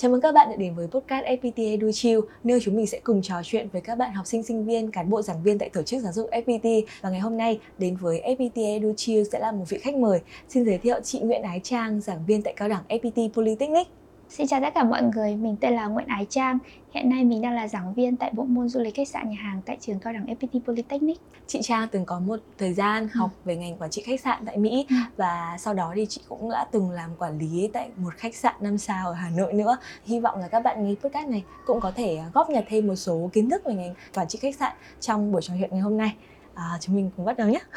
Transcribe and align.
Chào 0.00 0.10
mừng 0.10 0.20
các 0.20 0.32
bạn 0.32 0.50
đã 0.50 0.56
đến 0.56 0.74
với 0.74 0.86
podcast 0.86 1.26
FPT 1.26 1.70
Edu 1.70 1.92
Chill, 1.92 2.20
nơi 2.44 2.60
chúng 2.62 2.76
mình 2.76 2.86
sẽ 2.86 3.00
cùng 3.02 3.22
trò 3.22 3.34
chuyện 3.44 3.68
với 3.72 3.80
các 3.80 3.94
bạn 3.94 4.12
học 4.12 4.26
sinh, 4.26 4.42
sinh 4.42 4.64
viên, 4.64 4.90
cán 4.90 5.10
bộ 5.10 5.22
giảng 5.22 5.42
viên 5.42 5.58
tại 5.58 5.68
tổ 5.68 5.82
chức 5.82 6.02
giáo 6.02 6.12
dục 6.12 6.30
FPT. 6.30 6.82
Và 7.00 7.10
ngày 7.10 7.20
hôm 7.20 7.36
nay 7.36 7.60
đến 7.78 7.96
với 7.96 8.22
FPT 8.24 8.66
Edu 8.66 8.92
Chill 8.96 9.22
sẽ 9.32 9.38
là 9.38 9.52
một 9.52 9.64
vị 9.68 9.78
khách 9.78 9.94
mời. 9.94 10.20
Xin 10.48 10.64
giới 10.64 10.78
thiệu 10.78 11.00
chị 11.04 11.20
Nguyễn 11.20 11.42
Ái 11.42 11.60
Trang, 11.64 12.00
giảng 12.00 12.26
viên 12.26 12.42
tại 12.42 12.54
cao 12.56 12.68
đẳng 12.68 12.82
FPT 12.88 13.28
Polytechnic. 13.32 13.97
Xin 14.30 14.46
chào 14.46 14.60
tất 14.60 14.74
cả 14.74 14.84
mọi 14.84 15.02
người, 15.02 15.36
mình 15.36 15.56
tên 15.60 15.74
là 15.74 15.86
Nguyễn 15.86 16.06
Ái 16.06 16.26
Trang. 16.30 16.58
Hiện 16.90 17.08
nay 17.08 17.24
mình 17.24 17.42
đang 17.42 17.52
là 17.52 17.68
giảng 17.68 17.94
viên 17.94 18.16
tại 18.16 18.30
bộ 18.34 18.44
môn 18.44 18.68
du 18.68 18.80
lịch 18.80 18.94
khách 18.94 19.08
sạn 19.08 19.30
nhà 19.30 19.36
hàng 19.42 19.60
tại 19.66 19.78
trường 19.80 19.98
cao 19.98 20.12
đẳng 20.12 20.26
FPT 20.26 20.60
Polytechnic. 20.60 21.20
Chị 21.46 21.60
Trang 21.62 21.88
từng 21.92 22.04
có 22.04 22.20
một 22.20 22.40
thời 22.58 22.74
gian 22.74 23.02
ừ. 23.02 23.18
học 23.18 23.30
về 23.44 23.56
ngành 23.56 23.76
quản 23.76 23.90
trị 23.90 24.02
khách 24.02 24.20
sạn 24.20 24.42
tại 24.46 24.56
Mỹ 24.56 24.86
ừ. 24.88 24.94
và 25.16 25.56
sau 25.58 25.74
đó 25.74 25.92
thì 25.96 26.06
chị 26.06 26.20
cũng 26.28 26.50
đã 26.50 26.66
từng 26.72 26.90
làm 26.90 27.10
quản 27.18 27.38
lý 27.38 27.70
tại 27.72 27.88
một 27.96 28.14
khách 28.16 28.34
sạn 28.34 28.54
5 28.60 28.78
sao 28.78 29.06
ở 29.06 29.12
Hà 29.12 29.30
Nội 29.30 29.52
nữa. 29.52 29.76
Hy 30.04 30.20
vọng 30.20 30.38
là 30.38 30.48
các 30.48 30.60
bạn 30.60 30.86
nghe 30.86 30.94
podcast 30.94 31.28
này 31.28 31.44
cũng 31.66 31.80
có 31.80 31.92
thể 31.96 32.20
góp 32.34 32.50
nhặt 32.50 32.64
thêm 32.68 32.86
một 32.86 32.96
số 32.96 33.30
kiến 33.32 33.50
thức 33.50 33.62
về 33.64 33.74
ngành 33.74 33.94
quản 34.14 34.28
trị 34.28 34.38
khách 34.42 34.56
sạn 34.56 34.72
trong 35.00 35.32
buổi 35.32 35.42
trò 35.42 35.54
chuyện 35.58 35.70
ngày 35.72 35.80
hôm 35.80 35.96
nay. 35.96 36.14
À, 36.54 36.78
chúng 36.80 36.96
mình 36.96 37.10
cùng 37.16 37.26
bắt 37.26 37.36
đầu 37.36 37.48
nhé. 37.48 37.60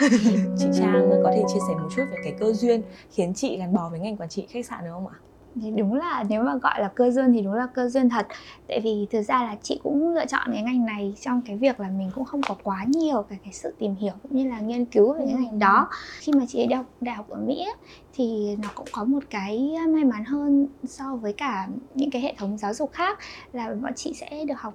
chị 0.59 0.67
Trang 0.79 1.09
có 1.23 1.31
thể 1.35 1.43
chia 1.53 1.59
sẻ 1.67 1.73
một 1.73 1.89
chút 1.95 2.03
về 2.11 2.17
cái 2.23 2.33
cơ 2.39 2.53
duyên 2.53 2.81
khiến 3.11 3.33
chị 3.33 3.57
gắn 3.57 3.73
bó 3.73 3.89
với 3.89 3.99
ngành 3.99 4.17
quản 4.17 4.29
trị 4.29 4.47
khách 4.49 4.65
sạn 4.65 4.83
được 4.83 4.91
không 4.93 5.07
ạ? 5.07 5.15
Thì 5.61 5.71
đúng 5.71 5.93
là 5.93 6.23
nếu 6.29 6.43
mà 6.43 6.55
gọi 6.55 6.81
là 6.81 6.91
cơ 6.95 7.11
duyên 7.11 7.33
thì 7.33 7.41
đúng 7.41 7.53
là 7.53 7.67
cơ 7.67 7.89
duyên 7.89 8.09
thật. 8.09 8.27
Tại 8.67 8.79
vì 8.83 9.07
thực 9.11 9.21
ra 9.21 9.43
là 9.43 9.55
chị 9.61 9.79
cũng 9.83 10.13
lựa 10.13 10.25
chọn 10.25 10.49
cái 10.53 10.61
ngành 10.61 10.85
này 10.85 11.13
trong 11.21 11.41
cái 11.41 11.57
việc 11.57 11.79
là 11.79 11.89
mình 11.89 12.11
cũng 12.15 12.25
không 12.25 12.41
có 12.47 12.55
quá 12.63 12.85
nhiều 12.87 13.25
cái, 13.29 13.39
cái 13.43 13.53
sự 13.53 13.73
tìm 13.79 13.95
hiểu 13.95 14.13
cũng 14.23 14.35
như 14.35 14.49
là 14.49 14.59
nghiên 14.59 14.85
cứu 14.85 15.13
về 15.13 15.25
cái 15.25 15.43
ngành 15.43 15.59
đó. 15.59 15.87
Khi 16.19 16.33
mà 16.33 16.45
chị 16.47 16.65
đi 16.67 16.75
học 16.75 16.85
đại 17.01 17.15
học 17.15 17.29
ở 17.29 17.39
mỹ 17.39 17.65
thì 18.13 18.55
nó 18.61 18.69
cũng 18.75 18.87
có 18.91 19.03
một 19.03 19.23
cái 19.29 19.73
may 19.87 20.03
mắn 20.03 20.25
hơn 20.25 20.67
so 20.83 21.15
với 21.15 21.33
cả 21.33 21.67
những 21.95 22.11
cái 22.11 22.21
hệ 22.21 22.33
thống 22.37 22.57
giáo 22.57 22.73
dục 22.73 22.91
khác 22.93 23.19
là 23.53 23.73
bọn 23.81 23.93
chị 23.95 24.13
sẽ 24.13 24.45
được 24.47 24.57
học 24.57 24.73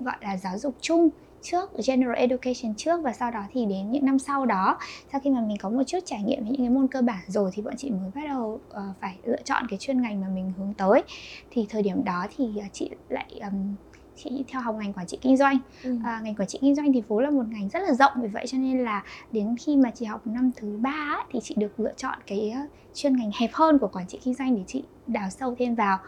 gọi 0.00 0.16
là 0.20 0.36
giáo 0.36 0.58
dục 0.58 0.74
chung 0.80 1.08
trước 1.42 1.70
general 1.86 2.16
education 2.16 2.74
trước 2.76 3.00
và 3.02 3.12
sau 3.12 3.30
đó 3.30 3.42
thì 3.52 3.66
đến 3.66 3.90
những 3.90 4.04
năm 4.04 4.18
sau 4.18 4.46
đó. 4.46 4.78
Sau 5.12 5.20
khi 5.20 5.30
mà 5.30 5.40
mình 5.40 5.56
có 5.60 5.70
một 5.70 5.82
chút 5.86 5.98
trải 6.04 6.22
nghiệm 6.22 6.42
với 6.42 6.50
những 6.50 6.60
cái 6.60 6.70
môn 6.70 6.88
cơ 6.88 7.02
bản 7.02 7.24
rồi 7.26 7.50
thì 7.54 7.62
bọn 7.62 7.74
chị 7.76 7.90
mới 7.90 8.10
bắt 8.14 8.22
đầu 8.28 8.60
uh, 8.70 8.96
phải 9.00 9.18
lựa 9.24 9.42
chọn 9.44 9.66
cái 9.68 9.78
chuyên 9.78 10.02
ngành 10.02 10.20
mà 10.20 10.26
mình 10.34 10.52
hướng 10.58 10.74
tới. 10.74 11.02
Thì 11.50 11.66
thời 11.68 11.82
điểm 11.82 12.04
đó 12.04 12.26
thì 12.36 12.44
uh, 12.44 12.72
chị 12.72 12.90
lại 13.08 13.40
um, 13.40 13.74
chị 14.16 14.44
theo 14.48 14.62
học 14.62 14.74
ngành 14.78 14.92
quản 14.92 15.06
trị 15.06 15.18
kinh 15.20 15.36
doanh. 15.36 15.58
Ừ. 15.84 15.96
à, 16.04 16.20
ngành 16.24 16.34
quản 16.34 16.48
trị 16.48 16.58
kinh 16.62 16.74
doanh 16.74 16.92
thì 16.92 17.02
vốn 17.08 17.24
là 17.24 17.30
một 17.30 17.44
ngành 17.48 17.68
rất 17.68 17.82
là 17.82 17.94
rộng 17.94 18.12
vì 18.22 18.28
vậy 18.28 18.46
cho 18.46 18.58
nên 18.58 18.84
là 18.84 19.04
đến 19.32 19.56
khi 19.60 19.76
mà 19.76 19.90
chị 19.90 20.04
học 20.04 20.26
năm 20.26 20.50
thứ 20.56 20.78
ba 20.80 21.24
thì 21.32 21.40
chị 21.42 21.54
được 21.58 21.80
lựa 21.80 21.92
chọn 21.96 22.18
cái 22.26 22.54
chuyên 22.94 23.16
ngành 23.16 23.30
hẹp 23.40 23.50
hơn 23.52 23.78
của 23.78 23.88
quản 23.88 24.06
trị 24.06 24.18
kinh 24.24 24.34
doanh 24.34 24.56
để 24.56 24.62
chị 24.66 24.84
đào 25.06 25.30
sâu 25.30 25.54
thêm 25.58 25.74
vào 25.74 25.98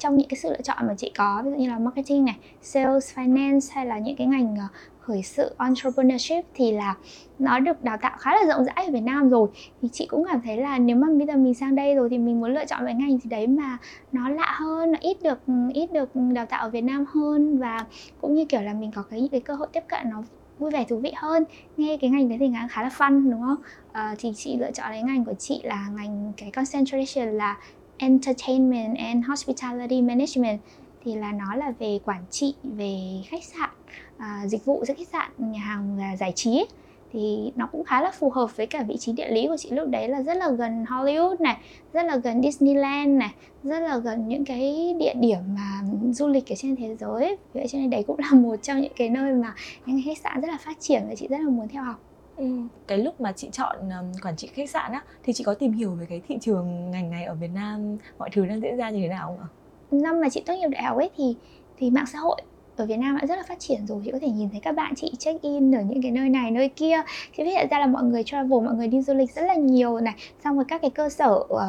trong 0.00 0.16
những 0.16 0.28
cái 0.28 0.38
sự 0.42 0.50
lựa 0.50 0.62
chọn 0.62 0.86
mà 0.86 0.94
chị 0.96 1.12
có 1.16 1.42
ví 1.44 1.50
dụ 1.50 1.56
như 1.56 1.68
là 1.68 1.78
marketing 1.78 2.24
này, 2.24 2.36
sales, 2.62 3.18
finance 3.18 3.68
hay 3.70 3.86
là 3.86 3.98
những 3.98 4.16
cái 4.16 4.26
ngành 4.26 4.56
ờ, 4.56 4.64
khởi 5.00 5.22
sự 5.22 5.54
entrepreneurship 5.58 6.44
thì 6.54 6.72
là 6.72 6.96
nó 7.38 7.58
được 7.58 7.84
đào 7.84 7.96
tạo 7.96 8.16
khá 8.18 8.30
là 8.34 8.54
rộng 8.54 8.64
rãi 8.64 8.86
ở 8.86 8.92
Việt 8.92 9.00
Nam 9.00 9.28
rồi. 9.30 9.48
Thì 9.82 9.88
chị 9.92 10.06
cũng 10.06 10.24
cảm 10.28 10.40
thấy 10.40 10.56
là 10.56 10.78
nếu 10.78 10.96
mà 10.96 11.08
bây 11.18 11.26
giờ 11.26 11.36
mình 11.36 11.54
sang 11.54 11.74
đây 11.74 11.94
rồi 11.94 12.08
thì 12.10 12.18
mình 12.18 12.40
muốn 12.40 12.54
lựa 12.54 12.64
chọn 12.64 12.80
cái 12.84 12.94
ngành 12.94 13.18
gì 13.18 13.30
đấy 13.30 13.46
mà 13.46 13.78
nó 14.12 14.28
lạ 14.28 14.56
hơn 14.60 14.92
nó 14.92 14.98
ít 15.00 15.22
được 15.22 15.38
ừ, 15.46 15.52
ít 15.74 15.92
được 15.92 16.10
đào 16.14 16.46
tạo 16.46 16.62
ở 16.62 16.70
Việt 16.70 16.84
Nam 16.84 17.04
hơn 17.14 17.58
và 17.58 17.84
cũng 18.20 18.34
như 18.34 18.44
kiểu 18.44 18.60
là 18.60 18.72
mình 18.72 18.90
có 18.94 19.02
cái 19.02 19.20
những 19.20 19.30
cái 19.30 19.40
cơ 19.40 19.54
hội 19.54 19.68
tiếp 19.72 19.82
cận 19.88 20.10
nó 20.10 20.22
vui 20.58 20.70
vẻ 20.70 20.84
thú 20.88 20.98
vị 20.98 21.12
hơn. 21.16 21.44
Nghe 21.76 21.96
cái 22.00 22.10
ngành 22.10 22.28
đấy 22.28 22.38
thì 22.38 22.50
khá 22.70 22.82
là 22.82 22.88
fun 22.88 23.30
đúng 23.30 23.42
không? 23.42 23.62
À, 23.92 24.14
thì 24.18 24.32
chị 24.36 24.56
lựa 24.56 24.70
chọn 24.70 24.86
cái 24.90 25.02
ngành 25.02 25.24
của 25.24 25.34
chị 25.38 25.60
là 25.64 25.88
ngành 25.96 26.32
cái 26.36 26.50
concentration 26.50 27.28
là 27.38 27.56
Entertainment 28.00 28.96
and 28.98 29.24
Hospitality 29.28 30.02
Management 30.02 30.60
thì 31.04 31.14
là 31.14 31.32
nó 31.32 31.54
là 31.54 31.72
về 31.78 31.98
quản 32.04 32.24
trị 32.30 32.54
về 32.62 32.96
khách 33.26 33.44
sạn 33.44 33.70
à, 34.16 34.42
dịch 34.46 34.64
vụ 34.64 34.84
giữa 34.84 34.94
khách 34.94 35.08
sạn 35.08 35.30
nhà 35.38 35.60
hàng 35.60 35.96
và 35.98 36.16
giải 36.16 36.32
trí 36.32 36.66
thì 37.12 37.52
nó 37.56 37.66
cũng 37.72 37.84
khá 37.84 38.02
là 38.02 38.10
phù 38.10 38.30
hợp 38.30 38.56
với 38.56 38.66
cả 38.66 38.82
vị 38.82 38.96
trí 38.96 39.12
địa 39.12 39.28
lý 39.30 39.46
của 39.48 39.56
chị 39.56 39.70
lúc 39.70 39.88
đấy 39.88 40.08
là 40.08 40.22
rất 40.22 40.36
là 40.36 40.50
gần 40.50 40.84
Hollywood 40.84 41.36
này, 41.40 41.56
rất 41.92 42.02
là 42.02 42.16
gần 42.16 42.42
Disneyland 42.42 43.18
này, 43.18 43.30
rất 43.62 43.80
là 43.80 43.98
gần 43.98 44.28
những 44.28 44.44
cái 44.44 44.94
địa 44.98 45.14
điểm 45.20 45.38
mà 45.54 45.80
du 46.12 46.28
lịch 46.28 46.52
ở 46.52 46.54
trên 46.56 46.76
thế 46.76 46.96
giới. 46.96 47.36
Vậy 47.54 47.68
cho 47.68 47.78
nên 47.78 47.90
đấy 47.90 48.04
cũng 48.06 48.18
là 48.18 48.30
một 48.32 48.56
trong 48.62 48.80
những 48.80 48.92
cái 48.96 49.08
nơi 49.08 49.34
mà 49.34 49.54
những 49.86 50.00
khách 50.04 50.18
sạn 50.18 50.40
rất 50.40 50.48
là 50.48 50.58
phát 50.64 50.80
triển 50.80 51.02
và 51.08 51.14
chị 51.14 51.28
rất 51.28 51.40
là 51.40 51.48
muốn 51.48 51.68
theo 51.68 51.82
học. 51.82 52.09
Ừ. 52.40 52.46
cái 52.86 52.98
lúc 52.98 53.20
mà 53.20 53.32
chị 53.32 53.48
chọn 53.52 53.76
um, 53.80 54.12
quản 54.22 54.36
trị 54.36 54.46
khách 54.46 54.70
sạn 54.70 54.92
á 54.92 55.02
thì 55.22 55.32
chị 55.32 55.44
có 55.44 55.54
tìm 55.54 55.72
hiểu 55.72 55.90
về 55.90 56.06
cái 56.06 56.20
thị 56.28 56.38
trường 56.40 56.90
ngành 56.90 57.10
này 57.10 57.24
ở 57.24 57.34
Việt 57.34 57.50
Nam 57.54 57.96
mọi 58.18 58.30
thứ 58.32 58.46
đang 58.46 58.60
diễn 58.60 58.76
ra 58.76 58.90
như 58.90 59.00
thế 59.02 59.08
nào 59.08 59.26
không 59.26 59.38
ạ? 59.38 59.48
Năm 59.90 60.20
mà 60.20 60.28
chị 60.28 60.42
tốt 60.46 60.54
nghiệp 60.54 60.68
đại 60.68 60.82
học 60.82 60.96
ấy 60.96 61.10
thì 61.16 61.36
thì 61.78 61.90
mạng 61.90 62.06
xã 62.06 62.18
hội 62.18 62.40
ở 62.76 62.86
Việt 62.86 62.96
Nam 62.96 63.16
đã 63.20 63.26
rất 63.26 63.36
là 63.36 63.42
phát 63.48 63.58
triển 63.58 63.86
rồi 63.86 64.02
chị 64.04 64.10
có 64.12 64.18
thể 64.22 64.28
nhìn 64.28 64.50
thấy 64.50 64.60
các 64.60 64.72
bạn 64.72 64.94
chị 64.96 65.12
check 65.18 65.42
in 65.42 65.74
ở 65.74 65.82
những 65.82 66.02
cái 66.02 66.10
nơi 66.10 66.28
này 66.28 66.50
nơi 66.50 66.68
kia 66.68 67.02
chị 67.36 67.42
phát 67.44 67.50
hiện 67.50 67.68
ra 67.70 67.78
là 67.78 67.86
mọi 67.86 68.02
người 68.02 68.22
travel 68.24 68.60
mọi 68.64 68.74
người 68.74 68.88
đi 68.88 69.02
du 69.02 69.14
lịch 69.14 69.30
rất 69.30 69.42
là 69.42 69.54
nhiều 69.54 70.00
này 70.00 70.14
xong 70.44 70.56
rồi 70.56 70.64
các 70.68 70.80
cái 70.82 70.90
cơ 70.90 71.08
sở 71.08 71.32
uh, 71.32 71.60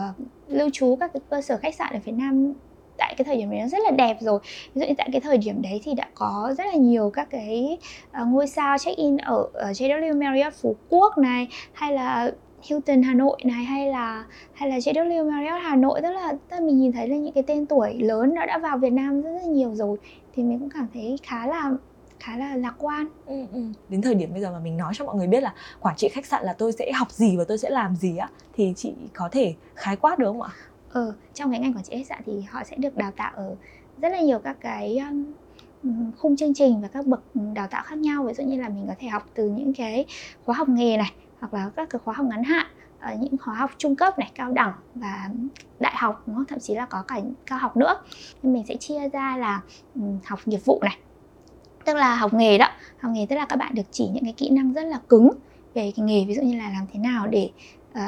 lưu 0.48 0.70
trú 0.74 0.98
các 1.00 1.14
cái 1.14 1.22
cơ 1.30 1.42
sở 1.42 1.58
khách 1.58 1.76
sạn 1.76 1.94
ở 1.94 2.00
Việt 2.06 2.14
Nam 2.16 2.54
tại 3.02 3.16
cái 3.18 3.26
thời 3.26 3.38
điểm 3.38 3.52
đấy 3.52 3.60
nó 3.60 3.68
rất 3.68 3.78
là 3.84 3.92
đẹp 3.92 4.18
rồi. 4.20 4.40
Ví 4.76 4.82
dụ 4.82 4.88
như 4.88 4.94
tại 4.98 5.10
cái 5.12 5.22
thời 5.22 5.38
điểm 5.38 5.62
đấy 5.62 5.82
thì 5.84 5.94
đã 5.94 6.08
có 6.14 6.54
rất 6.58 6.64
là 6.66 6.74
nhiều 6.74 7.10
các 7.10 7.28
cái 7.32 7.78
uh, 8.22 8.28
ngôi 8.28 8.48
sao 8.48 8.78
check 8.78 8.98
in 8.98 9.18
ở, 9.18 9.48
ở 9.54 9.72
JW 9.72 10.20
Marriott 10.20 10.54
Phú 10.62 10.76
Quốc 10.90 11.18
này 11.18 11.48
hay 11.74 11.94
là 11.94 12.32
Hilton 12.64 13.02
Hà 13.02 13.14
Nội 13.14 13.38
này 13.44 13.64
hay 13.64 13.88
là 13.88 14.26
hay 14.54 14.70
là 14.70 14.78
JW 14.78 15.32
Marriott 15.32 15.62
Hà 15.64 15.76
Nội. 15.76 16.02
Tức 16.02 16.12
là 16.12 16.32
tức 16.32 16.56
là 16.56 16.60
mình 16.60 16.78
nhìn 16.78 16.92
thấy 16.92 17.08
là 17.08 17.16
những 17.16 17.34
cái 17.34 17.44
tên 17.48 17.66
tuổi 17.66 17.94
lớn 17.94 18.34
nó 18.36 18.46
đã 18.46 18.58
vào 18.58 18.78
Việt 18.78 18.94
Nam 18.94 19.22
rất 19.22 19.32
là 19.32 19.44
nhiều 19.44 19.76
rồi 19.76 19.98
thì 20.36 20.44
mình 20.44 20.60
cũng 20.60 20.70
cảm 20.70 20.88
thấy 20.94 21.18
khá 21.24 21.48
là 21.48 21.72
khá 22.20 22.38
là 22.38 22.56
lạc 22.56 22.76
quan. 22.78 23.06
Ừ, 23.26 23.46
ừ. 23.54 23.62
đến 23.90 24.02
thời 24.02 24.16
điểm 24.16 24.32
bây 24.32 24.42
giờ 24.42 24.52
mà 24.52 24.60
mình 24.60 24.78
nói 24.78 24.94
cho 24.96 25.06
mọi 25.06 25.16
người 25.16 25.28
biết 25.28 25.44
là 25.44 25.54
quản 25.80 25.96
trị 25.96 26.10
khách 26.10 26.26
sạn 26.26 26.44
là 26.44 26.54
tôi 26.54 26.72
sẽ 26.72 26.92
học 26.92 27.12
gì 27.12 27.38
và 27.38 27.44
tôi 27.48 27.58
sẽ 27.58 27.70
làm 27.70 27.96
gì 27.96 28.18
á 28.18 28.30
thì 28.54 28.74
chị 28.76 28.94
có 29.14 29.30
thể 29.32 29.54
khái 29.76 29.96
quát 29.96 30.20
được 30.20 30.28
không 30.28 30.42
ạ? 30.42 30.50
Ừ, 30.94 31.14
trong 31.34 31.52
cái 31.52 31.60
ngành 31.60 31.74
quản 31.74 31.84
trị 31.84 31.98
khách 31.98 32.08
sạn 32.08 32.22
thì 32.26 32.42
họ 32.42 32.64
sẽ 32.64 32.76
được 32.76 32.98
đào 32.98 33.12
tạo 33.12 33.32
ở 33.36 33.56
rất 34.02 34.10
là 34.10 34.22
nhiều 34.22 34.40
các 34.40 34.58
cái 34.62 34.98
um, 35.84 36.12
khung 36.18 36.36
chương 36.36 36.54
trình 36.54 36.82
và 36.82 36.88
các 36.88 37.06
bậc 37.06 37.22
đào 37.54 37.68
tạo 37.68 37.84
khác 37.86 37.98
nhau. 37.98 38.24
Ví 38.24 38.34
dụ 38.34 38.44
như 38.44 38.62
là 38.62 38.70
mình 38.70 38.86
có 38.88 38.94
thể 39.00 39.08
học 39.08 39.26
từ 39.34 39.50
những 39.50 39.74
cái 39.74 40.06
khóa 40.46 40.56
học 40.56 40.70
nghề 40.70 40.98
này 40.98 41.14
hoặc 41.40 41.54
là 41.54 41.70
các 41.76 41.90
cái 41.90 42.00
khóa 42.00 42.14
học 42.14 42.26
ngắn 42.30 42.44
hạn 42.44 42.66
ở 43.00 43.16
những 43.20 43.38
khóa 43.38 43.56
học 43.56 43.72
trung 43.78 43.96
cấp 43.96 44.20
này 44.20 44.32
cao 44.36 44.52
đẳng 44.52 44.74
và 44.96 45.30
đại 45.80 45.94
học 45.98 46.24
nó 46.28 46.46
thậm 46.48 46.60
chí 46.60 46.76
là 46.76 46.86
có 46.86 47.04
cả 47.08 47.20
cao 47.46 47.60
học 47.60 47.78
nữa. 47.78 48.02
Nên 48.44 48.54
mình 48.54 48.64
sẽ 48.68 48.76
chia 48.76 49.10
ra 49.10 49.38
là 49.38 49.62
um, 49.96 50.20
học 50.26 50.40
nghiệp 50.46 50.60
vụ 50.66 50.80
này 50.82 50.98
tức 51.86 51.96
là 51.96 52.16
học 52.16 52.34
nghề 52.34 52.58
đó. 52.58 52.68
Học 53.00 53.12
nghề 53.16 53.26
tức 53.26 53.36
là 53.36 53.46
các 53.46 53.56
bạn 53.56 53.76
được 53.76 53.84
chỉ 53.92 54.08
những 54.14 54.24
cái 54.24 54.34
kỹ 54.38 54.50
năng 54.50 54.74
rất 54.74 54.84
là 54.84 55.00
cứng 55.10 55.30
về 55.74 55.92
cái 55.96 56.06
nghề 56.06 56.26
ví 56.26 56.36
dụ 56.36 56.42
như 56.42 56.58
là 56.58 56.70
làm 56.70 56.86
thế 56.94 57.00
nào 57.00 57.28
để 57.28 57.50
uh, 57.92 58.00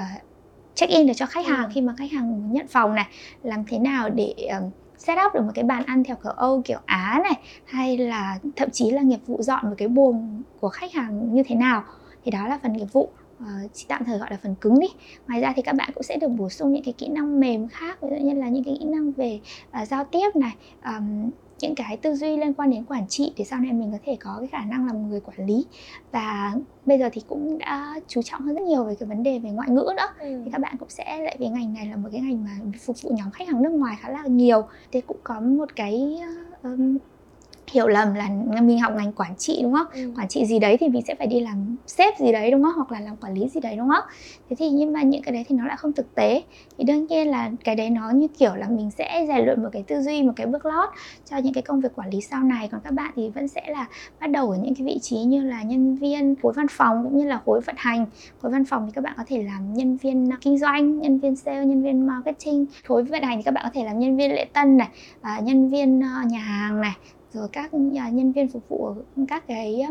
check 0.76 0.92
in 0.92 1.08
được 1.08 1.14
cho 1.16 1.26
khách 1.26 1.46
hàng 1.46 1.64
ừ. 1.64 1.70
khi 1.74 1.82
mà 1.82 1.94
khách 1.98 2.12
hàng 2.12 2.54
nhận 2.54 2.68
phòng 2.68 2.96
này. 2.96 3.08
Làm 3.44 3.64
thế 3.68 3.80
nào 3.80 4.10
để 4.10 4.34
um, 4.60 4.70
set 4.98 5.18
up 5.26 5.34
được 5.34 5.42
một 5.42 5.52
cái 5.56 5.64
bàn 5.64 5.84
ăn 5.86 6.04
theo 6.04 6.16
kiểu 6.24 6.32
Âu 6.32 6.62
kiểu 6.66 6.80
Á 6.86 7.22
này 7.24 7.40
hay 7.66 7.98
là 7.98 8.40
thậm 8.56 8.70
chí 8.70 8.92
là 8.92 9.02
nghiệp 9.02 9.20
vụ 9.26 9.42
dọn 9.42 9.70
một 9.70 9.76
cái 9.78 9.88
buồng 9.88 10.42
của 10.60 10.70
khách 10.70 10.94
hàng 10.94 11.34
như 11.34 11.44
thế 11.48 11.56
nào. 11.56 11.84
Thì 12.26 12.32
đó 12.32 12.48
là 12.48 12.60
phần 12.64 12.74
nghiệp 12.74 12.94
vụ. 12.94 13.10
Uh, 13.44 13.72
chỉ 13.74 13.86
tạm 13.88 14.06
thời 14.06 14.20
gọi 14.20 14.28
là 14.32 14.38
phần 14.44 14.56
cứng 14.56 14.80
đi. 14.80 14.88
Ngoài 15.28 15.42
ra 15.42 15.54
thì 15.56 15.62
các 15.62 15.76
bạn 15.76 15.90
cũng 15.94 16.04
sẽ 16.04 16.18
được 16.18 16.28
bổ 16.28 16.50
sung 16.50 16.74
những 16.74 16.84
cái 16.84 16.94
kỹ 16.98 17.08
năng 17.08 17.40
mềm 17.40 17.68
khác 17.68 18.02
ví 18.02 18.10
dụ 18.10 18.26
như 18.26 18.34
là 18.34 18.50
những 18.50 18.64
cái 18.64 18.78
kỹ 18.80 18.86
năng 18.86 19.12
về 19.12 19.40
uh, 19.82 19.88
giao 19.88 20.04
tiếp 20.04 20.36
này 20.36 20.56
um, 20.86 21.30
những 21.64 21.76
cái 21.76 21.98
tư 21.98 22.16
duy 22.16 22.38
liên 22.38 22.54
quan 22.54 22.70
đến 22.72 22.84
quản 22.84 23.08
trị 23.08 23.34
để 23.38 23.46
sau 23.46 23.60
này 23.60 23.74
mình 23.74 23.92
có 23.92 23.98
thể 24.06 24.18
có 24.20 24.36
cái 24.40 24.48
khả 24.48 24.66
năng 24.66 24.88
làm 24.88 25.10
người 25.10 25.20
quản 25.20 25.48
lý. 25.48 25.66
Và 26.12 26.54
bây 26.86 27.00
giờ 27.00 27.10
thì 27.14 27.22
cũng 27.28 27.58
đã 27.58 28.00
chú 28.08 28.22
trọng 28.22 28.42
hơn 28.42 28.56
rất 28.56 28.62
nhiều 28.62 28.84
về 28.84 28.96
cái 28.96 29.10
vấn 29.10 29.24
đề 29.24 29.40
về 29.40 29.50
ngoại 29.50 29.70
ngữ 29.70 29.88
nữa. 29.98 30.08
Ừ. 30.20 30.42
thì 30.46 30.52
các 30.52 30.62
bạn 30.62 30.76
cũng 30.80 30.90
sẽ 30.90 31.20
lại 31.20 31.38
về 31.40 31.48
ngành 31.48 31.74
này 31.74 31.86
là 31.86 31.96
một 31.96 32.10
cái 32.12 32.22
ngành 32.22 32.44
mà 32.44 32.52
phục 32.86 33.02
vụ 33.02 33.10
nhóm 33.18 33.32
khách 33.32 33.48
hàng 33.48 33.62
nước 33.62 33.72
ngoài 33.72 33.98
khá 34.00 34.10
là 34.10 34.24
nhiều. 34.28 34.64
Thì 34.92 35.02
cũng 35.02 35.18
có 35.24 35.40
một 35.40 35.76
cái 35.76 36.20
um, 36.64 36.98
hiểu 37.74 37.88
lầm 37.88 38.14
là 38.14 38.30
mình 38.62 38.80
học 38.80 38.94
ngành 38.96 39.14
quản 39.14 39.36
trị 39.38 39.60
đúng 39.64 39.74
không? 39.74 39.88
Ừ. 39.94 40.14
quản 40.18 40.28
trị 40.28 40.46
gì 40.46 40.60
đấy 40.60 40.78
thì 40.78 40.90
mình 40.90 41.02
sẽ 41.08 41.16
phải 41.16 41.28
đi 41.28 41.40
làm 41.40 41.76
sếp 41.88 42.18
gì 42.20 42.32
đấy 42.32 42.52
đúng 42.52 42.64
không? 42.64 42.74
Hoặc 42.76 42.92
là 42.92 43.00
làm 43.00 43.16
quản 43.16 43.34
lý 43.34 43.50
gì 43.50 43.60
đấy 43.62 43.76
đúng 43.78 43.90
không? 43.90 44.04
Thế 44.50 44.56
thì 44.60 44.70
nhưng 44.70 44.94
mà 44.94 45.02
những 45.02 45.22
cái 45.24 45.34
đấy 45.34 45.46
thì 45.50 45.56
nó 45.56 45.66
lại 45.66 45.78
không 45.78 45.94
thực 45.94 46.16
tế. 46.16 46.44
Thì 46.78 46.84
đương 46.84 47.08
nhiên 47.08 47.28
là 47.28 47.52
cái 47.64 47.76
đấy 47.76 47.90
nó 47.90 48.10
như 48.10 48.28
kiểu 48.40 48.56
là 48.56 48.68
mình 48.70 48.92
sẽ 48.92 49.26
rèn 49.28 49.46
luyện 49.46 49.64
một 49.64 49.70
cái 49.72 49.84
tư 49.88 50.02
duy 50.02 50.24
một 50.24 50.34
cái 50.36 50.48
bước 50.48 50.66
lót 50.66 50.90
cho 51.30 51.38
những 51.38 51.54
cái 51.54 51.62
công 51.62 51.82
việc 51.82 51.96
quản 51.96 52.10
lý 52.10 52.22
sau 52.22 52.44
này. 52.44 52.68
Còn 52.72 52.82
các 52.84 52.94
bạn 52.94 53.12
thì 53.16 53.30
vẫn 53.30 53.48
sẽ 53.48 53.62
là 53.68 53.88
bắt 54.20 54.28
đầu 54.28 54.52
ở 54.52 54.58
những 54.58 54.76
cái 54.76 54.86
vị 54.86 55.00
trí 55.02 55.18
như 55.18 55.44
là 55.44 55.64
nhân 55.64 55.96
viên 55.96 56.36
khối 56.42 56.54
văn 56.54 56.68
phòng 56.70 57.04
cũng 57.04 57.18
như 57.18 57.28
là 57.28 57.42
khối 57.46 57.62
vận 57.62 57.76
hành. 57.78 58.06
Khối 58.42 58.52
văn 58.52 58.66
phòng 58.66 58.86
thì 58.86 58.92
các 58.96 59.04
bạn 59.04 59.14
có 59.18 59.24
thể 59.28 59.44
làm 59.44 59.74
nhân 59.74 59.98
viên 59.98 60.30
kinh 60.42 60.58
doanh 60.58 61.00
nhân 61.00 61.20
viên 61.20 61.36
sale 61.36 61.66
nhân 61.66 61.84
viên 61.84 62.08
marketing. 62.08 62.66
Khối 62.88 63.04
vận 63.04 63.24
hành 63.24 63.38
thì 63.38 63.44
các 63.44 63.54
bạn 63.54 63.64
có 63.66 63.72
thể 63.74 63.84
làm 63.84 64.00
nhân 64.00 64.18
viên 64.18 64.32
lễ 64.32 64.46
tân 64.54 64.78
này 64.78 64.90
à, 65.22 65.40
nhân 65.44 65.70
viên 65.70 66.02
ờ, 66.02 66.30
nhà 66.30 66.40
hàng 66.40 66.82
này 66.82 66.96
rồi 67.34 67.48
các 67.52 67.74
nhân 67.74 68.32
viên 68.32 68.48
phục 68.48 68.70
vụ 68.70 68.86
ở 68.86 68.96
các 69.28 69.48
cái 69.48 69.82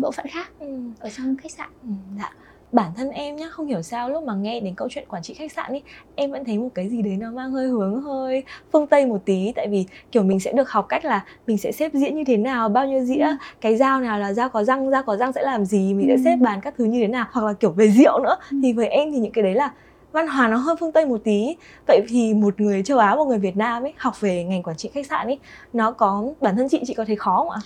bộ 0.00 0.10
phận 0.10 0.26
khác 0.30 0.50
ừ. 0.58 0.80
ở 1.00 1.10
trong 1.10 1.36
khách 1.36 1.50
sạn 1.50 1.68
ừ, 1.82 1.88
dạ 2.18 2.32
bản 2.72 2.92
thân 2.96 3.10
em 3.10 3.36
nhá 3.36 3.48
không 3.50 3.66
hiểu 3.66 3.82
sao 3.82 4.10
lúc 4.10 4.24
mà 4.24 4.34
nghe 4.34 4.60
đến 4.60 4.74
câu 4.74 4.88
chuyện 4.90 5.08
quản 5.08 5.22
trị 5.22 5.34
khách 5.34 5.52
sạn 5.52 5.72
ý 5.72 5.82
em 6.14 6.30
vẫn 6.30 6.44
thấy 6.44 6.58
một 6.58 6.68
cái 6.74 6.88
gì 6.88 7.02
đấy 7.02 7.16
nó 7.16 7.30
mang 7.30 7.52
hơi 7.52 7.68
hướng 7.68 8.02
hơi 8.02 8.44
phương 8.72 8.86
tây 8.86 9.06
một 9.06 9.22
tí 9.24 9.52
tại 9.56 9.68
vì 9.68 9.86
kiểu 10.12 10.22
mình 10.22 10.40
sẽ 10.40 10.52
được 10.52 10.70
học 10.70 10.86
cách 10.88 11.04
là 11.04 11.24
mình 11.46 11.58
sẽ 11.58 11.72
xếp 11.72 11.94
diễn 11.94 12.16
như 12.16 12.24
thế 12.24 12.36
nào 12.36 12.68
bao 12.68 12.86
nhiêu 12.86 13.04
dĩa 13.04 13.22
ừ. 13.22 13.36
cái 13.60 13.76
dao 13.76 14.00
nào 14.00 14.18
là 14.18 14.32
dao 14.32 14.48
có 14.48 14.64
răng 14.64 14.90
dao 14.90 15.02
có 15.02 15.16
răng 15.16 15.32
sẽ 15.32 15.42
làm 15.42 15.64
gì 15.64 15.94
mình 15.94 16.08
ừ. 16.08 16.16
sẽ 16.16 16.22
xếp 16.24 16.36
bàn 16.36 16.60
các 16.60 16.74
thứ 16.78 16.84
như 16.84 17.00
thế 17.00 17.08
nào 17.08 17.26
hoặc 17.30 17.46
là 17.46 17.52
kiểu 17.52 17.70
về 17.70 17.88
rượu 17.88 18.20
nữa 18.20 18.36
ừ. 18.50 18.56
thì 18.62 18.72
với 18.72 18.88
em 18.88 19.12
thì 19.12 19.18
những 19.18 19.32
cái 19.32 19.42
đấy 19.44 19.54
là 19.54 19.72
văn 20.16 20.28
hóa 20.28 20.48
nó 20.48 20.56
hơi 20.56 20.76
phương 20.80 20.92
tây 20.92 21.06
một 21.06 21.20
tí. 21.24 21.56
Vậy 21.86 22.00
thì 22.08 22.34
một 22.34 22.60
người 22.60 22.82
châu 22.82 22.98
á 22.98 23.14
một 23.14 23.24
người 23.24 23.38
việt 23.38 23.56
nam 23.56 23.82
ấy 23.82 23.92
học 23.96 24.20
về 24.20 24.44
ngành 24.44 24.62
quản 24.62 24.76
trị 24.76 24.90
khách 24.94 25.06
sạn 25.06 25.26
ấy 25.26 25.38
nó 25.72 25.92
có 25.92 26.24
bản 26.40 26.56
thân 26.56 26.68
chị 26.68 26.80
chị 26.86 26.94
có 26.94 27.04
thấy 27.04 27.16
khó 27.16 27.36
không 27.38 27.50
ạ? 27.50 27.60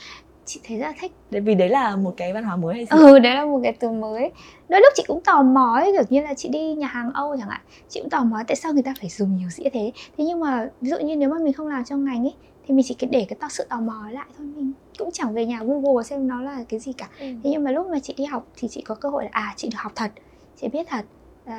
Chị 0.45 0.61
thấy 0.65 0.79
rất 0.79 0.87
là 0.87 0.93
thích. 1.01 1.13
Tại 1.33 1.41
vì 1.41 1.55
đấy 1.55 1.69
là 1.69 1.97
một 1.97 2.15
cái 2.17 2.33
văn 2.33 2.45
hóa 2.45 2.57
mới 2.57 2.75
hay 2.75 2.87
sao? 2.87 2.99
Ừ, 2.99 3.19
đấy 3.19 3.35
là 3.35 3.45
một 3.45 3.61
cái 3.63 3.73
từ 3.81 3.91
mới. 3.91 4.31
Đôi 4.69 4.81
lúc 4.81 4.93
chị 4.97 5.03
cũng 5.07 5.21
tò 5.25 5.43
mò 5.43 5.75
ấy, 5.75 5.93
kiểu 5.93 6.03
như 6.09 6.23
là 6.23 6.35
chị 6.35 6.49
đi 6.49 6.75
nhà 6.75 6.87
hàng 6.87 7.11
Âu 7.15 7.37
chẳng 7.39 7.49
hạn. 7.49 7.61
Chị 7.89 8.01
cũng 8.01 8.11
tò 8.11 8.25
mò 8.25 8.39
tại 8.49 8.57
sao 8.57 8.73
người 8.73 8.83
ta 8.83 8.95
phải 9.01 9.11
dùng 9.11 9.37
nhiều 9.37 9.49
dĩa 9.49 9.69
thế. 9.73 9.93
Thế 10.19 10.25
nhưng 10.25 10.41
mà 10.41 10.69
ví 10.81 10.91
dụ 10.91 10.99
như 10.99 11.17
nếu 11.17 11.29
mà 11.31 11.37
mình 11.43 11.53
không 11.53 11.67
làm 11.67 11.85
trong 11.85 12.05
ngành 12.05 12.25
ấy 12.25 12.35
Thì 12.67 12.75
mình 12.75 12.85
chỉ 12.89 12.97
để 13.11 13.27
cái 13.29 13.51
sự 13.51 13.67
tò 13.69 13.81
mò 13.81 14.05
lại 14.13 14.27
thôi. 14.39 14.47
Mình 14.57 14.73
cũng 14.99 15.11
chẳng 15.13 15.35
về 15.35 15.47
nhà 15.47 15.61
Google 15.63 16.05
xem 16.05 16.29
nó 16.29 16.43
là 16.43 16.65
cái 16.69 16.81
gì 16.81 16.93
cả. 16.93 17.09
Ừ. 17.19 17.27
Thế 17.45 17.51
nhưng 17.51 17.65
mà 17.65 17.71
lúc 17.71 17.87
mà 17.87 17.99
chị 17.99 18.15
đi 18.17 18.25
học 18.25 18.47
thì 18.57 18.69
chị 18.69 18.83
có 18.83 18.95
cơ 18.95 19.09
hội 19.09 19.25
là 19.25 19.31
À, 19.33 19.55
chị 19.57 19.69
được 19.69 19.79
học 19.81 19.93
thật, 19.95 20.11
chị 20.61 20.69
biết 20.69 20.87
thật 20.89 21.05
uh, 21.45 21.53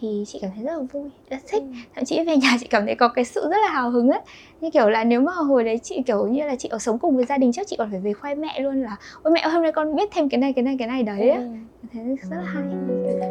thì 0.00 0.24
chị 0.26 0.38
cảm 0.42 0.50
thấy 0.54 0.64
rất 0.64 0.72
là 0.72 0.82
vui. 0.92 1.10
Rất 1.30 1.38
thích. 1.48 1.62
Ừ. 1.62 1.72
thậm 1.94 2.04
chí 2.04 2.24
về 2.24 2.36
nhà 2.36 2.56
chị 2.60 2.66
cảm 2.70 2.86
thấy 2.86 2.94
có 2.94 3.08
cái 3.08 3.24
sự 3.24 3.40
rất 3.50 3.56
là 3.66 3.70
hào 3.70 3.90
hứng 3.90 4.10
ấy 4.10 4.20
như 4.60 4.70
kiểu 4.70 4.88
là 4.88 5.04
nếu 5.04 5.20
mà 5.20 5.32
hồi 5.32 5.64
đấy 5.64 5.78
chị 5.82 6.02
kiểu 6.06 6.26
như 6.26 6.46
là 6.46 6.56
chị 6.56 6.68
ở 6.68 6.78
sống 6.78 6.98
cùng 6.98 7.16
với 7.16 7.24
gia 7.24 7.38
đình 7.38 7.52
chắc 7.52 7.66
chị 7.66 7.76
còn 7.78 7.90
phải 7.90 8.00
về 8.00 8.12
khoe 8.12 8.34
mẹ 8.34 8.60
luôn 8.60 8.82
là 8.82 8.96
ôi 9.22 9.32
mẹ 9.34 9.48
hôm 9.48 9.62
nay 9.62 9.72
con 9.72 9.96
biết 9.96 10.08
thêm 10.12 10.28
cái 10.28 10.40
này 10.40 10.52
cái 10.52 10.62
này 10.62 10.76
cái 10.78 10.88
này 10.88 11.02
đấy 11.02 11.30
ừ. 11.30 11.42
thế 11.92 12.00
rất 12.30 12.36
là 12.36 12.42
hay 12.42 12.64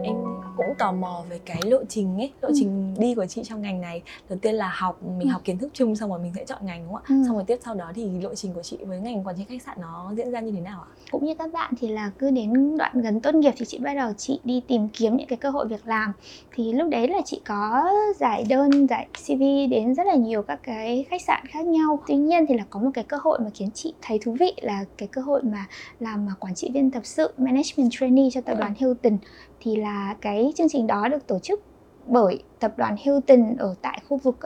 em 0.04 0.16
cũng 0.58 0.76
tò 0.78 0.92
mò 0.92 1.24
về 1.30 1.40
cái 1.46 1.62
lộ 1.66 1.80
trình 1.90 2.18
ấy 2.18 2.32
lộ 2.42 2.48
ừ. 2.48 2.54
trình 2.56 2.94
đi 3.00 3.16
của 3.16 3.26
chị 3.26 3.42
trong 3.44 3.62
ngành 3.62 3.82
này 3.82 4.02
đầu 4.30 4.40
tiên 4.42 4.56
là 4.56 4.72
học 4.76 5.04
mình 5.04 5.28
ừ. 5.28 5.32
học 5.32 5.42
kiến 5.44 5.58
thức 5.58 5.70
chung 5.74 5.96
xong 5.96 6.10
rồi 6.10 6.20
mình 6.20 6.32
sẽ 6.36 6.46
chọn 6.46 6.66
ngành 6.66 6.84
đúng 6.84 6.94
không 6.94 7.04
ạ 7.04 7.10
ừ. 7.10 7.24
xong 7.28 7.36
rồi 7.36 7.44
tiếp 7.48 7.60
sau 7.66 7.74
đó 7.76 7.92
thì 7.96 8.10
lộ 8.22 8.36
trình 8.36 8.54
của 8.54 8.64
chị 8.64 8.78
với 8.82 9.00
ngành 9.00 9.24
quản 9.24 9.36
trị 9.38 9.44
khách 9.50 9.62
sạn 9.62 9.78
nó 9.82 10.12
diễn 10.18 10.32
ra 10.32 10.40
như 10.40 10.52
thế 10.52 10.62
nào 10.62 10.80
ạ 10.82 10.90
cũng 11.12 11.26
như 11.26 11.34
các 11.36 11.54
bạn 11.54 11.74
thì 11.80 11.88
là 11.88 12.12
cứ 12.20 12.32
đến 12.32 12.78
đoạn 12.78 13.02
gần 13.02 13.22
tốt 13.22 13.36
nghiệp 13.36 13.54
thì 13.58 13.66
chị 13.66 13.78
bắt 13.78 13.94
đầu 13.94 14.12
chị 14.18 14.40
đi 14.44 14.62
tìm 14.68 14.88
kiếm 14.90 15.18
những 15.18 15.28
cái 15.28 15.38
cơ 15.38 15.50
hội 15.50 15.68
việc 15.68 15.88
làm 15.88 16.14
thì 16.56 16.74
lúc 16.74 16.90
đấy 16.90 17.08
là 17.08 17.22
chị 17.26 17.42
có 17.46 17.90
giải 18.20 18.46
đơn 18.50 18.88
giải 18.88 19.08
cv 19.28 19.42
đến 19.70 19.96
rất 19.96 20.08
là 20.08 20.16
nhiều 20.16 20.42
các 20.42 20.60
cái 20.64 21.06
khách 21.10 21.17
sạn 21.20 21.46
khác 21.46 21.66
nhau. 21.66 22.00
Tuy 22.08 22.16
nhiên 22.16 22.46
thì 22.48 22.58
là 22.58 22.64
có 22.70 22.80
một 22.80 22.90
cái 22.94 23.04
cơ 23.04 23.18
hội 23.22 23.40
mà 23.40 23.50
khiến 23.54 23.70
chị 23.74 23.94
thấy 24.02 24.20
thú 24.20 24.36
vị 24.40 24.54
là 24.62 24.86
cái 24.98 25.08
cơ 25.08 25.22
hội 25.22 25.44
mà 25.44 25.66
làm 26.00 26.28
quản 26.40 26.56
trị 26.56 26.70
viên 26.74 26.92
tập 26.92 27.06
sự 27.06 27.34
management 27.38 27.92
trainee 27.92 28.30
cho 28.32 28.42
tập 28.42 28.56
đoàn 28.60 28.74
Hilton. 28.78 29.18
Thì 29.60 29.76
là 29.76 30.16
cái 30.22 30.54
chương 30.56 30.70
trình 30.70 30.88
đó 30.88 31.08
được 31.08 31.28
tổ 31.28 31.40
chức 31.40 31.62
bởi 32.08 32.44
tập 32.60 32.74
đoàn 32.78 32.96
Hilton 33.00 33.56
ở 33.58 33.76
tại 33.82 34.02
khu 34.10 34.18
vực 34.18 34.38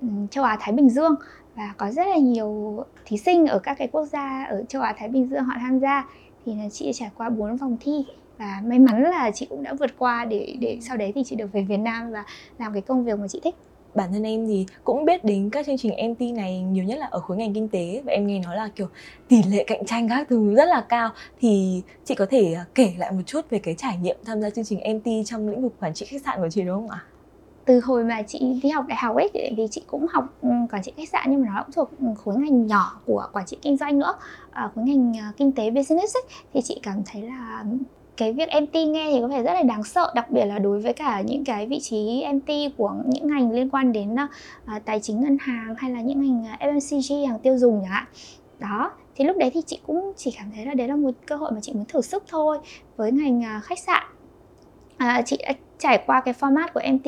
um, 0.00 0.26
châu 0.26 0.44
Á 0.44 0.56
Thái 0.60 0.72
Bình 0.72 0.90
Dương. 0.90 1.14
Và 1.54 1.74
có 1.76 1.90
rất 1.90 2.06
là 2.06 2.16
nhiều 2.16 2.84
thí 3.04 3.16
sinh 3.16 3.46
ở 3.46 3.58
các 3.58 3.74
cái 3.78 3.88
quốc 3.88 4.04
gia 4.04 4.44
ở 4.44 4.64
châu 4.68 4.82
Á 4.82 4.94
Thái 4.98 5.08
Bình 5.08 5.28
Dương 5.30 5.44
họ 5.44 5.54
tham 5.60 5.78
gia. 5.78 6.08
Thì 6.46 6.54
là 6.54 6.68
chị 6.68 6.90
trải 6.94 7.10
qua 7.16 7.28
4 7.30 7.56
vòng 7.56 7.76
thi 7.80 8.04
và 8.38 8.62
may 8.64 8.78
mắn 8.78 9.02
là 9.02 9.30
chị 9.30 9.46
cũng 9.50 9.62
đã 9.62 9.74
vượt 9.74 9.90
qua 9.98 10.24
để 10.24 10.56
để 10.60 10.78
sau 10.80 10.96
đấy 10.96 11.12
thì 11.14 11.22
chị 11.24 11.36
được 11.36 11.52
về 11.52 11.62
Việt 11.62 11.76
Nam 11.76 12.10
và 12.12 12.24
làm 12.58 12.72
cái 12.72 12.82
công 12.82 13.04
việc 13.04 13.18
mà 13.18 13.28
chị 13.28 13.40
thích 13.44 13.54
bản 13.94 14.12
thân 14.12 14.22
em 14.22 14.46
thì 14.46 14.66
cũng 14.84 15.04
biết 15.04 15.24
đến 15.24 15.50
các 15.50 15.66
chương 15.66 15.78
trình 15.78 16.10
MT 16.10 16.20
này 16.20 16.60
nhiều 16.60 16.84
nhất 16.84 16.98
là 16.98 17.06
ở 17.06 17.20
khối 17.20 17.36
ngành 17.36 17.54
kinh 17.54 17.68
tế. 17.68 18.02
Và 18.04 18.12
em 18.12 18.26
nghe 18.26 18.38
nói 18.38 18.56
là 18.56 18.68
kiểu 18.76 18.86
tỷ 19.28 19.42
lệ 19.42 19.64
cạnh 19.64 19.86
tranh 19.86 20.08
các 20.08 20.26
thứ 20.30 20.54
rất 20.54 20.68
là 20.68 20.80
cao. 20.88 21.10
Thì 21.40 21.82
chị 22.04 22.14
có 22.14 22.26
thể 22.30 22.54
à, 22.54 22.64
kể 22.74 22.92
lại 22.98 23.12
một 23.12 23.22
chút 23.26 23.50
về 23.50 23.58
cái 23.58 23.74
trải 23.74 23.96
nghiệm 23.96 24.16
tham 24.24 24.42
gia 24.42 24.50
chương 24.50 24.64
trình 24.64 24.80
MT 24.96 25.26
trong 25.26 25.48
lĩnh 25.48 25.62
vực 25.62 25.72
quản 25.80 25.94
trị 25.94 26.06
khách 26.06 26.22
sạn 26.24 26.40
của 26.40 26.48
chị 26.50 26.62
đúng 26.62 26.76
không 26.76 26.90
ạ? 26.90 27.04
từ 27.70 27.80
hồi 27.80 28.04
mà 28.04 28.22
chị 28.22 28.60
đi 28.62 28.68
học 28.68 28.84
đại 28.88 28.98
học 28.98 29.16
ấy 29.16 29.30
thì 29.32 29.66
chị 29.70 29.82
cũng 29.86 30.06
học 30.10 30.24
ừ, 30.42 30.48
quản 30.72 30.82
trị 30.82 30.92
khách 30.96 31.08
sạn 31.08 31.26
nhưng 31.30 31.42
mà 31.42 31.48
nó 31.54 31.62
cũng 31.62 31.72
thuộc 31.72 31.90
khối 32.24 32.36
ngành 32.36 32.66
nhỏ 32.66 33.00
của 33.06 33.26
quản 33.32 33.46
trị 33.46 33.58
kinh 33.62 33.76
doanh 33.76 33.98
nữa. 33.98 34.14
À, 34.50 34.70
khối 34.74 34.84
ngành 34.84 35.16
à, 35.16 35.32
kinh 35.36 35.52
tế 35.52 35.70
business 35.70 36.16
ấy, 36.16 36.22
thì 36.54 36.60
chị 36.62 36.80
cảm 36.82 37.02
thấy 37.06 37.22
là 37.22 37.64
cái 38.20 38.32
việc 38.32 38.48
MT 38.62 38.74
nghe 38.74 39.10
thì 39.12 39.20
có 39.20 39.28
vẻ 39.28 39.42
rất 39.42 39.54
là 39.54 39.62
đáng 39.62 39.84
sợ 39.84 40.12
đặc 40.14 40.30
biệt 40.30 40.44
là 40.44 40.58
đối 40.58 40.80
với 40.80 40.92
cả 40.92 41.20
những 41.20 41.44
cái 41.44 41.66
vị 41.66 41.80
trí 41.80 42.24
MT 42.32 42.76
của 42.76 42.94
những 43.06 43.26
ngành 43.26 43.52
liên 43.52 43.70
quan 43.70 43.92
đến 43.92 44.14
uh, 44.14 44.84
tài 44.84 45.00
chính 45.00 45.20
ngân 45.20 45.36
hàng 45.40 45.74
hay 45.78 45.90
là 45.90 46.00
những 46.00 46.20
ngành 46.20 46.46
à, 46.46 46.68
uh, 46.68 46.74
FMCG 46.74 47.28
hàng 47.28 47.38
tiêu 47.38 47.58
dùng 47.58 47.80
chẳng 47.82 47.90
hạn. 47.90 48.04
Đó 48.58 48.92
thì 49.16 49.24
lúc 49.24 49.36
đấy 49.36 49.50
thì 49.54 49.60
chị 49.66 49.80
cũng 49.86 50.12
chỉ 50.16 50.34
cảm 50.38 50.50
thấy 50.54 50.66
là 50.66 50.74
đấy 50.74 50.88
là 50.88 50.96
một 50.96 51.10
cơ 51.26 51.36
hội 51.36 51.52
mà 51.52 51.60
chị 51.62 51.72
muốn 51.72 51.84
thử 51.84 52.00
sức 52.00 52.24
thôi 52.28 52.58
với 52.96 53.12
ngành 53.12 53.40
uh, 53.40 53.64
khách 53.64 53.78
sạn. 53.78 54.02
À, 54.96 55.22
chị 55.26 55.36
đã 55.42 55.52
trải 55.78 56.02
qua 56.06 56.20
cái 56.20 56.34
format 56.40 56.68
của 56.74 56.80
MT 56.92 57.06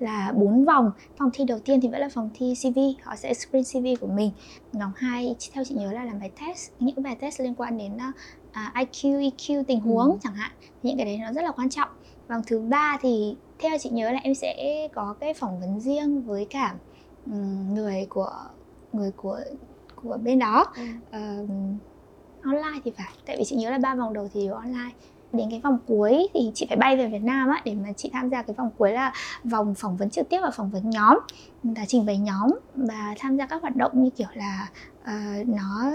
là 0.00 0.32
bốn 0.36 0.64
vòng. 0.64 0.90
Phòng 1.18 1.30
thi 1.32 1.44
đầu 1.44 1.58
tiên 1.58 1.80
thì 1.80 1.88
vẫn 1.88 2.00
là 2.00 2.08
phòng 2.08 2.30
thi 2.34 2.54
CV 2.62 2.78
họ 3.02 3.16
sẽ 3.16 3.34
screen 3.34 3.64
CV 3.64 4.00
của 4.00 4.06
mình. 4.06 4.30
Vòng 4.72 4.92
hai 4.96 5.36
theo 5.52 5.64
chị 5.64 5.74
nhớ 5.74 5.92
là 5.92 6.04
làm 6.04 6.20
bài 6.20 6.30
test 6.40 6.70
những 6.80 7.02
bài 7.02 7.16
test 7.20 7.40
liên 7.40 7.54
quan 7.54 7.78
đến 7.78 7.92
uh, 8.56 8.74
IQ 8.74 9.30
EQ 9.30 9.64
tình 9.64 9.80
huống 9.80 10.10
ừ. 10.10 10.18
chẳng 10.22 10.34
hạn. 10.34 10.50
Những 10.82 10.96
cái 10.96 11.06
đấy 11.06 11.18
nó 11.18 11.32
rất 11.32 11.42
là 11.42 11.50
quan 11.50 11.70
trọng. 11.70 11.88
Vòng 12.28 12.42
thứ 12.46 12.58
ba 12.58 12.98
thì 13.02 13.36
theo 13.58 13.78
chị 13.78 13.90
nhớ 13.90 14.10
là 14.12 14.18
em 14.22 14.34
sẽ 14.34 14.88
có 14.94 15.14
cái 15.20 15.34
phỏng 15.34 15.60
vấn 15.60 15.80
riêng 15.80 16.22
với 16.22 16.44
cả 16.44 16.74
um, 17.26 17.74
người 17.74 18.06
của 18.10 18.32
người 18.92 19.10
của 19.10 19.40
của 20.02 20.18
bên 20.22 20.38
đó. 20.38 20.66
Ừ. 20.76 20.82
uh, 21.08 21.50
online 22.42 22.80
thì 22.84 22.90
phải. 22.96 23.12
Tại 23.26 23.36
vì 23.36 23.44
chị 23.44 23.56
nhớ 23.56 23.70
là 23.70 23.78
ba 23.78 23.94
vòng 23.94 24.12
đầu 24.12 24.28
thì 24.34 24.46
đều 24.46 24.54
online 24.54 24.92
đến 25.36 25.50
cái 25.50 25.60
vòng 25.60 25.78
cuối 25.86 26.28
thì 26.34 26.50
chị 26.54 26.66
phải 26.68 26.76
bay 26.76 26.96
về 26.96 27.06
Việt 27.06 27.22
Nam 27.22 27.48
á 27.48 27.62
để 27.64 27.74
mà 27.74 27.92
chị 27.92 28.10
tham 28.12 28.30
gia 28.30 28.42
cái 28.42 28.54
vòng 28.54 28.70
cuối 28.78 28.92
là 28.92 29.12
vòng 29.44 29.74
phỏng 29.74 29.96
vấn 29.96 30.10
trực 30.10 30.28
tiếp 30.28 30.38
và 30.42 30.50
phỏng 30.50 30.70
vấn 30.70 30.90
nhóm 30.90 31.18
là 31.62 31.84
trình 31.88 32.06
bày 32.06 32.18
nhóm 32.18 32.50
và 32.74 33.14
tham 33.18 33.36
gia 33.36 33.46
các 33.46 33.62
hoạt 33.62 33.76
động 33.76 33.92
như 33.94 34.10
kiểu 34.10 34.28
là 34.34 34.68
uh, 35.02 35.48
nó 35.48 35.92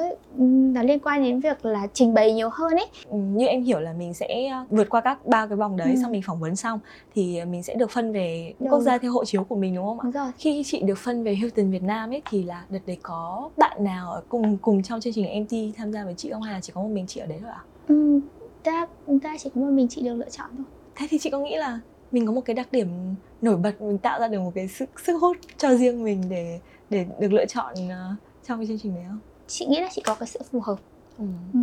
nó 0.74 0.84
liên 0.84 1.00
quan 1.00 1.24
đến 1.24 1.40
việc 1.40 1.66
là 1.66 1.88
trình 1.94 2.14
bày 2.14 2.34
nhiều 2.34 2.50
hơn 2.52 2.72
ấy 2.72 2.88
ừ, 3.10 3.18
như 3.18 3.46
em 3.46 3.64
hiểu 3.64 3.80
là 3.80 3.94
mình 3.94 4.14
sẽ 4.14 4.48
ờ, 4.48 4.66
vượt 4.70 4.90
qua 4.90 5.02
các 5.02 5.26
ba 5.26 5.48
cái 5.48 5.56
vòng 5.56 5.78
đấy 5.78 5.94
ừ. 5.96 6.02
xong 6.02 6.12
mình 6.12 6.22
phỏng 6.22 6.40
vấn 6.40 6.56
xong 6.56 6.80
thì 7.16 7.46
mình 7.46 7.64
sẽ 7.64 7.76
được 7.76 7.92
phân 7.92 8.14
về 8.14 8.54
đúng. 8.60 8.70
quốc 8.70 8.80
gia 8.80 8.98
theo 8.98 9.12
hộ 9.12 9.26
chiếu 9.26 9.44
của 9.44 9.56
mình 9.56 9.76
đúng 9.76 9.86
không 9.86 10.00
ạ? 10.00 10.04
Đúng 10.04 10.12
rồi. 10.12 10.32
Khi 10.38 10.64
chị 10.66 10.82
được 10.82 10.98
phân 10.98 11.24
về 11.24 11.34
Hilton 11.34 11.72
Việt 11.72 11.84
Nam 11.84 12.10
ấy 12.10 12.22
thì 12.30 12.44
là 12.44 12.66
đợt 12.70 12.80
đấy 12.86 12.98
có 13.02 13.50
bạn 13.58 13.84
nào 13.84 14.12
ở 14.12 14.22
cùng 14.30 14.58
cùng 14.58 14.84
trong 14.84 15.00
chương 15.02 15.14
trình 15.14 15.44
MT 15.44 15.78
tham 15.78 15.94
gia 15.94 16.06
với 16.06 16.14
chị 16.14 16.32
không 16.32 16.42
hay 16.42 16.54
là 16.54 16.60
chỉ 16.60 16.74
có 16.76 16.82
một 16.82 16.90
mình 16.90 17.08
chị 17.08 17.20
ở 17.20 17.26
đấy 17.26 17.40
thôi 17.42 17.52
ạ? 17.52 17.64
Ừ, 17.88 18.20
ta 18.64 18.88
ta 19.24 19.36
chỉ 19.40 19.50
có 19.56 19.62
một 19.62 19.72
mình 19.72 19.88
chị 19.88 20.02
được 20.02 20.16
lựa 20.16 20.30
chọn 20.30 20.50
thôi. 20.58 20.66
Thế 20.96 21.08
thì 21.10 21.18
chị 21.18 21.30
có 21.30 21.40
nghĩ 21.40 21.58
là 21.58 21.80
mình 22.12 22.26
có 22.26 22.32
một 22.32 22.42
cái 22.46 22.54
đặc 22.54 22.68
điểm 22.72 23.16
nổi 23.42 23.58
bật 23.58 23.82
mình 23.82 23.98
tạo 23.98 24.20
ra 24.20 24.28
được 24.28 24.40
một 24.40 24.52
cái 24.56 24.68
sức 24.68 24.90
sức 25.00 25.18
hút 25.18 25.38
cho 25.58 25.76
riêng 25.76 26.04
mình 26.04 26.24
để 26.30 26.60
để 26.90 27.06
được 27.20 27.34
lựa 27.34 27.46
chọn 27.46 27.74
uh, 27.74 28.18
trong 28.48 28.60
cái 28.60 28.68
chương 28.68 28.80
trình 28.80 28.96
này 28.96 29.06
không? 29.08 29.20
Chị 29.48 29.66
nghĩ 29.66 29.82
là 29.82 29.90
chị 29.92 30.02
có 30.06 30.16
cái 30.16 30.28
sự 30.28 30.40
phù 30.52 30.60
hợp. 30.60 30.76
Ừ. 31.18 31.26
Ừ, 31.54 31.60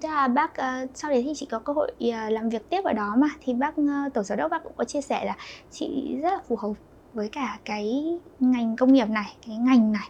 tức 0.00 0.08
là 0.08 0.28
bác 0.28 0.50
uh, 0.50 0.90
sau 0.94 1.10
đấy 1.10 1.22
thì 1.22 1.32
chị 1.36 1.46
có 1.50 1.58
cơ 1.58 1.72
hội 1.72 1.92
uh, 2.08 2.14
làm 2.32 2.48
việc 2.48 2.70
tiếp 2.70 2.84
ở 2.84 2.92
đó 2.92 3.14
mà. 3.18 3.28
Thì 3.44 3.54
bác 3.54 3.74
uh, 3.80 4.14
tổ 4.14 4.22
giám 4.22 4.38
đốc 4.38 4.50
bác 4.50 4.64
cũng 4.64 4.72
có 4.76 4.84
chia 4.84 5.00
sẻ 5.00 5.24
là 5.24 5.36
chị 5.70 6.16
rất 6.22 6.30
là 6.30 6.38
phù 6.48 6.56
hợp 6.56 6.72
với 7.14 7.28
cả 7.28 7.58
cái 7.64 8.18
ngành 8.40 8.76
công 8.76 8.92
nghiệp 8.92 9.08
này 9.08 9.36
cái 9.46 9.56
ngành 9.56 9.92
này. 9.92 10.08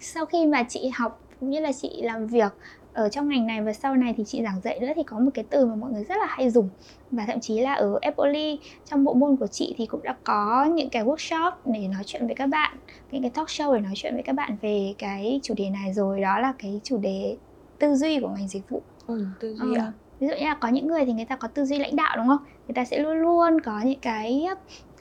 Sau 0.00 0.26
khi 0.26 0.46
mà 0.46 0.62
chị 0.62 0.88
học 0.94 1.20
cũng 1.40 1.50
như 1.50 1.60
là 1.60 1.72
chị 1.72 2.02
làm 2.02 2.26
việc 2.26 2.52
ở 2.94 3.08
trong 3.08 3.28
ngành 3.28 3.46
này 3.46 3.62
và 3.62 3.72
sau 3.72 3.96
này 3.96 4.14
thì 4.16 4.24
chị 4.24 4.42
giảng 4.42 4.60
dạy 4.64 4.80
nữa 4.80 4.92
thì 4.96 5.02
có 5.02 5.18
một 5.18 5.30
cái 5.34 5.44
từ 5.50 5.66
mà 5.66 5.74
mọi 5.74 5.92
người 5.92 6.04
rất 6.04 6.14
là 6.18 6.26
hay 6.28 6.50
dùng. 6.50 6.68
Và 7.10 7.24
thậm 7.26 7.40
chí 7.40 7.60
là 7.60 7.74
ở 7.74 7.98
Epoli 8.02 8.58
trong 8.84 9.04
bộ 9.04 9.14
môn 9.14 9.36
của 9.36 9.46
chị 9.46 9.74
thì 9.78 9.86
cũng 9.86 10.02
đã 10.02 10.16
có 10.24 10.64
những 10.64 10.88
cái 10.88 11.04
workshop 11.04 11.50
để 11.64 11.88
nói 11.88 12.02
chuyện 12.06 12.26
với 12.26 12.34
các 12.34 12.46
bạn 12.46 12.76
những 13.10 13.22
cái 13.22 13.30
talk 13.30 13.48
show 13.48 13.74
để 13.74 13.80
nói 13.80 13.92
chuyện 13.96 14.14
với 14.14 14.22
các 14.22 14.32
bạn 14.32 14.56
về 14.62 14.94
cái 14.98 15.40
chủ 15.42 15.54
đề 15.56 15.70
này 15.70 15.92
rồi 15.92 16.20
đó 16.20 16.38
là 16.38 16.52
cái 16.58 16.80
chủ 16.84 16.98
đề 16.98 17.36
tư 17.78 17.94
duy 17.94 18.20
của 18.20 18.28
ngành 18.28 18.48
dịch 18.48 18.68
vụ. 18.68 18.82
Ừ, 19.06 19.26
tư 19.40 19.54
duy 19.54 19.74
ừ. 19.74 19.78
à 19.78 19.92
ví 20.20 20.26
dụ 20.28 20.34
như 20.34 20.44
là 20.44 20.54
có 20.54 20.68
những 20.68 20.86
người 20.86 21.04
thì 21.04 21.12
người 21.12 21.24
ta 21.24 21.36
có 21.36 21.48
tư 21.48 21.64
duy 21.64 21.78
lãnh 21.78 21.96
đạo 21.96 22.16
đúng 22.16 22.26
không? 22.26 22.38
Người 22.68 22.74
ta 22.74 22.84
sẽ 22.84 22.98
luôn 22.98 23.16
luôn 23.16 23.60
có 23.60 23.80
những 23.84 24.00
cái 24.00 24.46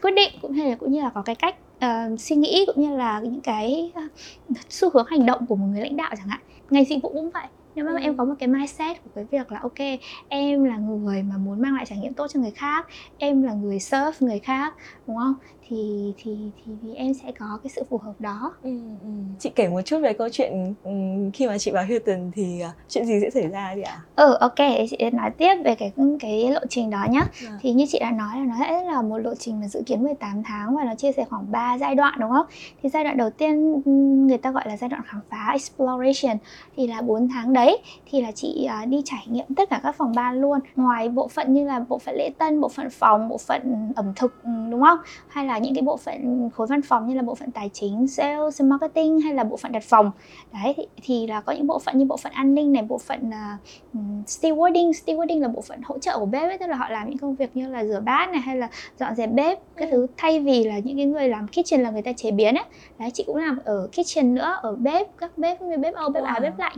quyết 0.02 0.12
định 0.16 0.34
cũng 0.42 0.56
như 0.56 0.64
là 0.70 0.76
cũng 0.76 0.92
như 0.92 1.02
là 1.02 1.10
có 1.10 1.22
cái 1.22 1.36
cách 1.36 1.56
uh, 1.86 2.20
suy 2.20 2.36
nghĩ 2.36 2.66
cũng 2.66 2.84
như 2.84 2.98
là 2.98 3.20
những 3.20 3.42
cái 3.42 3.92
uh, 4.06 4.58
xu 4.70 4.90
hướng 4.90 5.06
hành 5.06 5.26
động 5.26 5.46
của 5.46 5.56
một 5.56 5.66
người 5.72 5.82
lãnh 5.82 5.98
đạo 5.98 6.12
chẳng 6.18 6.28
hạn. 6.28 6.40
Ngành 6.70 6.86
dịch 6.86 7.04
vụ 7.04 7.10
cũng 7.10 7.32
vậy 7.32 7.46
nếu 7.76 7.86
mà 7.86 7.92
ừ. 7.92 7.98
em 8.02 8.18
có 8.18 8.26
một 8.26 8.34
cái 8.40 8.48
mindset 8.48 9.04
của 9.04 9.10
cái 9.16 9.26
việc 9.32 9.52
là 9.52 9.60
ok 9.60 9.80
em 10.28 10.64
là 10.64 10.78
người 10.78 11.24
mà 11.24 11.38
mang 11.64 11.76
lại 11.76 11.86
trải 11.86 11.98
nghiệm 11.98 12.14
tốt 12.14 12.28
cho 12.34 12.40
người 12.40 12.52
khác 12.52 12.88
em 13.18 13.44
là 13.44 13.54
người 13.54 13.80
serve 13.80 14.28
người 14.28 14.40
khác 14.40 14.74
đúng 15.08 15.18
không 15.18 15.34
thì 15.70 16.14
thì 16.18 16.38
thì, 16.66 16.72
thì 16.82 16.96
em 16.96 17.14
sẽ 17.14 17.32
có 17.40 17.60
cái 17.64 17.72
sự 17.76 17.84
phù 17.90 17.98
hợp 17.98 18.14
đó 18.20 18.54
ừ, 18.64 18.70
ừ. 19.02 19.10
chị 19.40 19.50
kể 19.56 19.68
một 19.68 19.82
chút 19.82 20.00
về 20.00 20.14
câu 20.14 20.30
chuyện 20.30 20.74
ừ, 20.84 20.92
khi 21.34 21.48
mà 21.48 21.58
chị 21.58 21.72
vào 21.72 21.86
Hilton 21.86 22.32
thì 22.34 22.62
uh, 22.70 22.72
chuyện 22.90 23.06
gì 23.06 23.14
sẽ 23.22 23.30
xảy 23.30 23.48
ra 23.48 23.72
chị 23.76 23.82
ạ? 23.82 24.02
Ừ 24.16 24.34
ok, 24.40 24.56
chị 24.90 24.98
nói 25.14 25.30
tiếp 25.38 25.56
về 25.66 25.76
cái 25.76 25.92
cái 26.20 26.52
lộ 26.52 26.60
trình 26.70 26.90
đó 26.90 27.06
nhé. 27.10 27.22
À. 27.48 27.60
Thì 27.62 27.74
như 27.74 27.86
chị 27.90 28.00
đã 28.00 28.12
nói 28.12 28.38
là 28.40 28.46
nó 28.46 28.56
sẽ 28.60 28.84
là 28.84 29.02
một 29.02 29.18
lộ 29.18 29.36
trình 29.36 29.60
mà 29.60 29.68
dự 29.68 29.82
kiến 29.86 30.04
18 30.04 30.44
tháng 30.44 30.76
và 30.76 30.84
nó 30.84 30.96
chia 30.96 31.12
sẻ 31.12 31.26
khoảng 31.30 31.52
3 31.52 31.78
giai 31.78 31.96
đoạn 31.96 32.20
đúng 32.20 32.32
không? 32.32 32.46
Thì 32.84 32.90
giai 32.90 33.04
đoạn 33.04 33.18
đầu 33.18 33.30
tiên 33.30 33.82
người 34.28 34.38
ta 34.38 34.52
gọi 34.52 34.64
là 34.68 34.78
giai 34.78 34.90
đoạn 34.90 35.02
khám 35.06 35.22
phá 35.30 35.50
exploration 35.52 36.38
thì 36.78 36.88
là 36.88 37.02
4 37.02 37.30
tháng 37.30 37.54
đấy 37.54 37.78
thì 38.12 38.22
là 38.22 38.32
chị 38.32 38.68
uh, 38.84 38.88
đi 38.88 39.02
trải 39.06 39.26
nghiệm 39.28 39.46
tất 39.56 39.70
cả 39.70 39.80
các 39.84 39.96
phòng 39.98 40.12
ban 40.16 40.42
luôn. 40.42 40.60
Ngoài 40.76 41.10
bộ 41.10 41.28
phận 41.28 41.53
như 41.54 41.66
là 41.66 41.80
bộ 41.80 42.00
phận 42.00 42.16
lễ 42.16 42.30
tân, 42.38 42.62
bộ 42.62 42.70
phận 42.70 42.90
phòng, 42.90 43.30
bộ 43.30 43.38
phận 43.38 43.92
ẩm 43.96 44.14
thực 44.16 44.34
đúng 44.46 44.82
không? 44.82 44.98
Hay 45.28 45.46
là 45.46 45.58
những 45.58 45.76
cái 45.76 45.82
bộ 45.82 45.98
phận 45.98 46.50
khối 46.56 46.68
văn 46.68 46.82
phòng 46.82 47.08
như 47.08 47.16
là 47.16 47.22
bộ 47.22 47.36
phận 47.36 47.52
tài 47.52 47.70
chính, 47.74 48.08
sales, 48.08 48.62
marketing 48.62 49.20
hay 49.20 49.34
là 49.34 49.44
bộ 49.44 49.58
phận 49.58 49.72
đặt 49.72 49.84
phòng. 49.84 50.12
Đấy 50.54 50.74
thì, 50.78 50.88
thì 51.04 51.28
là 51.28 51.42
có 51.42 51.54
những 51.54 51.68
bộ 51.68 51.80
phận 51.80 51.98
như 51.98 52.06
bộ 52.06 52.18
phận 52.18 52.32
an 52.32 52.56
ninh 52.56 52.74
này 52.74 52.84
bộ 52.84 52.98
phận 52.98 53.30
uh, 53.30 54.00
stewarding. 54.28 54.92
Stewarding 54.92 55.42
là 55.42 55.48
bộ 55.48 55.62
phận 55.62 55.82
hỗ 55.84 56.00
trợ 56.00 56.20
của 56.20 56.26
bếp 56.26 56.44
ấy 56.44 56.58
tức 56.58 56.68
là 56.68 56.78
họ 56.78 56.90
làm 56.90 57.10
những 57.10 57.18
công 57.18 57.36
việc 57.36 57.58
như 57.58 57.68
là 57.68 57.86
rửa 57.86 58.00
bát 58.00 58.30
này 58.30 58.42
hay 58.42 58.58
là 58.58 58.70
dọn 59.00 59.16
dẹp 59.16 59.32
bếp 59.32 59.60
các 59.76 59.90
thứ. 59.92 60.08
Thay 60.18 60.40
vì 60.40 60.64
là 60.64 60.80
những 60.80 60.98
cái 60.98 61.06
người 61.06 61.30
làm 61.30 61.48
kitchen 61.48 61.82
là 61.82 61.92
người 61.92 62.02
ta 62.02 62.12
chế 62.12 62.32
biến 62.32 62.56
ấy. 62.56 62.66
Đấy 63.00 63.12
chị 63.14 63.24
cũng 63.28 63.36
làm 63.36 63.60
ở 63.66 63.88
kitchen 63.88 64.36
nữa 64.36 64.58
ở 64.62 64.76
bếp 64.76 65.18
các 65.18 65.38
bếp 65.38 65.62
như 65.62 65.78
bếp 65.78 65.96
âu 65.96 66.10
bếp 66.10 66.24
wow. 66.24 66.28
áo 66.28 66.40
bếp 66.42 66.60
lạnh 66.60 66.78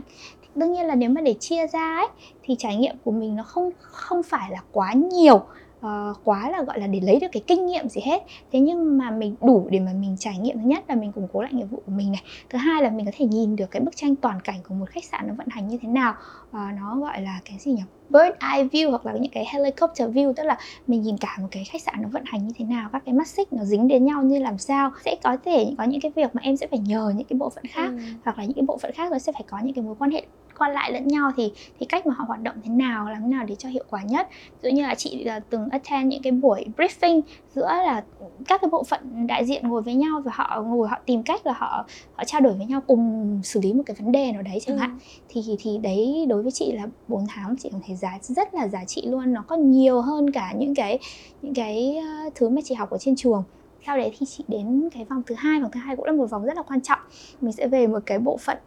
đương 0.56 0.72
nhiên 0.72 0.86
là 0.86 0.94
nếu 0.94 1.10
mà 1.10 1.20
để 1.20 1.34
chia 1.34 1.66
ra 1.66 1.96
ấy 1.96 2.08
thì 2.42 2.56
trải 2.58 2.76
nghiệm 2.76 2.96
của 3.04 3.10
mình 3.10 3.36
nó 3.36 3.42
không 3.42 3.70
không 3.80 4.22
phải 4.22 4.50
là 4.50 4.62
quá 4.72 4.92
nhiều 4.92 5.42
uh, 5.86 6.16
quá 6.24 6.50
là 6.50 6.62
gọi 6.62 6.80
là 6.80 6.86
để 6.86 7.00
lấy 7.00 7.20
được 7.20 7.26
cái 7.32 7.42
kinh 7.46 7.66
nghiệm 7.66 7.88
gì 7.88 8.00
hết. 8.04 8.22
Thế 8.52 8.60
nhưng 8.60 8.98
mà 8.98 9.10
mình 9.10 9.34
đủ 9.40 9.66
để 9.70 9.80
mà 9.80 9.92
mình 10.00 10.16
trải 10.18 10.38
nghiệm. 10.38 10.58
Thứ 10.58 10.68
nhất 10.68 10.84
là 10.88 10.94
mình 10.94 11.12
củng 11.12 11.28
cố 11.32 11.42
lại 11.42 11.52
nghiệp 11.52 11.66
vụ 11.70 11.82
của 11.86 11.92
mình 11.92 12.12
này. 12.12 12.22
Thứ 12.50 12.58
hai 12.58 12.82
là 12.82 12.90
mình 12.90 13.06
có 13.06 13.12
thể 13.16 13.26
nhìn 13.26 13.56
được 13.56 13.70
cái 13.70 13.80
bức 13.80 13.96
tranh 13.96 14.16
toàn 14.16 14.40
cảnh 14.40 14.60
của 14.68 14.74
một 14.74 14.90
khách 14.90 15.04
sạn 15.04 15.28
nó 15.28 15.34
vận 15.34 15.46
hành 15.50 15.68
như 15.68 15.78
thế 15.82 15.88
nào. 15.88 16.14
Và 16.50 16.72
nó 16.80 16.96
gọi 17.00 17.20
là 17.22 17.40
cái 17.44 17.58
gì 17.58 17.72
nhỉ? 17.72 17.82
Bird 18.08 18.36
eye 18.52 18.64
view 18.64 18.90
hoặc 18.90 19.06
là 19.06 19.12
những 19.12 19.32
cái 19.32 19.44
helicopter 19.52 20.10
view 20.10 20.32
tức 20.32 20.44
là 20.44 20.58
mình 20.86 21.02
nhìn 21.02 21.16
cả 21.18 21.36
một 21.40 21.48
cái 21.50 21.64
khách 21.64 21.82
sạn 21.82 21.94
nó 22.02 22.08
vận 22.08 22.22
hành 22.26 22.46
như 22.46 22.52
thế 22.58 22.64
nào 22.64 22.88
các 22.92 23.02
cái 23.04 23.14
mắt 23.14 23.28
xích 23.28 23.52
nó 23.52 23.64
dính 23.64 23.88
đến 23.88 24.04
nhau 24.04 24.22
như 24.22 24.38
làm 24.38 24.58
sao. 24.58 24.90
Sẽ 25.04 25.16
có 25.24 25.36
thể 25.44 25.74
có 25.78 25.84
những 25.84 26.00
cái 26.00 26.12
việc 26.16 26.34
mà 26.34 26.42
em 26.42 26.56
sẽ 26.56 26.66
phải 26.66 26.78
nhờ 26.78 27.12
những 27.16 27.26
cái 27.26 27.36
bộ 27.38 27.50
phận 27.50 27.64
khác 27.66 27.88
ừ. 27.88 27.98
hoặc 28.24 28.38
là 28.38 28.44
những 28.44 28.54
cái 28.54 28.64
bộ 28.64 28.78
phận 28.78 28.92
khác 28.92 29.12
nó 29.12 29.18
sẽ 29.18 29.32
phải 29.32 29.44
có 29.50 29.58
những 29.62 29.74
cái 29.74 29.84
mối 29.84 29.94
quan 29.98 30.10
hệ 30.10 30.26
qua 30.58 30.68
lại 30.68 30.92
lẫn 30.92 31.08
nhau 31.08 31.30
thì 31.36 31.52
thì 31.80 31.86
cách 31.86 32.06
mà 32.06 32.14
họ 32.14 32.24
hoạt 32.28 32.42
động 32.42 32.54
thế 32.64 32.70
nào 32.70 33.10
làm 33.10 33.22
thế 33.22 33.28
nào 33.28 33.44
để 33.44 33.54
cho 33.54 33.68
hiệu 33.68 33.84
quả 33.90 34.02
nhất. 34.02 34.28
Ví 34.62 34.70
dụ 34.70 34.76
như 34.76 34.82
là 34.82 34.94
chị 34.94 35.24
là 35.24 35.40
từng 35.40 35.68
attend 35.68 36.12
những 36.12 36.22
cái 36.22 36.32
buổi 36.32 36.66
briefing 36.76 37.20
giữa 37.54 37.66
là 37.66 38.04
các 38.48 38.60
cái 38.60 38.70
bộ 38.70 38.82
phận 38.82 39.26
đại 39.26 39.44
diện 39.44 39.68
ngồi 39.68 39.82
với 39.82 39.94
nhau 39.94 40.22
và 40.24 40.32
họ 40.34 40.62
ngồi 40.66 40.88
họ 40.88 40.98
tìm 41.06 41.22
cách 41.22 41.46
là 41.46 41.52
họ 41.52 41.86
họ 42.14 42.24
trao 42.24 42.40
đổi 42.40 42.52
với 42.52 42.66
nhau 42.66 42.80
cùng 42.86 43.40
xử 43.44 43.60
lý 43.60 43.72
một 43.72 43.82
cái 43.86 43.96
vấn 44.00 44.12
đề 44.12 44.32
nào 44.32 44.42
đấy 44.42 44.58
chẳng 44.66 44.76
ừ. 44.76 44.80
hạn. 44.80 44.98
Thì 45.28 45.42
thì 45.58 45.78
đấy 45.82 46.26
đối 46.28 46.42
với 46.42 46.52
chị 46.52 46.72
là 46.72 46.86
4 47.08 47.24
tháng 47.28 47.56
chị 47.58 47.68
cảm 47.72 47.80
thấy 47.86 47.96
giá 47.96 48.18
rất 48.22 48.54
là 48.54 48.68
giá 48.68 48.84
trị 48.84 49.02
luôn. 49.06 49.32
Nó 49.32 49.44
còn 49.46 49.70
nhiều 49.70 50.00
hơn 50.00 50.30
cả 50.30 50.52
những 50.58 50.74
cái 50.74 50.98
những 51.42 51.54
cái 51.54 51.96
ờ, 51.96 52.30
thứ 52.34 52.48
mà 52.48 52.60
chị 52.64 52.74
học 52.74 52.90
ở 52.90 52.98
trên 52.98 53.16
trường. 53.16 53.44
Sau 53.86 53.96
đấy 53.96 54.12
thì 54.18 54.26
chị 54.26 54.44
đến 54.48 54.88
cái 54.94 55.04
vòng 55.04 55.22
thứ 55.26 55.34
hai 55.38 55.60
vòng 55.60 55.70
thứ 55.70 55.80
hai 55.80 55.96
cũng 55.96 56.04
là 56.04 56.12
một 56.12 56.30
vòng 56.30 56.44
rất 56.44 56.56
là 56.56 56.62
quan 56.62 56.80
trọng. 56.80 56.98
Mình 57.40 57.52
sẽ 57.52 57.66
về 57.66 57.86
một 57.86 57.98
cái 58.06 58.18
bộ 58.18 58.36
phận 58.36 58.58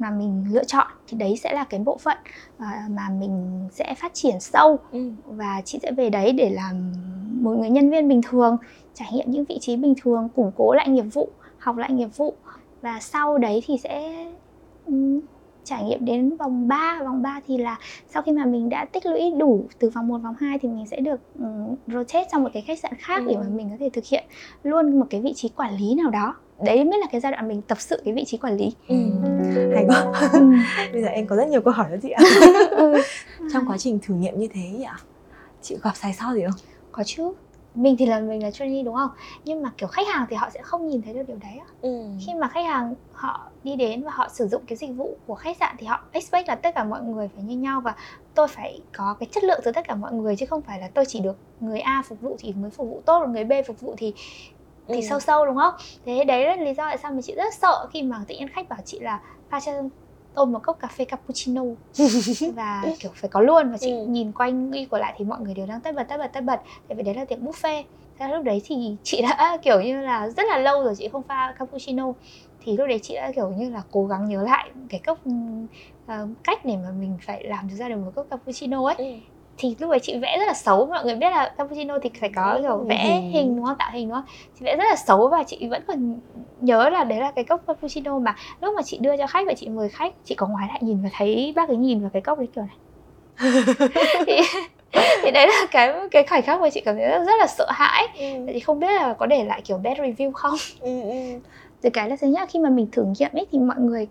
mà 0.00 0.10
mình 0.10 0.44
lựa 0.50 0.64
chọn 0.64 0.86
thì 1.06 1.16
đấy 1.16 1.36
sẽ 1.36 1.52
là 1.52 1.64
cái 1.64 1.80
bộ 1.80 1.96
phận 1.96 2.18
uh, 2.56 2.90
mà 2.90 3.08
mình 3.20 3.68
sẽ 3.72 3.94
phát 3.94 4.14
triển 4.14 4.40
sâu 4.40 4.78
ừ. 4.92 5.10
và 5.26 5.62
chị 5.64 5.78
sẽ 5.82 5.92
về 5.92 6.10
đấy 6.10 6.32
để 6.32 6.50
làm 6.50 6.92
một 7.40 7.50
người 7.50 7.70
nhân 7.70 7.90
viên 7.90 8.08
bình 8.08 8.20
thường 8.28 8.56
trải 8.94 9.08
nghiệm 9.12 9.30
những 9.30 9.44
vị 9.44 9.58
trí 9.60 9.76
bình 9.76 9.94
thường 10.02 10.28
củng 10.36 10.52
cố 10.56 10.74
lại 10.74 10.88
nghiệp 10.88 11.06
vụ 11.12 11.28
học 11.58 11.76
lại 11.76 11.92
nghiệp 11.92 12.08
vụ 12.16 12.34
và 12.82 13.00
sau 13.00 13.38
đấy 13.38 13.62
thì 13.66 13.78
sẽ 13.78 14.26
um, 14.86 15.20
trải 15.64 15.84
nghiệm 15.84 16.04
đến 16.04 16.36
vòng 16.36 16.68
3 16.68 17.00
vòng 17.04 17.22
3 17.22 17.40
thì 17.46 17.58
là 17.58 17.78
sau 18.08 18.22
khi 18.22 18.32
mà 18.32 18.44
mình 18.44 18.68
đã 18.68 18.84
tích 18.84 19.06
lũy 19.06 19.30
đủ 19.38 19.64
từ 19.78 19.90
vòng 19.90 20.08
1 20.08 20.18
vòng 20.18 20.34
2 20.40 20.58
thì 20.58 20.68
mình 20.68 20.86
sẽ 20.86 21.00
được 21.00 21.20
um, 21.38 21.74
rotate 21.86 22.28
sang 22.32 22.42
một 22.42 22.50
cái 22.52 22.62
khách 22.62 22.78
sạn 22.78 22.92
khác 22.98 23.16
ừ. 23.18 23.26
để 23.28 23.36
mà 23.36 23.46
mình 23.48 23.70
có 23.70 23.76
thể 23.80 23.90
thực 23.92 24.04
hiện 24.04 24.24
luôn 24.62 24.98
một 24.98 25.06
cái 25.10 25.20
vị 25.20 25.32
trí 25.36 25.48
quản 25.48 25.76
lý 25.76 25.94
nào 25.94 26.10
đó 26.10 26.34
đấy 26.64 26.84
mới 26.84 26.98
là 26.98 27.06
cái 27.12 27.20
giai 27.20 27.32
đoạn 27.32 27.48
mình 27.48 27.62
tập 27.62 27.78
sự 27.80 28.02
cái 28.04 28.14
vị 28.14 28.24
trí 28.26 28.38
quản 28.38 28.56
lý. 28.56 28.72
Ừ. 28.88 28.96
hay 29.74 29.84
quá. 29.88 30.12
Ừ. 30.32 30.40
bây 30.92 31.02
giờ 31.02 31.08
em 31.08 31.26
có 31.26 31.36
rất 31.36 31.48
nhiều 31.48 31.60
câu 31.60 31.72
hỏi 31.72 31.90
đó 31.90 31.96
chị 32.02 32.10
ạ. 32.10 32.22
Ừ. 32.70 33.02
trong 33.52 33.64
quá 33.68 33.78
trình 33.78 33.98
thử 34.02 34.14
nghiệm 34.14 34.38
như 34.40 34.48
thế 34.54 34.60
nhỉ? 34.60 34.86
Chị 35.62 35.76
gặp 35.82 35.92
sai 35.94 36.12
sót 36.12 36.34
gì 36.34 36.42
không? 36.42 36.60
Có 36.92 37.02
chứ. 37.06 37.32
Mình 37.74 37.96
thì 37.98 38.06
là 38.06 38.20
mình 38.20 38.42
là 38.42 38.50
trainee 38.50 38.82
đúng 38.82 38.94
không? 38.94 39.10
Nhưng 39.44 39.62
mà 39.62 39.70
kiểu 39.78 39.88
khách 39.88 40.06
hàng 40.08 40.26
thì 40.30 40.36
họ 40.36 40.50
sẽ 40.54 40.62
không 40.62 40.88
nhìn 40.88 41.02
thấy 41.02 41.14
được 41.14 41.22
điều 41.28 41.36
đấy 41.42 41.60
ừ. 41.82 42.04
khi 42.26 42.34
mà 42.34 42.48
khách 42.48 42.64
hàng 42.66 42.94
họ 43.12 43.50
đi 43.64 43.76
đến 43.76 44.02
và 44.02 44.10
họ 44.14 44.28
sử 44.28 44.48
dụng 44.48 44.62
cái 44.66 44.76
dịch 44.76 44.90
vụ 44.96 45.16
của 45.26 45.34
khách 45.34 45.56
sạn 45.56 45.76
thì 45.78 45.86
họ 45.86 46.00
expect 46.12 46.48
là 46.48 46.54
tất 46.54 46.74
cả 46.74 46.84
mọi 46.84 47.02
người 47.02 47.28
phải 47.34 47.44
như 47.44 47.56
nhau 47.56 47.80
và 47.80 47.94
tôi 48.34 48.48
phải 48.48 48.80
có 48.96 49.16
cái 49.20 49.28
chất 49.32 49.44
lượng 49.44 49.60
từ 49.64 49.72
tất 49.72 49.88
cả 49.88 49.94
mọi 49.94 50.12
người 50.12 50.36
chứ 50.36 50.46
không 50.46 50.62
phải 50.62 50.80
là 50.80 50.88
tôi 50.94 51.04
chỉ 51.08 51.20
được 51.20 51.36
người 51.60 51.80
A 51.80 52.02
phục 52.08 52.20
vụ 52.20 52.36
thì 52.38 52.52
mới 52.52 52.70
phục 52.70 52.88
vụ 52.88 53.02
tốt 53.06 53.20
và 53.20 53.26
người 53.26 53.44
B 53.44 53.52
phục 53.66 53.80
vụ 53.80 53.94
thì 53.98 54.14
thì 54.92 55.00
ừ. 55.00 55.06
sâu 55.08 55.20
sâu 55.20 55.46
đúng 55.46 55.56
không? 55.56 55.74
Thế 56.04 56.24
đấy 56.24 56.46
là 56.46 56.56
lý 56.56 56.74
do 56.74 56.84
tại 56.84 56.98
sao 56.98 57.12
mà 57.12 57.22
chị 57.22 57.34
rất 57.34 57.54
sợ 57.54 57.86
khi 57.92 58.02
mà 58.02 58.24
tự 58.28 58.34
nhiên 58.34 58.48
khách 58.48 58.68
bảo 58.68 58.80
chị 58.84 58.98
là 59.00 59.20
pha 59.50 59.60
cho 59.60 59.72
tôi 60.34 60.46
một 60.46 60.58
cốc 60.62 60.78
cà 60.80 60.88
phê 60.88 61.04
cappuccino. 61.04 61.62
Và 62.54 62.84
kiểu 62.98 63.10
phải 63.14 63.30
có 63.30 63.40
luôn 63.40 63.70
và 63.70 63.78
chị 63.78 63.90
ừ. 63.90 64.06
nhìn 64.06 64.32
quanh 64.32 64.72
y 64.72 64.84
của 64.84 64.98
lại 64.98 65.14
thì 65.16 65.24
mọi 65.24 65.40
người 65.40 65.54
đều 65.54 65.66
đang 65.66 65.80
tất 65.80 65.94
bật 65.94 66.04
tất 66.08 66.18
bật 66.18 66.30
tất 66.32 66.44
bật. 66.44 66.60
Tại 66.88 66.96
vì 66.96 67.02
đấy 67.02 67.14
là 67.14 67.24
tiệc 67.24 67.38
buffet. 67.38 67.82
Thế 68.18 68.28
lúc 68.28 68.44
đấy 68.44 68.62
thì 68.64 68.96
chị 69.02 69.22
đã 69.22 69.58
kiểu 69.62 69.80
như 69.80 70.00
là 70.00 70.28
rất 70.28 70.42
là 70.48 70.58
lâu 70.58 70.84
rồi 70.84 70.94
chị 70.98 71.08
không 71.12 71.22
pha 71.22 71.54
cappuccino. 71.58 72.12
Thì 72.64 72.76
lúc 72.76 72.88
đấy 72.88 72.98
chị 73.02 73.14
đã 73.14 73.32
kiểu 73.36 73.50
như 73.50 73.70
là 73.70 73.82
cố 73.90 74.06
gắng 74.06 74.28
nhớ 74.28 74.42
lại 74.42 74.70
cái 74.88 75.00
cốc 75.06 75.18
uh, 75.28 76.28
cách 76.44 76.64
để 76.64 76.76
mà 76.76 76.90
mình 77.00 77.18
phải 77.26 77.44
làm 77.44 77.68
được 77.68 77.74
ra 77.74 77.88
được 77.88 77.96
một 77.96 78.12
cốc 78.14 78.26
cappuccino 78.30 78.86
ấy. 78.86 78.94
Ừ 78.94 79.04
thì 79.60 79.76
lúc 79.78 79.90
ấy 79.90 79.98
chị 80.00 80.18
vẽ 80.18 80.38
rất 80.38 80.46
là 80.46 80.54
xấu. 80.54 80.86
Mọi 80.86 81.04
người 81.04 81.14
biết 81.14 81.30
là 81.30 81.54
cappuccino 81.58 81.98
thì 82.02 82.10
phải 82.20 82.30
có 82.34 82.58
kiểu 82.62 82.78
vẽ 82.78 83.20
hình 83.32 83.56
đúng 83.56 83.64
không? 83.64 83.76
Tạo 83.78 83.90
hình 83.92 84.08
đúng 84.08 84.14
không? 84.14 84.24
Chị 84.58 84.64
vẽ 84.64 84.76
rất 84.76 84.84
là 84.90 84.96
xấu 84.96 85.28
và 85.28 85.42
chị 85.42 85.68
vẫn 85.70 85.82
còn 85.88 86.20
nhớ 86.60 86.88
là 86.88 87.04
đấy 87.04 87.18
là 87.20 87.30
cái 87.30 87.44
cốc 87.44 87.60
cappuccino 87.66 88.18
mà 88.18 88.36
lúc 88.60 88.74
mà 88.76 88.82
chị 88.82 88.98
đưa 89.00 89.16
cho 89.16 89.26
khách 89.26 89.46
và 89.46 89.52
chị 89.56 89.68
mời 89.68 89.88
khách 89.88 90.14
chị 90.24 90.34
có 90.34 90.46
ngoái 90.46 90.68
lại 90.68 90.78
nhìn 90.82 91.02
và 91.02 91.08
thấy 91.12 91.52
bác 91.56 91.68
ấy 91.68 91.76
nhìn 91.76 92.00
vào 92.00 92.10
cái 92.12 92.22
cốc 92.22 92.38
đấy 92.38 92.48
kiểu 92.54 92.64
này. 92.64 92.76
Thì, 94.26 94.40
thì 95.22 95.30
đấy 95.30 95.46
là 95.46 95.66
cái 95.70 95.94
cái 96.10 96.26
khoảnh 96.26 96.42
khắc 96.42 96.60
mà 96.60 96.70
chị 96.70 96.80
cảm 96.80 96.96
thấy 96.96 97.08
rất, 97.08 97.18
rất 97.18 97.32
là 97.38 97.46
sợ 97.46 97.66
hãi. 97.70 98.06
Ừ. 98.18 98.24
thì 98.52 98.60
không 98.60 98.78
biết 98.80 98.92
là 98.92 99.14
có 99.18 99.26
để 99.26 99.44
lại 99.44 99.60
kiểu 99.64 99.78
bad 99.78 99.98
review 99.98 100.32
không? 100.32 100.54
Ừ, 100.80 101.00
ừ. 101.02 101.16
từ 101.82 101.90
cái 101.90 102.10
là 102.10 102.16
thứ 102.20 102.26
nhất 102.26 102.48
khi 102.52 102.58
mà 102.58 102.70
mình 102.70 102.88
thử 102.92 103.04
nghiệm 103.18 103.30
ấy 103.32 103.46
thì 103.52 103.58
mọi 103.58 103.76
người 103.78 104.08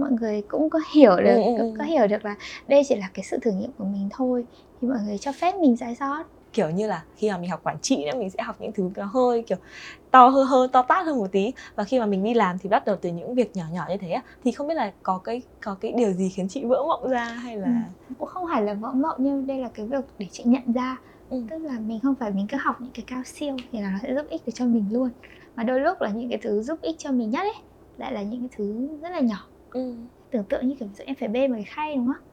mọi 0.00 0.10
người 0.20 0.42
cũng 0.48 0.70
có 0.70 0.78
hiểu 0.94 1.16
được 1.16 1.36
ừ, 1.36 1.42
ừ, 1.42 1.52
cũng 1.58 1.74
có 1.78 1.84
hiểu 1.84 2.06
được 2.06 2.24
là 2.24 2.36
đây 2.68 2.82
chỉ 2.88 2.96
là 2.96 3.10
cái 3.14 3.24
sự 3.24 3.38
thử 3.42 3.50
nghiệm 3.50 3.72
của 3.72 3.84
mình 3.84 4.08
thôi. 4.12 4.44
Thì 4.80 4.88
mọi 4.88 4.98
người 5.06 5.18
cho 5.18 5.32
phép 5.32 5.54
mình 5.60 5.76
sai 5.76 5.94
sót. 5.94 6.24
Kiểu 6.52 6.70
như 6.70 6.86
là 6.86 7.04
khi 7.14 7.30
mà 7.30 7.38
mình 7.38 7.50
học 7.50 7.60
quản 7.62 7.76
trị 7.82 8.04
nữa 8.04 8.18
mình 8.18 8.30
sẽ 8.30 8.42
học 8.42 8.56
những 8.60 8.72
thứ 8.72 8.90
nó 8.96 9.04
hơi 9.04 9.44
kiểu 9.46 9.58
to 10.10 10.28
hơn 10.28 10.46
hơn 10.46 10.70
to 10.72 10.82
tát 10.82 11.06
hơn 11.06 11.18
một 11.18 11.32
tí. 11.32 11.52
Và 11.74 11.84
khi 11.84 11.98
mà 12.00 12.06
mình 12.06 12.24
đi 12.24 12.34
làm 12.34 12.58
thì 12.58 12.68
bắt 12.68 12.84
đầu 12.84 12.96
từ 13.02 13.10
những 13.10 13.34
việc 13.34 13.56
nhỏ 13.56 13.64
nhỏ 13.72 13.84
như 13.88 13.96
thế 14.00 14.16
thì 14.44 14.52
không 14.52 14.68
biết 14.68 14.74
là 14.74 14.92
có 15.02 15.18
cái 15.24 15.42
có 15.60 15.74
cái 15.80 15.92
điều 15.96 16.12
gì 16.12 16.28
khiến 16.28 16.48
chị 16.48 16.64
vỡ 16.64 16.82
mộng 16.88 17.10
ra 17.10 17.24
hay 17.24 17.56
là 17.56 17.68
ừ, 18.08 18.14
cũng 18.18 18.28
không 18.28 18.44
phải 18.52 18.62
là 18.62 18.74
vỡ 18.74 18.92
mộng 18.92 19.16
nhưng 19.18 19.46
đây 19.46 19.58
là 19.58 19.68
cái 19.74 19.86
việc 19.86 20.04
để 20.18 20.26
chị 20.30 20.44
nhận 20.46 20.72
ra. 20.72 20.96
Ừ. 21.28 21.36
tức 21.50 21.58
là 21.58 21.78
mình 21.80 22.00
không 22.02 22.14
phải 22.20 22.30
mình 22.30 22.46
cứ 22.48 22.56
học 22.60 22.76
những 22.80 22.92
cái 22.94 23.04
cao 23.06 23.22
siêu 23.24 23.56
thì 23.70 23.80
là 23.80 23.90
nó 23.90 23.98
sẽ 24.02 24.14
giúp 24.14 24.26
ích 24.30 24.42
được 24.46 24.52
cho 24.54 24.64
mình 24.66 24.88
luôn. 24.92 25.10
Mà 25.56 25.62
đôi 25.64 25.80
lúc 25.80 26.00
là 26.00 26.10
những 26.10 26.28
cái 26.30 26.38
thứ 26.42 26.62
giúp 26.62 26.78
ích 26.82 26.96
cho 26.98 27.12
mình 27.12 27.30
nhất 27.30 27.40
ấy 27.40 27.54
lại 27.96 28.12
là 28.12 28.22
những 28.22 28.40
cái 28.40 28.48
thứ 28.56 28.88
rất 29.02 29.10
là 29.10 29.20
nhỏ 29.20 29.50
ừ. 29.70 29.94
tưởng 30.30 30.44
tượng 30.44 30.68
như 30.68 30.74
kiểu 30.74 30.88
em 31.06 31.16
phải 31.16 31.28
bê 31.28 31.48
một 31.48 31.54
cái 31.54 31.64
khay 31.64 31.96
đúng 31.96 32.06
không 32.06 32.24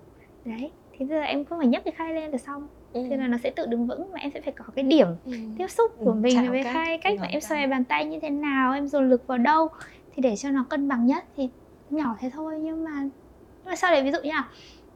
đấy 0.45 0.71
thì 0.91 1.05
bây 1.05 1.07
giờ 1.07 1.21
em 1.21 1.45
không 1.45 1.59
phải 1.59 1.67
nhấc 1.67 1.83
cái 1.83 1.91
khay 1.91 2.13
lên 2.13 2.31
là 2.31 2.37
xong 2.37 2.67
ừ. 2.93 3.07
thế 3.09 3.17
là 3.17 3.27
nó 3.27 3.37
sẽ 3.43 3.49
tự 3.49 3.65
đứng 3.65 3.87
vững 3.87 4.11
mà 4.11 4.19
em 4.19 4.31
sẽ 4.33 4.41
phải 4.41 4.53
có 4.53 4.65
cái 4.75 4.83
điểm 4.83 5.07
ừ. 5.25 5.31
tiếp 5.57 5.67
xúc 5.67 5.91
của 5.99 6.11
ừ, 6.11 6.13
mình 6.13 6.51
với 6.51 6.63
khay 6.63 6.97
cách 6.97 7.19
mà 7.19 7.27
em 7.27 7.41
xoay 7.41 7.67
bàn 7.67 7.83
tay 7.83 8.05
như 8.05 8.19
thế 8.19 8.29
nào 8.29 8.73
em 8.73 8.87
dồn 8.87 9.09
lực 9.09 9.27
vào 9.27 9.37
đâu 9.37 9.67
thì 10.15 10.21
để 10.21 10.35
cho 10.35 10.51
nó 10.51 10.65
cân 10.69 10.87
bằng 10.87 11.05
nhất 11.05 11.25
thì 11.37 11.49
nhỏ 11.89 12.15
thế 12.19 12.29
thôi 12.33 12.59
nhưng 12.63 12.83
mà 12.83 13.01
nhưng 13.01 13.65
mà 13.65 13.75
sau 13.75 13.91
đấy 13.91 14.03
ví 14.03 14.11
dụ 14.11 14.17
như 14.23 14.29
là 14.29 14.49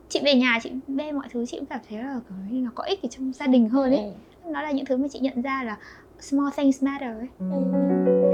chị 0.10 0.22
về 0.26 0.36
nhà 0.36 0.60
chị 0.64 0.72
bê 0.88 1.12
mọi 1.12 1.28
thứ 1.32 1.46
chị 1.46 1.58
cũng 1.58 1.66
cảm 1.66 1.80
thấy 1.90 1.98
là 1.98 2.20
nó 2.52 2.72
có 2.76 2.84
ích 2.84 3.04
ở 3.04 3.10
trong 3.12 3.34
gia 3.34 3.48
đình 3.48 3.70
hơn 3.70 3.92
ấy 3.92 4.04
ừ. 4.04 4.52
nó 4.52 4.62
là 4.62 4.72
những 4.72 4.86
thứ 4.86 4.98
mà 4.98 5.08
chị 5.08 5.20
nhận 5.20 5.42
ra 5.42 5.64
là 5.64 5.78
small 6.22 6.50
things 6.58 6.84
matter 6.84 7.18
ấy. 7.18 7.28
Ừ. 7.40 7.62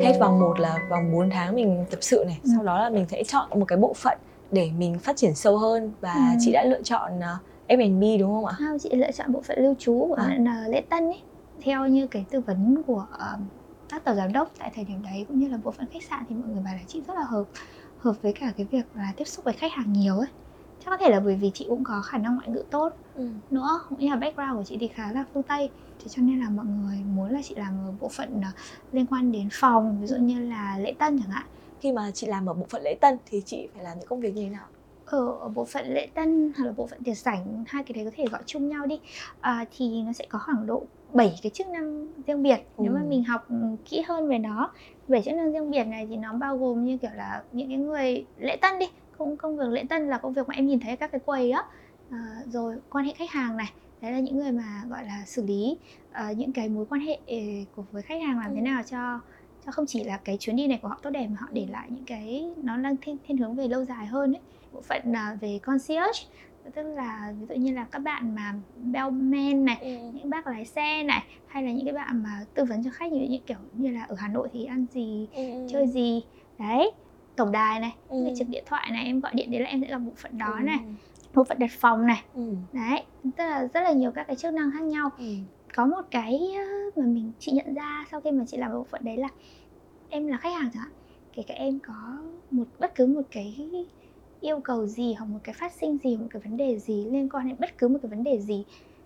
Hết 0.04 0.18
vòng 0.20 0.40
1 0.40 0.60
là 0.60 0.78
vòng 0.90 1.12
4 1.14 1.30
tháng 1.30 1.56
mình 1.56 1.86
tập 1.92 2.00
sự 2.02 2.24
này, 2.28 2.40
ừ. 2.44 2.50
sau 2.56 2.64
đó 2.64 2.80
là 2.80 2.90
mình 2.90 3.06
sẽ 3.10 3.24
chọn 3.24 3.60
một 3.60 3.66
cái 3.66 3.78
bộ 3.78 3.94
phận 3.94 4.18
để 4.52 4.72
mình 4.78 5.00
phát 5.00 5.18
triển 5.18 5.36
sâu 5.36 5.58
hơn 5.58 5.92
và 6.02 6.14
ừ. 6.14 6.38
chị 6.40 6.52
đã 6.52 6.64
lựa 6.64 6.82
chọn 6.82 7.12
uh, 7.20 7.70
F&B 7.80 8.20
đúng 8.20 8.32
không 8.32 8.46
ạ? 8.46 8.56
Không, 8.58 8.80
chị 8.80 8.90
lựa 8.94 9.12
chọn 9.12 9.32
bộ 9.32 9.42
phận 9.42 9.60
lưu 9.60 9.76
trú 9.80 10.06
của 10.10 10.16
à. 10.16 10.38
lễ 10.68 10.82
tân 10.90 11.04
ấy 11.04 11.22
theo 11.62 11.88
như 11.88 12.08
cái 12.08 12.26
tư 12.30 12.40
vấn 12.40 12.84
của 12.88 13.06
uh, 13.14 13.40
các 13.90 14.04
tổ 14.04 14.14
giám 14.14 14.34
đốc 14.34 14.52
tại 14.60 14.72
thời 14.76 14.86
điểm 14.86 15.04
đấy 15.04 15.26
cũng 15.28 15.40
như 15.40 15.48
là 15.48 15.58
bộ 15.64 15.72
phận 15.72 15.88
khách 15.94 16.04
sạn 16.04 16.24
thì 16.30 16.36
mọi 16.36 16.50
người 16.50 16.64
bảo 16.64 16.74
là 16.74 16.82
chị 16.88 17.02
rất 17.08 17.14
là 17.14 17.24
hợp 17.24 17.44
hợp 18.00 18.14
với 18.22 18.34
cả 18.34 18.54
cái 18.58 18.68
việc 18.72 18.86
là 18.96 19.14
tiếp 19.18 19.26
xúc 19.26 19.46
với 19.46 19.54
khách 19.54 19.74
hàng 19.74 19.94
nhiều 19.94 20.18
ấy 20.18 20.28
chắc 20.86 20.90
có 20.90 20.98
thể 20.98 21.10
là 21.10 21.20
bởi 21.20 21.36
vì 21.36 21.52
chị 21.54 21.66
cũng 21.70 21.84
có 21.84 22.02
khả 22.02 22.18
năng 22.18 22.36
ngoại 22.36 22.50
ngữ 22.50 22.64
tốt 22.70 22.94
ừ. 23.16 23.30
nữa 23.52 23.82
cũng 23.90 24.00
như 24.00 24.10
là 24.10 24.16
background 24.16 24.58
của 24.58 24.64
chị 24.64 24.78
thì 24.80 24.88
khá 24.88 25.12
là 25.12 25.26
phương 25.34 25.44
tây 25.44 25.70
thế 26.08 26.14
cho 26.16 26.22
nên 26.22 26.40
là 26.40 26.50
mọi 26.50 26.66
người 26.66 26.98
muốn 27.16 27.32
là 27.32 27.42
chị 27.44 27.56
làm 27.56 27.74
ở 27.86 27.94
bộ 28.00 28.10
phận 28.10 28.38
uh, 28.38 28.94
liên 28.94 29.06
quan 29.06 29.32
đến 29.32 29.50
phòng 29.52 29.98
ví 30.02 30.08
dụ 30.08 30.16
như 30.18 30.40
là 30.40 30.78
lễ 30.80 30.94
tân 31.00 31.20
chẳng 31.20 31.30
hạn. 31.30 31.46
Khi 31.80 31.92
mà 31.92 32.12
chị 32.12 32.28
làm 32.28 32.50
ở 32.50 32.54
bộ 32.54 32.66
phận 32.70 32.82
lễ 32.84 32.96
tân 33.02 33.18
thì 33.26 33.42
chị 33.46 33.68
phải 33.74 33.84
làm 33.84 34.00
những 34.00 34.08
công 34.08 34.20
việc 34.20 34.36
như 34.36 34.44
thế 34.44 34.50
nào? 34.50 34.66
Ở, 35.06 35.38
ở 35.40 35.50
bộ 35.50 35.66
phận 35.66 35.94
lễ 35.94 36.08
tân 36.14 36.54
hoặc 36.58 36.66
là 36.66 36.72
bộ 36.72 36.88
phận 36.88 37.04
tiền 37.04 37.16
sảnh 37.16 37.64
hai 37.68 37.84
cái 37.84 37.94
đấy 37.94 38.06
có 38.06 38.12
thể 38.16 38.26
gọi 38.32 38.42
chung 38.46 38.70
nhau 38.70 38.86
đi. 38.86 39.00
À, 39.42 39.66
thì 39.78 40.02
nó 40.06 40.14
sẽ 40.14 40.26
có 40.30 40.40
khoảng 40.40 40.68
độ 40.68 40.84
7 41.14 41.40
cái 41.44 41.50
chức 41.50 41.68
năng 41.68 42.08
riêng 42.28 42.44
biệt. 42.44 42.58
Ừ. 42.78 42.84
nếu 42.84 42.92
mà 42.92 43.02
mình 43.08 43.24
học 43.24 43.48
kỹ 43.86 44.02
hơn 44.08 44.28
về 44.28 44.38
nó 44.38 44.72
về 45.08 45.22
chức 45.22 45.34
năng 45.34 45.52
riêng 45.52 45.72
biệt 45.72 45.84
này 45.84 46.08
thì 46.10 46.18
nó 46.18 46.34
bao 46.34 46.58
gồm 46.58 46.86
như 46.86 46.98
kiểu 46.98 47.12
là 47.16 47.44
những 47.52 47.68
cái 47.68 47.78
người 47.78 48.26
lễ 48.38 48.58
tân 48.62 48.80
đi. 48.80 48.86
Công 49.18 49.38
công 49.38 49.58
việc 49.58 49.70
lễ 49.70 49.84
tân 49.90 50.08
là 50.08 50.18
công 50.18 50.34
việc 50.34 50.48
mà 50.48 50.56
em 50.56 50.68
nhìn 50.68 50.80
thấy 50.80 50.90
ở 50.92 50.96
các 50.96 51.12
cái 51.12 51.20
quầy 51.26 51.52
á. 51.52 51.64
À, 52.12 52.42
rồi 52.46 52.76
quan 52.90 53.06
hệ 53.06 53.14
khách 53.14 53.32
hàng 53.32 53.58
này 53.58 53.74
đấy 54.02 54.12
là 54.12 54.20
những 54.20 54.38
người 54.38 54.52
mà 54.52 54.84
gọi 54.90 55.06
là 55.06 55.24
xử 55.26 55.46
lý 55.46 55.78
uh, 56.10 56.38
những 56.38 56.52
cái 56.52 56.70
mối 56.70 56.86
quan 56.90 57.02
hệ 57.02 57.20
ờ, 57.28 57.38
của 57.76 57.84
với 57.92 58.02
khách 58.02 58.22
hàng 58.22 58.40
làm 58.40 58.52
ừ. 58.52 58.56
thế 58.56 58.62
nào 58.62 58.84
cho 58.84 59.20
cho 59.66 59.72
không 59.72 59.86
chỉ 59.86 60.04
là 60.04 60.18
cái 60.18 60.38
chuyến 60.40 60.56
đi 60.56 60.68
này 60.68 60.80
của 60.82 60.88
họ 60.88 61.00
tốt 61.02 61.10
đẹp 61.10 61.28
mà 61.28 61.38
họ 61.40 61.48
để 61.52 61.68
lại 61.72 61.88
những 61.90 62.06
cái 62.06 62.50
nó 62.64 62.78
đang 62.78 62.98
thiên, 62.98 63.18
thiên 63.28 63.38
hướng 63.38 63.56
về 63.56 63.68
lâu 63.68 63.86
dài 63.86 64.06
hơn 64.06 64.34
ấy 64.34 64.42
bộ 64.74 64.82
phận 64.82 65.02
uh, 65.12 65.42
về 65.42 65.60
concierge 65.64 66.24
tức 66.76 66.84
là 66.84 67.34
ví 67.40 67.46
dụ 67.50 67.56
như 67.56 67.74
là 67.74 67.86
các 67.92 68.00
bạn 68.00 68.36
mà 68.36 68.54
bellman 68.76 69.66
này 69.66 69.78
ừ. 69.82 70.12
những 70.14 70.30
bác 70.30 70.48
lái 70.48 70.66
xe 70.66 71.04
này 71.04 71.24
hay 71.48 71.64
là 71.64 71.72
những 71.72 71.86
cái 71.86 71.94
bạn 71.94 72.24
mà 72.24 72.46
tư 72.54 72.64
vấn 72.64 72.84
cho 72.84 72.90
khách 72.94 73.12
như, 73.12 73.28
như 73.30 73.38
kiểu 73.46 73.58
như 73.74 73.92
là 73.92 74.04
ở 74.04 74.16
hà 74.20 74.28
nội 74.28 74.50
thì 74.54 74.66
ăn 74.66 74.86
gì 74.94 75.28
ừ. 75.34 75.68
chơi 75.72 75.88
gì 75.88 76.22
đấy 76.60 76.92
tổng 77.36 77.52
đài 77.52 77.80
này 77.80 77.96
ừ. 78.10 78.18
người 78.18 78.34
trực 78.38 78.50
điện 78.50 78.64
thoại 78.68 78.92
này 78.92 79.06
em 79.06 79.20
gọi 79.20 79.32
điện 79.36 79.52
đến 79.52 79.62
là 79.62 79.70
em 79.70 79.82
sẽ 79.82 79.88
gặp 79.88 79.98
bộ 79.98 80.12
phận 80.16 80.38
đó 80.38 80.54
ừ. 80.58 80.64
này 80.64 80.80
bộ 81.34 81.44
phận 81.44 81.60
đặt 81.60 81.72
phòng 81.80 82.06
này 82.06 82.24
ừ. 82.36 82.54
đấy 82.74 83.04
tức 83.24 83.44
là 83.44 83.68
rất 83.74 83.82
là 83.82 83.92
nhiều 83.92 84.12
các 84.12 84.24
cái 84.28 84.36
chức 84.36 84.54
năng 84.54 84.72
khác 84.72 84.84
nhau 84.84 85.10
ừ. 85.18 85.26
có 85.76 85.86
một 85.86 86.02
cái 86.12 86.40
mà 86.96 87.06
mình 87.06 87.32
chị 87.40 87.52
nhận 87.52 87.74
ra 87.74 88.06
sau 88.12 88.22
khi 88.22 88.32
mà 88.32 88.46
chị 88.48 88.58
làm 88.58 88.72
bộ 88.74 88.84
phận 88.84 89.04
đấy 89.04 89.18
là 89.18 89.28
em 90.10 90.28
là 90.28 90.38
khách 90.38 90.54
hàng 90.54 90.70
chẳng 90.74 90.84
hạn 90.84 90.92
kể 91.34 91.44
cả 91.48 91.54
em 91.54 91.80
có 91.80 92.18
một 92.52 92.64
bất 92.80 92.96
cứ 92.96 93.06
một 93.06 93.22
cái 93.32 93.70
yêu 94.42 94.60
cầu 94.60 94.86
gì 94.86 95.14
hoặc 95.14 95.26
một 95.26 95.40
cái 95.44 95.54
phát 95.54 95.72
sinh 95.72 95.98
gì 96.04 96.18
một 96.18 96.28
cái 96.32 96.42
vấn 96.42 96.58
đề 96.58 96.80
gì 96.80 97.06
liên 97.12 97.30
quan 97.30 97.48
đến 97.48 97.56
bất 97.60 97.78
cứ 97.78 97.88
một 97.88 98.00
cái 98.02 98.10
vấn 98.10 98.24
đề 98.24 98.40
gì 98.40 98.66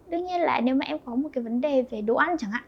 đương 0.09 0.25
nhiên 0.25 0.41
là 0.41 0.61
nếu 0.61 0.75
mà 0.75 0.85
em 0.85 0.97
có 1.05 1.15
một 1.15 1.29
cái 1.33 1.43
vấn 1.43 1.61
đề 1.61 1.81
về 1.81 2.01
đồ 2.01 2.15
ăn 2.15 2.37
chẳng 2.37 2.51
hạn 2.51 2.63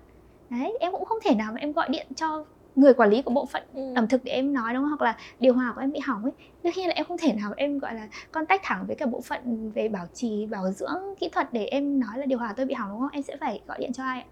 đấy 0.50 0.78
em 0.80 0.92
cũng 0.92 1.06
không 1.06 1.18
thể 1.24 1.36
nào 1.36 1.52
mà 1.52 1.58
em 1.60 1.72
gọi 1.72 1.90
điện 1.90 2.08
cho 2.16 2.46
người 2.76 2.94
quản 2.94 3.10
lý 3.10 3.22
của 3.22 3.34
bộ 3.34 3.46
phận 3.46 3.64
ừ. 3.74 3.94
ẩm 3.96 4.08
thực 4.08 4.24
để 4.24 4.32
em 4.32 4.54
nói 4.54 4.74
đúng 4.74 4.84
không 4.84 4.90
hoặc 4.90 5.02
là 5.02 5.18
điều 5.40 5.54
hòa 5.54 5.72
của 5.76 5.82
em 5.82 5.92
bị 5.92 6.00
hỏng 6.00 6.24
ấy 6.24 6.32
đương 6.64 6.74
nhiên 6.76 6.88
là 6.88 6.94
em 6.94 7.06
không 7.06 7.18
thể 7.18 7.34
nào 7.34 7.54
em 7.58 7.80
gọi 7.80 7.94
là 7.94 8.08
contact 8.32 8.62
thẳng 8.64 8.86
với 8.88 8.96
cả 8.96 9.06
bộ 9.06 9.22
phận 9.22 9.72
về 9.72 9.90
bảo 9.90 10.08
trì 10.14 10.46
bảo 10.46 10.72
dưỡng 10.72 11.00
kỹ 11.20 11.30
thuật 11.30 11.54
để 11.54 11.66
em 11.66 12.00
nói 12.00 12.18
là 12.18 12.26
điều 12.26 12.40
hòa 12.40 12.54
tôi 12.58 12.66
bị 12.66 12.74
hỏng 12.74 12.90
đúng 12.90 13.00
không 13.00 13.10
em 13.12 13.24
sẽ 13.24 13.38
phải 13.38 13.62
gọi 13.68 13.78
điện 13.80 13.94
cho 13.94 14.04
ai 14.04 14.26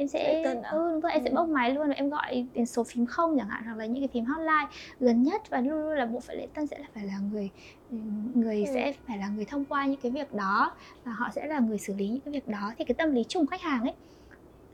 em 0.00 0.08
sẽ 0.08 0.42
ừ 0.70 0.92
đúng 0.92 1.00
rồi 1.00 1.12
em 1.12 1.20
ừ. 1.20 1.24
sẽ 1.24 1.30
bốc 1.30 1.48
máy 1.48 1.74
luôn 1.74 1.88
và 1.88 1.94
em 1.94 2.10
gọi 2.10 2.46
đến 2.54 2.66
số 2.66 2.84
phím 2.84 3.06
không 3.06 3.38
chẳng 3.38 3.48
hạn 3.48 3.62
hoặc 3.64 3.76
là 3.76 3.86
những 3.86 4.02
cái 4.02 4.08
phím 4.12 4.24
hotline 4.24 4.66
gần 5.00 5.22
nhất 5.22 5.50
và 5.50 5.60
luôn 5.60 5.82
luôn 5.82 5.96
là 5.96 6.06
bộ 6.06 6.20
phận 6.20 6.36
lễ 6.36 6.46
tân 6.54 6.66
sẽ 6.66 6.78
là 6.78 6.86
phải 6.94 7.04
là 7.04 7.18
người 7.32 7.50
người 8.34 8.64
ừ. 8.64 8.70
sẽ 8.74 8.92
phải 9.06 9.18
là 9.18 9.28
người 9.28 9.44
thông 9.44 9.64
qua 9.64 9.86
những 9.86 10.00
cái 10.02 10.12
việc 10.12 10.34
đó 10.34 10.72
và 11.04 11.12
họ 11.12 11.30
sẽ 11.34 11.46
là 11.46 11.58
người 11.58 11.78
xử 11.78 11.94
lý 11.94 12.08
những 12.08 12.20
cái 12.20 12.32
việc 12.32 12.48
đó 12.48 12.72
thì 12.78 12.84
cái 12.84 12.94
tâm 12.94 13.12
lý 13.12 13.24
chung 13.28 13.46
khách 13.46 13.60
hàng 13.60 13.82
ấy 13.82 13.94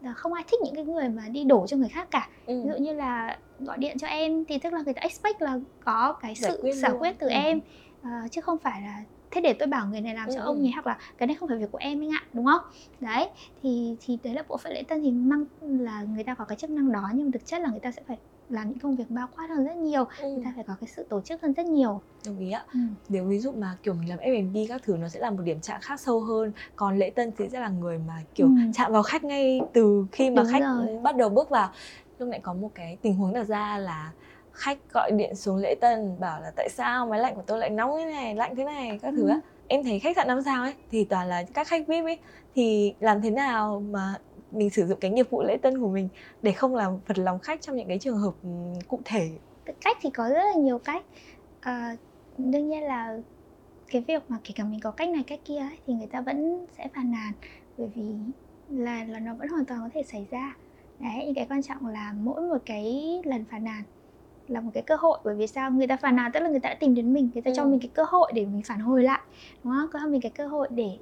là 0.06 0.12
không 0.12 0.32
ai 0.32 0.44
thích 0.48 0.60
những 0.64 0.74
cái 0.74 0.84
người 0.84 1.08
mà 1.08 1.28
đi 1.28 1.44
đổ 1.44 1.66
cho 1.66 1.76
người 1.76 1.88
khác 1.88 2.08
cả 2.10 2.28
ừ. 2.46 2.62
ví 2.62 2.68
dụ 2.68 2.84
như 2.84 2.92
là 2.92 3.38
gọi 3.60 3.78
điện 3.78 3.98
cho 3.98 4.06
em 4.06 4.44
thì 4.44 4.58
tức 4.58 4.72
là 4.72 4.82
người 4.82 4.94
ta 4.94 5.00
expect 5.00 5.42
là 5.42 5.58
có 5.84 6.12
cái 6.22 6.34
sự 6.34 6.72
giải 6.74 6.92
quyết 6.98 7.18
từ 7.18 7.26
ừ. 7.26 7.32
em 7.32 7.60
uh, 8.02 8.32
chứ 8.32 8.40
không 8.40 8.58
phải 8.58 8.80
là 8.80 9.02
thế 9.30 9.40
để 9.40 9.52
tôi 9.52 9.68
bảo 9.68 9.86
người 9.86 10.00
này 10.00 10.14
làm 10.14 10.28
cho 10.34 10.40
ừ. 10.40 10.44
ông 10.44 10.62
nhé 10.62 10.70
hoặc 10.74 10.86
là 10.86 10.98
cái 11.18 11.26
này 11.26 11.36
không 11.36 11.48
phải 11.48 11.58
việc 11.58 11.72
của 11.72 11.78
em 11.78 12.02
anh 12.02 12.10
ạ 12.10 12.22
đúng 12.32 12.44
không 12.44 12.60
đấy 13.00 13.28
thì 13.62 13.96
thì 14.00 14.18
đấy 14.22 14.34
là 14.34 14.42
bộ 14.48 14.56
phận 14.56 14.72
lễ 14.72 14.82
tân 14.88 15.02
thì 15.02 15.10
mang 15.10 15.44
là 15.60 16.02
người 16.02 16.24
ta 16.24 16.34
có 16.34 16.44
cái 16.44 16.56
chức 16.56 16.70
năng 16.70 16.92
đó 16.92 17.10
nhưng 17.14 17.32
thực 17.32 17.46
chất 17.46 17.60
là 17.60 17.70
người 17.70 17.80
ta 17.80 17.92
sẽ 17.92 18.02
phải 18.06 18.16
làm 18.48 18.68
những 18.68 18.78
công 18.78 18.96
việc 18.96 19.10
bao 19.10 19.28
quát 19.36 19.46
hơn 19.50 19.66
rất 19.66 19.76
nhiều 19.76 20.04
ừ. 20.20 20.28
người 20.28 20.44
ta 20.44 20.52
phải 20.54 20.64
có 20.64 20.76
cái 20.80 20.88
sự 20.96 21.06
tổ 21.10 21.20
chức 21.20 21.42
hơn 21.42 21.52
rất 21.52 21.66
nhiều 21.66 22.02
đồng 22.26 22.38
ý 22.38 22.50
ạ 22.50 22.64
ừ. 22.72 22.78
nếu 23.08 23.24
ví 23.24 23.38
dụ 23.38 23.52
mà 23.52 23.76
kiểu 23.82 23.94
mình 23.94 24.08
làm 24.08 24.18
F&B 24.18 24.56
các 24.68 24.82
thứ 24.84 24.96
nó 24.96 25.08
sẽ 25.08 25.20
là 25.20 25.30
một 25.30 25.42
điểm 25.42 25.60
chạm 25.60 25.80
khác 25.80 26.00
sâu 26.00 26.20
hơn 26.20 26.52
còn 26.76 26.98
lễ 26.98 27.10
tân 27.10 27.32
thì 27.38 27.48
sẽ 27.48 27.60
là 27.60 27.68
người 27.68 27.98
mà 27.98 28.14
kiểu 28.34 28.46
ừ. 28.46 28.52
chạm 28.74 28.92
vào 28.92 29.02
khách 29.02 29.24
ngay 29.24 29.60
từ 29.74 30.06
khi 30.12 30.30
mà 30.30 30.42
Đúng 30.42 30.52
khách 30.52 30.62
rồi. 30.62 30.98
bắt 31.02 31.16
đầu 31.16 31.28
bước 31.28 31.50
vào 31.50 31.72
lúc 32.18 32.28
này 32.28 32.40
có 32.42 32.54
một 32.54 32.70
cái 32.74 32.98
tình 33.02 33.14
huống 33.16 33.32
đặt 33.32 33.44
ra 33.44 33.78
là 33.78 34.12
khách 34.56 34.78
gọi 34.92 35.10
điện 35.10 35.34
xuống 35.34 35.56
lễ 35.56 35.74
tân 35.80 36.20
bảo 36.20 36.40
là 36.40 36.52
tại 36.56 36.68
sao 36.68 37.06
máy 37.06 37.20
lạnh 37.20 37.34
của 37.34 37.42
tôi 37.46 37.58
lại 37.58 37.70
nóng 37.70 37.96
thế 37.98 38.04
này 38.04 38.34
lạnh 38.34 38.56
thế 38.56 38.64
này? 38.64 38.98
các 39.02 39.14
thứ 39.16 39.22
ừ. 39.22 39.28
á 39.28 39.40
em 39.68 39.84
thấy 39.84 40.00
khách 40.00 40.16
sạn 40.16 40.28
năm 40.28 40.42
sao 40.42 40.62
ấy 40.62 40.74
thì 40.90 41.04
toàn 41.04 41.28
là 41.28 41.44
các 41.54 41.68
khách 41.68 41.86
vip 41.86 42.04
ấy. 42.04 42.18
Thì 42.54 42.94
làm 43.00 43.22
thế 43.22 43.30
nào 43.30 43.80
mà 43.80 44.14
mình 44.50 44.70
sử 44.70 44.86
dụng 44.86 45.00
cái 45.00 45.10
nghiệp 45.10 45.30
vụ 45.30 45.42
lễ 45.42 45.56
tân 45.56 45.80
của 45.80 45.88
mình 45.88 46.08
để 46.42 46.52
không 46.52 46.74
làm 46.74 46.98
phật 47.06 47.18
lòng 47.18 47.38
khách 47.38 47.62
trong 47.62 47.76
những 47.76 47.88
cái 47.88 47.98
trường 47.98 48.18
hợp 48.18 48.32
ừ, 48.42 48.48
cụ 48.88 49.00
thể? 49.04 49.30
Cách 49.80 49.96
thì 50.00 50.10
có 50.10 50.28
rất 50.28 50.44
là 50.44 50.54
nhiều 50.56 50.78
cách. 50.78 51.04
À, 51.60 51.96
đương 52.38 52.68
nhiên 52.68 52.82
là 52.82 53.18
cái 53.90 54.04
việc 54.08 54.22
mà 54.28 54.38
kể 54.44 54.50
cả 54.56 54.64
mình 54.64 54.80
có 54.80 54.90
cách 54.90 55.08
này 55.08 55.24
cách 55.26 55.40
kia 55.44 55.58
ấy, 55.58 55.78
thì 55.86 55.94
người 55.94 56.06
ta 56.06 56.20
vẫn 56.20 56.66
sẽ 56.78 56.88
phàn 56.94 57.12
nàn. 57.12 57.32
Bởi 57.78 57.88
vì 57.94 58.02
là 58.68 59.04
là 59.04 59.18
nó 59.18 59.34
vẫn 59.34 59.48
hoàn 59.48 59.64
toàn 59.64 59.80
có 59.80 59.88
thể 59.94 60.02
xảy 60.02 60.26
ra. 60.30 60.56
Đấy 60.98 61.32
cái 61.36 61.46
quan 61.48 61.62
trọng 61.62 61.86
là 61.86 62.12
mỗi 62.12 62.40
một 62.40 62.58
cái 62.66 63.20
lần 63.24 63.44
phàn 63.44 63.64
nàn 63.64 63.82
là 64.48 64.60
một 64.60 64.70
cái 64.74 64.82
cơ 64.82 64.96
hội. 64.96 65.18
Bởi 65.24 65.34
vì 65.34 65.46
sao? 65.46 65.70
Người 65.70 65.86
ta 65.86 65.96
phàn 65.96 66.16
nàn 66.16 66.32
tức 66.32 66.40
là 66.40 66.48
người 66.48 66.60
ta 66.60 66.68
đã 66.68 66.74
tìm 66.80 66.94
đến 66.94 67.12
mình 67.12 67.30
người 67.34 67.42
ta 67.42 67.50
ừ. 67.50 67.54
cho 67.56 67.64
mình 67.64 67.80
cái 67.80 67.90
cơ 67.94 68.04
hội 68.08 68.32
để 68.34 68.46
mình 68.46 68.62
phản 68.62 68.80
hồi 68.80 69.02
lại 69.02 69.20
đúng 69.64 69.72
không? 69.72 69.88
Có 69.92 69.98
mình 70.08 70.20
cái 70.20 70.30
cơ 70.30 70.46
hội 70.46 70.68
để 70.70 70.98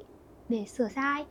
để 0.48 0.64
sửa 0.64 0.88
sai. 0.88 1.24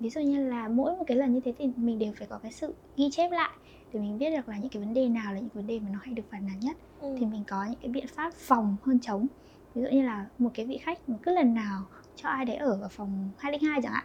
Ví 0.00 0.10
dụ 0.10 0.20
như 0.20 0.48
là 0.48 0.68
mỗi 0.68 0.96
một 0.96 1.04
cái 1.06 1.16
lần 1.16 1.34
như 1.34 1.40
thế 1.40 1.52
thì 1.58 1.70
mình 1.76 1.98
đều 1.98 2.12
phải 2.18 2.26
có 2.26 2.38
cái 2.38 2.52
sự 2.52 2.74
ghi 2.96 3.10
chép 3.10 3.32
lại 3.32 3.50
để 3.92 4.00
mình 4.00 4.18
biết 4.18 4.30
được 4.30 4.48
là 4.48 4.56
những 4.58 4.68
cái 4.68 4.82
vấn 4.82 4.94
đề 4.94 5.08
nào 5.08 5.32
là 5.32 5.40
những 5.40 5.48
vấn 5.54 5.66
đề 5.66 5.80
mà 5.80 5.88
nó 5.92 5.98
hay 6.02 6.14
được 6.14 6.22
phản 6.30 6.46
nàn 6.46 6.60
nhất. 6.60 6.76
Ừ. 7.00 7.16
thì 7.18 7.26
mình 7.26 7.44
có 7.46 7.64
những 7.64 7.80
cái 7.82 7.90
biện 7.90 8.06
pháp 8.06 8.32
phòng 8.34 8.76
hơn 8.82 8.98
chống. 9.00 9.26
Ví 9.74 9.82
dụ 9.82 9.88
như 9.88 10.02
là 10.02 10.26
một 10.38 10.50
cái 10.54 10.66
vị 10.66 10.78
khách 10.78 11.08
mà 11.08 11.16
cứ 11.22 11.34
lần 11.34 11.54
nào 11.54 11.82
cho 12.16 12.28
ai 12.28 12.44
đấy 12.44 12.56
ở 12.56 12.76
vào 12.76 12.88
phòng 12.88 13.30
202 13.38 13.82
chẳng 13.82 13.92
hạn 13.92 14.04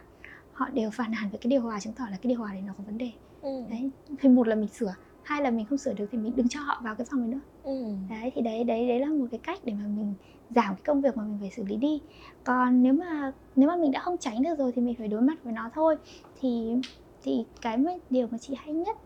họ 0.52 0.68
đều 0.72 0.90
phản 0.90 1.10
nàn 1.10 1.30
với 1.30 1.38
cái 1.38 1.50
điều 1.50 1.60
hòa 1.60 1.80
chứng 1.80 1.92
tỏ 1.92 2.04
là 2.10 2.16
cái 2.22 2.30
điều 2.30 2.38
hòa 2.38 2.52
đấy 2.52 2.62
nó 2.66 2.72
có 2.78 2.84
vấn 2.86 2.98
đề. 2.98 3.10
Ừ. 3.42 3.64
đấy 3.70 3.90
thì 4.18 4.28
một 4.28 4.48
là 4.48 4.54
mình 4.54 4.68
sửa 4.68 4.94
hai 5.28 5.42
là 5.42 5.50
mình 5.50 5.66
không 5.66 5.78
sửa 5.78 5.92
được 5.92 6.06
thì 6.12 6.18
mình 6.18 6.36
đừng 6.36 6.48
cho 6.48 6.60
họ 6.60 6.80
vào 6.84 6.94
cái 6.94 7.06
phòng 7.10 7.20
ấy 7.20 7.28
nữa. 7.28 7.40
Ừ. 7.62 7.72
đấy 8.10 8.30
thì 8.34 8.42
đấy 8.42 8.64
đấy 8.64 8.88
đấy 8.88 9.00
là 9.00 9.06
một 9.08 9.26
cái 9.30 9.40
cách 9.42 9.58
để 9.64 9.72
mà 9.74 9.86
mình 9.86 10.14
giảm 10.50 10.74
cái 10.74 10.82
công 10.84 11.00
việc 11.00 11.16
mà 11.16 11.24
mình 11.24 11.38
phải 11.40 11.50
xử 11.50 11.64
lý 11.64 11.76
đi. 11.76 12.00
Còn 12.44 12.82
nếu 12.82 12.92
mà 12.92 13.32
nếu 13.56 13.68
mà 13.68 13.76
mình 13.76 13.92
đã 13.92 14.00
không 14.00 14.16
tránh 14.20 14.42
được 14.42 14.58
rồi 14.58 14.72
thì 14.74 14.82
mình 14.82 14.94
phải 14.98 15.08
đối 15.08 15.20
mặt 15.20 15.38
với 15.44 15.52
nó 15.52 15.70
thôi. 15.74 15.96
Thì 16.40 16.74
thì 17.22 17.44
cái 17.60 17.78
điều 18.10 18.26
mà 18.30 18.38
chị 18.40 18.54
hay 18.58 18.74
nhất 18.74 18.96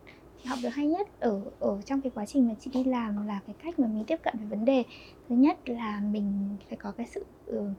chị 0.43 0.49
học 0.49 0.59
được 0.63 0.69
hay 0.69 0.87
nhất 0.87 1.07
ở 1.19 1.41
ở 1.59 1.81
trong 1.85 2.01
cái 2.01 2.11
quá 2.15 2.25
trình 2.25 2.47
mà 2.47 2.53
chị 2.59 2.71
đi 2.73 2.83
làm 2.83 3.27
là 3.27 3.39
cái 3.47 3.55
cách 3.63 3.79
mà 3.79 3.87
mình 3.87 4.03
tiếp 4.07 4.17
cận 4.23 4.33
với 4.37 4.47
vấn 4.47 4.65
đề. 4.65 4.83
Thứ 5.29 5.35
nhất 5.35 5.69
là 5.69 6.01
mình 6.11 6.57
phải 6.69 6.77
có 6.81 6.91
cái 6.91 7.05
sự 7.07 7.25
ừ, 7.45 7.73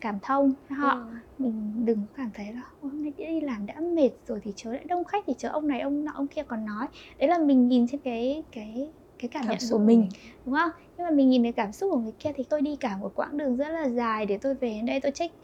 cảm 0.00 0.18
thông. 0.22 0.52
Với 0.68 0.78
họ 0.78 0.92
ừ. 0.92 1.04
mình 1.38 1.84
đừng 1.84 1.98
cảm 2.16 2.30
thấy 2.34 2.52
là 2.52 2.62
hôm 2.82 3.02
nay 3.02 3.12
đi 3.16 3.40
làm 3.40 3.66
đã 3.66 3.80
mệt 3.80 4.10
rồi 4.26 4.40
thì 4.42 4.52
chớ 4.56 4.72
lại 4.72 4.84
đông 4.84 5.04
khách 5.04 5.24
thì 5.26 5.34
chớ 5.38 5.48
ông 5.48 5.68
này 5.68 5.80
ông 5.80 6.04
nọ 6.04 6.12
ông 6.14 6.26
kia 6.26 6.42
còn 6.42 6.66
nói. 6.66 6.86
Đấy 7.18 7.28
là 7.28 7.38
mình 7.38 7.68
nhìn 7.68 7.86
trên 7.88 8.00
cái 8.00 8.42
cái 8.52 8.90
cái 9.18 9.28
cảm, 9.28 9.42
cảm 9.42 9.50
nhận 9.50 9.70
của 9.70 9.78
mình 9.78 10.08
đúng 10.44 10.54
không? 10.54 10.70
Nhưng 10.96 11.06
mà 11.06 11.10
mình 11.10 11.30
nhìn 11.30 11.42
thấy 11.42 11.52
cảm 11.52 11.72
xúc 11.72 11.90
của 11.92 11.98
người 11.98 12.12
kia 12.18 12.32
thì 12.36 12.44
tôi 12.48 12.60
đi 12.62 12.76
cả 12.76 12.96
một 12.96 13.12
quãng 13.14 13.38
đường 13.38 13.56
rất 13.56 13.68
là 13.68 13.88
dài 13.88 14.26
để 14.26 14.38
tôi 14.38 14.54
về 14.54 14.68
đến 14.68 14.86
đây. 14.86 15.00
Tôi 15.00 15.12
check 15.12 15.34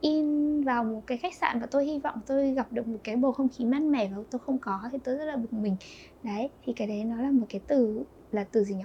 in 0.00 0.60
vào 0.64 0.84
một 0.84 1.02
cái 1.06 1.18
khách 1.18 1.34
sạn 1.34 1.60
và 1.60 1.66
tôi 1.66 1.84
hy 1.84 1.98
vọng 1.98 2.20
tôi 2.26 2.52
gặp 2.52 2.72
được 2.72 2.88
một 2.88 2.98
cái 3.04 3.16
bầu 3.16 3.32
không 3.32 3.48
khí 3.48 3.64
mát 3.64 3.82
mẻ 3.82 4.08
và 4.08 4.22
tôi 4.30 4.38
không 4.46 4.58
có 4.58 4.80
thì 4.92 4.98
tôi 5.04 5.16
rất 5.16 5.24
là 5.24 5.36
bực 5.36 5.52
mình. 5.52 5.76
Đấy 6.22 6.50
thì 6.64 6.72
cái 6.72 6.88
đấy 6.88 7.04
nó 7.04 7.16
là 7.16 7.30
một 7.30 7.46
cái 7.48 7.60
từ 7.66 8.04
là 8.32 8.44
từ 8.44 8.64
gì 8.64 8.74
nhỉ? 8.74 8.84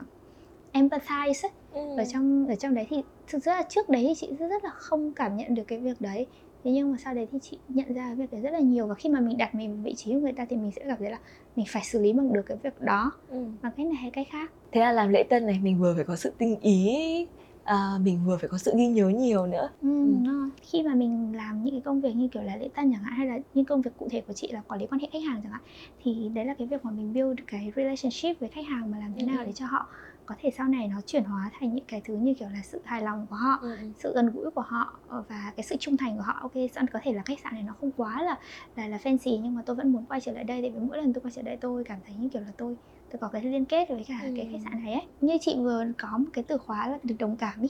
Empathize. 0.73 1.49
Ừ. 1.71 1.81
ở 1.97 2.03
trong 2.13 2.47
ở 2.47 2.55
trong 2.55 2.73
đấy 2.75 2.85
thì 2.89 3.01
thực 3.27 3.43
ra 3.43 3.55
là 3.55 3.63
trước 3.69 3.89
đấy 3.89 4.05
thì 4.07 4.13
chị 4.17 4.35
rất 4.39 4.63
là 4.63 4.69
không 4.69 5.11
cảm 5.11 5.37
nhận 5.37 5.55
được 5.55 5.63
cái 5.67 5.79
việc 5.79 6.01
đấy 6.01 6.27
thế 6.63 6.71
nhưng 6.71 6.91
mà 6.91 6.97
sau 7.03 7.13
đấy 7.13 7.27
thì 7.31 7.39
chị 7.41 7.57
nhận 7.67 7.93
ra 7.93 8.05
cái 8.05 8.15
việc 8.15 8.31
đấy 8.31 8.41
rất 8.41 8.51
là 8.51 8.59
nhiều 8.59 8.87
và 8.87 8.95
khi 8.95 9.09
mà 9.09 9.19
mình 9.19 9.37
đặt 9.37 9.55
mình 9.55 9.73
vào 9.73 9.83
vị 9.83 9.93
trí 9.97 10.13
của 10.13 10.19
người 10.19 10.33
ta 10.33 10.45
thì 10.49 10.57
mình 10.57 10.71
sẽ 10.71 10.85
gặp 10.85 10.95
thấy 10.99 11.11
là 11.11 11.19
mình 11.55 11.65
phải 11.69 11.83
xử 11.85 12.01
lý 12.01 12.13
bằng 12.13 12.33
được 12.33 12.45
cái 12.45 12.57
việc 12.63 12.81
đó 12.81 13.11
ừ. 13.29 13.45
bằng 13.61 13.71
cách 13.77 13.85
này 13.85 13.95
hay 13.95 14.11
cách 14.11 14.27
khác 14.31 14.51
thế 14.71 14.81
là 14.81 14.91
làm 14.91 15.09
lễ 15.09 15.23
tân 15.29 15.45
này 15.45 15.59
mình 15.63 15.79
vừa 15.79 15.93
phải 15.95 16.03
có 16.03 16.15
sự 16.15 16.31
tinh 16.37 16.59
ý 16.61 17.27
à, 17.63 17.97
mình 18.01 18.19
vừa 18.25 18.37
phải 18.37 18.49
có 18.49 18.57
sự 18.57 18.73
ghi 18.77 18.87
nhớ 18.87 19.09
nhiều 19.09 19.47
nữa 19.47 19.69
ừ, 19.81 20.03
ừ. 20.25 20.49
khi 20.61 20.83
mà 20.83 20.95
mình 20.95 21.35
làm 21.35 21.63
những 21.63 21.73
cái 21.73 21.81
công 21.81 22.01
việc 22.01 22.15
như 22.15 22.27
kiểu 22.27 22.43
là 22.43 22.55
lễ 22.55 22.69
tân 22.75 22.91
chẳng 22.93 23.03
hạn 23.03 23.13
hay 23.13 23.27
là 23.27 23.39
những 23.53 23.65
công 23.65 23.81
việc 23.81 23.91
cụ 23.97 24.07
thể 24.11 24.21
của 24.21 24.33
chị 24.33 24.47
là 24.51 24.61
quản 24.67 24.79
lý 24.79 24.87
quan 24.87 24.99
hệ 25.01 25.07
khách 25.11 25.23
hàng 25.27 25.41
chẳng 25.43 25.51
hạn 25.51 25.61
thì 26.03 26.29
đấy 26.33 26.45
là 26.45 26.53
cái 26.57 26.67
việc 26.67 26.85
mà 26.85 26.91
mình 26.91 27.13
build 27.13 27.39
cái 27.47 27.71
relationship 27.75 28.39
với 28.39 28.49
khách 28.49 28.65
hàng 28.65 28.91
mà 28.91 28.97
làm 28.99 29.13
thế 29.17 29.23
nào 29.23 29.37
ừ. 29.39 29.45
để 29.45 29.51
cho 29.51 29.65
họ 29.65 29.87
có 30.29 30.35
thể 30.41 30.51
sau 30.57 30.67
này 30.67 30.87
nó 30.87 31.01
chuyển 31.05 31.23
hóa 31.23 31.51
thành 31.59 31.75
những 31.75 31.85
cái 31.87 32.01
thứ 32.05 32.15
như 32.15 32.33
kiểu 32.33 32.49
là 32.49 32.61
sự 32.63 32.81
hài 32.83 33.01
lòng 33.01 33.27
của 33.29 33.35
họ 33.35 33.59
ừ. 33.61 33.77
sự 33.99 34.13
gần 34.15 34.29
gũi 34.29 34.51
của 34.51 34.61
họ 34.61 34.99
ờ, 35.07 35.23
và 35.29 35.53
cái 35.55 35.63
sự 35.63 35.75
trung 35.79 35.97
thành 35.97 36.17
của 36.17 36.23
họ 36.23 36.39
ok 36.41 36.51
sẵn 36.73 36.87
có 36.87 36.99
thể 37.03 37.13
là 37.13 37.23
khách 37.25 37.39
sạn 37.43 37.53
này 37.53 37.63
nó 37.63 37.73
không 37.79 37.91
quá 37.97 38.23
là 38.23 38.37
là 38.75 38.87
là 38.87 38.97
fancy 38.97 39.41
nhưng 39.41 39.55
mà 39.55 39.61
tôi 39.65 39.75
vẫn 39.75 39.91
muốn 39.91 40.05
quay 40.05 40.21
trở 40.21 40.31
lại 40.31 40.43
đây 40.43 40.61
tại 40.61 40.71
vì 40.71 40.79
mỗi 40.79 40.97
lần 40.97 41.13
tôi 41.13 41.21
quay 41.21 41.31
trở 41.35 41.41
lại 41.41 41.57
tôi 41.61 41.83
cảm 41.83 41.97
thấy 42.05 42.15
như 42.19 42.29
kiểu 42.29 42.41
là 42.41 42.51
tôi 42.57 42.75
tôi 43.11 43.19
có 43.19 43.27
cái 43.27 43.41
liên 43.41 43.65
kết 43.65 43.89
với 43.89 44.05
cả 44.07 44.19
ừ. 44.23 44.33
cái 44.35 44.49
khách 44.51 44.59
sạn 44.63 44.83
này 44.83 44.93
ấy 44.93 45.03
như 45.21 45.37
chị 45.41 45.55
vừa 45.59 45.85
có 45.97 46.17
một 46.17 46.29
cái 46.33 46.43
từ 46.43 46.57
khóa 46.57 46.87
là 46.87 46.99
được 47.03 47.15
đồng 47.19 47.35
cảm 47.35 47.61
đi 47.61 47.69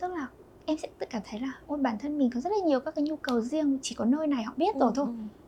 tức 0.00 0.08
là 0.08 0.26
em 0.66 0.78
sẽ 0.78 0.88
tự 0.98 1.06
cảm 1.10 1.22
thấy 1.30 1.40
là 1.40 1.52
ôi 1.66 1.78
bản 1.78 1.98
thân 1.98 2.18
mình 2.18 2.30
có 2.34 2.40
rất 2.40 2.50
là 2.50 2.66
nhiều 2.66 2.80
các 2.80 2.94
cái 2.94 3.04
nhu 3.04 3.16
cầu 3.16 3.40
riêng 3.40 3.78
chỉ 3.82 3.94
có 3.94 4.04
nơi 4.04 4.26
này 4.26 4.42
họ 4.42 4.52
biết 4.56 4.76
rồi 4.80 4.90
ừ. 4.90 4.92
thôi 4.96 5.06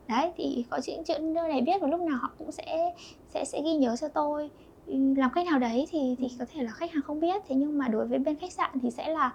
đấy 0.08 0.32
thì 0.36 0.64
có 0.70 0.80
chuyện 0.82 1.02
chuyện 1.06 1.34
nơi 1.34 1.48
này 1.48 1.60
biết 1.60 1.80
và 1.80 1.88
lúc 1.88 2.00
nào 2.00 2.18
họ 2.22 2.30
cũng 2.38 2.52
sẽ 2.52 2.94
sẽ 3.28 3.44
sẽ 3.44 3.62
ghi 3.64 3.74
nhớ 3.74 3.96
cho 4.00 4.08
tôi 4.08 4.50
làm 4.86 5.30
cách 5.34 5.46
nào 5.46 5.58
đấy 5.58 5.86
thì 5.90 6.16
thì 6.18 6.28
có 6.38 6.44
thể 6.52 6.62
là 6.62 6.70
khách 6.70 6.92
hàng 6.92 7.02
không 7.02 7.20
biết 7.20 7.42
thế 7.48 7.54
nhưng 7.54 7.78
mà 7.78 7.88
đối 7.88 8.06
với 8.06 8.18
bên 8.18 8.36
khách 8.36 8.52
sạn 8.52 8.70
thì 8.82 8.90
sẽ 8.90 9.08
là 9.08 9.34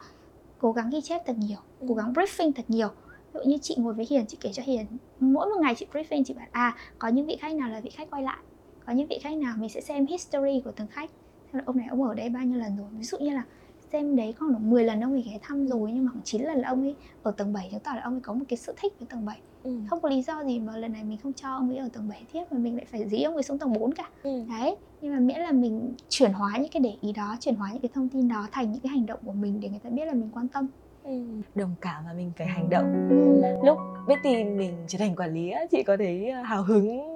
cố 0.60 0.72
gắng 0.72 0.90
ghi 0.90 1.02
chép 1.02 1.22
thật 1.26 1.36
nhiều 1.38 1.58
cố 1.88 1.96
gắng 1.96 2.14
briefing 2.14 2.52
thật 2.56 2.66
nhiều. 2.68 2.88
Ví 3.34 3.40
dụ 3.44 3.50
như 3.50 3.58
chị 3.62 3.76
ngồi 3.78 3.94
với 3.94 4.06
hiền 4.10 4.26
chị 4.26 4.38
kể 4.42 4.54
cho 4.54 4.64
hiền 4.66 4.86
mỗi 5.20 5.50
một 5.50 5.56
ngày 5.62 5.76
chị 5.76 5.86
briefing 5.94 6.24
chị 6.24 6.34
bảo 6.34 6.48
à 6.52 6.76
có 7.00 7.08
những 7.08 7.26
vị 7.26 7.38
khách 7.40 7.56
nào 7.56 7.70
là 7.70 7.80
vị 7.80 7.90
khách 7.90 8.10
quay 8.10 8.24
lại 8.24 8.38
có 8.86 8.94
những 8.94 9.08
vị 9.08 9.20
khách 9.22 9.38
nào 9.38 9.54
mình 9.58 9.70
sẽ 9.70 9.82
xem 9.82 10.06
history 10.06 10.62
của 10.66 10.72
từng 10.72 10.88
khách. 10.88 11.10
Là 11.52 11.64
ông 11.66 11.78
này 11.78 11.88
ông 11.90 12.04
ở 12.04 12.14
đây 12.14 12.30
bao 12.30 12.44
nhiêu 12.44 12.60
lần 12.60 12.78
rồi? 12.78 12.88
Ví 12.92 13.04
dụ 13.04 13.18
như 13.18 13.30
là 13.30 13.44
xem 13.92 14.16
đấy 14.16 14.34
khoảng 14.34 14.52
được 14.52 14.60
10 14.62 14.84
lần 14.84 15.02
ông 15.02 15.14
ấy 15.14 15.22
ghé 15.22 15.40
thăm 15.42 15.68
rồi 15.68 15.92
nhưng 15.94 16.06
mà 16.06 16.12
khoảng 16.12 16.24
9 16.24 16.42
lần 16.42 16.58
là 16.58 16.70
ông 16.70 16.82
ấy 16.82 16.96
ở 17.24 17.32
tầng 17.32 17.54
7 17.54 17.70
chứng 17.72 17.80
tỏ 17.80 17.92
là 17.96 18.02
ông 18.02 18.14
ấy 18.14 18.22
có 18.22 18.34
một 18.34 18.46
cái 18.48 18.58
sự 18.58 18.74
thích 18.78 18.94
với 19.00 19.08
tầng 19.12 19.26
7 19.26 19.40
ừ. 19.65 19.71
không 19.89 20.01
có 20.01 20.10
lý 20.10 20.21
do 20.21 20.43
gì 20.43 20.60
mà 20.60 20.78
lần 20.78 20.93
này 20.93 21.04
mình 21.04 21.17
không 21.23 21.34
cho 21.34 21.49
ông 21.49 21.69
ấy 21.69 21.78
ở 21.78 21.89
tầng 21.93 22.10
7 22.10 22.23
tiếp 22.34 22.43
mà 22.51 22.58
mình 22.58 22.75
lại 22.75 22.86
phải 22.91 23.10
dí 23.10 23.21
ông 23.23 23.34
ấy 23.34 23.43
xuống 23.43 23.60
tầng 23.60 23.73
4 23.73 23.93
cả 23.93 24.10
ừ. 24.23 24.43
đấy 24.49 24.75
nhưng 25.01 25.13
mà 25.13 25.19
miễn 25.19 25.39
là 25.39 25.51
mình 25.51 25.93
chuyển 26.10 26.34
hóa 26.34 26.58
những 26.58 26.71
cái 26.71 26.82
để 26.82 26.93
ý 27.01 27.12
đó 27.12 27.36
chuyển 27.39 27.56
hóa 27.56 27.69
những 27.73 27.82
cái 27.82 27.89
thông 27.93 28.10
tin 28.10 28.28
đó 28.28 28.47
thành 28.51 28.71
những 28.71 28.82
cái 28.82 28.89
hành 28.89 29.06
động 29.06 29.19
của 29.25 29.32
mình 29.32 29.60
để 29.60 29.69
người 29.69 29.80
ta 29.80 29.89
biết 29.89 30.06
là 30.06 30.13
mình 30.13 30.30
quan 30.34 30.47
tâm 30.47 30.67
ừ. 31.04 31.21
đồng 31.56 31.75
cảm 31.82 32.04
và 32.06 32.13
mình 32.13 32.32
phải 32.38 32.47
hành 32.47 32.69
động 32.69 33.08
ừ. 33.10 33.41
lúc 33.65 33.78
biết 34.08 34.15
tin 34.23 34.58
mình 34.58 34.73
trở 34.88 34.97
thành 34.99 35.15
quản 35.15 35.34
lý 35.34 35.51
chị 35.71 35.84
có 35.84 35.97
thấy 35.97 36.30
ờ, 36.30 36.41
hào 36.41 36.63
hứng 36.63 37.15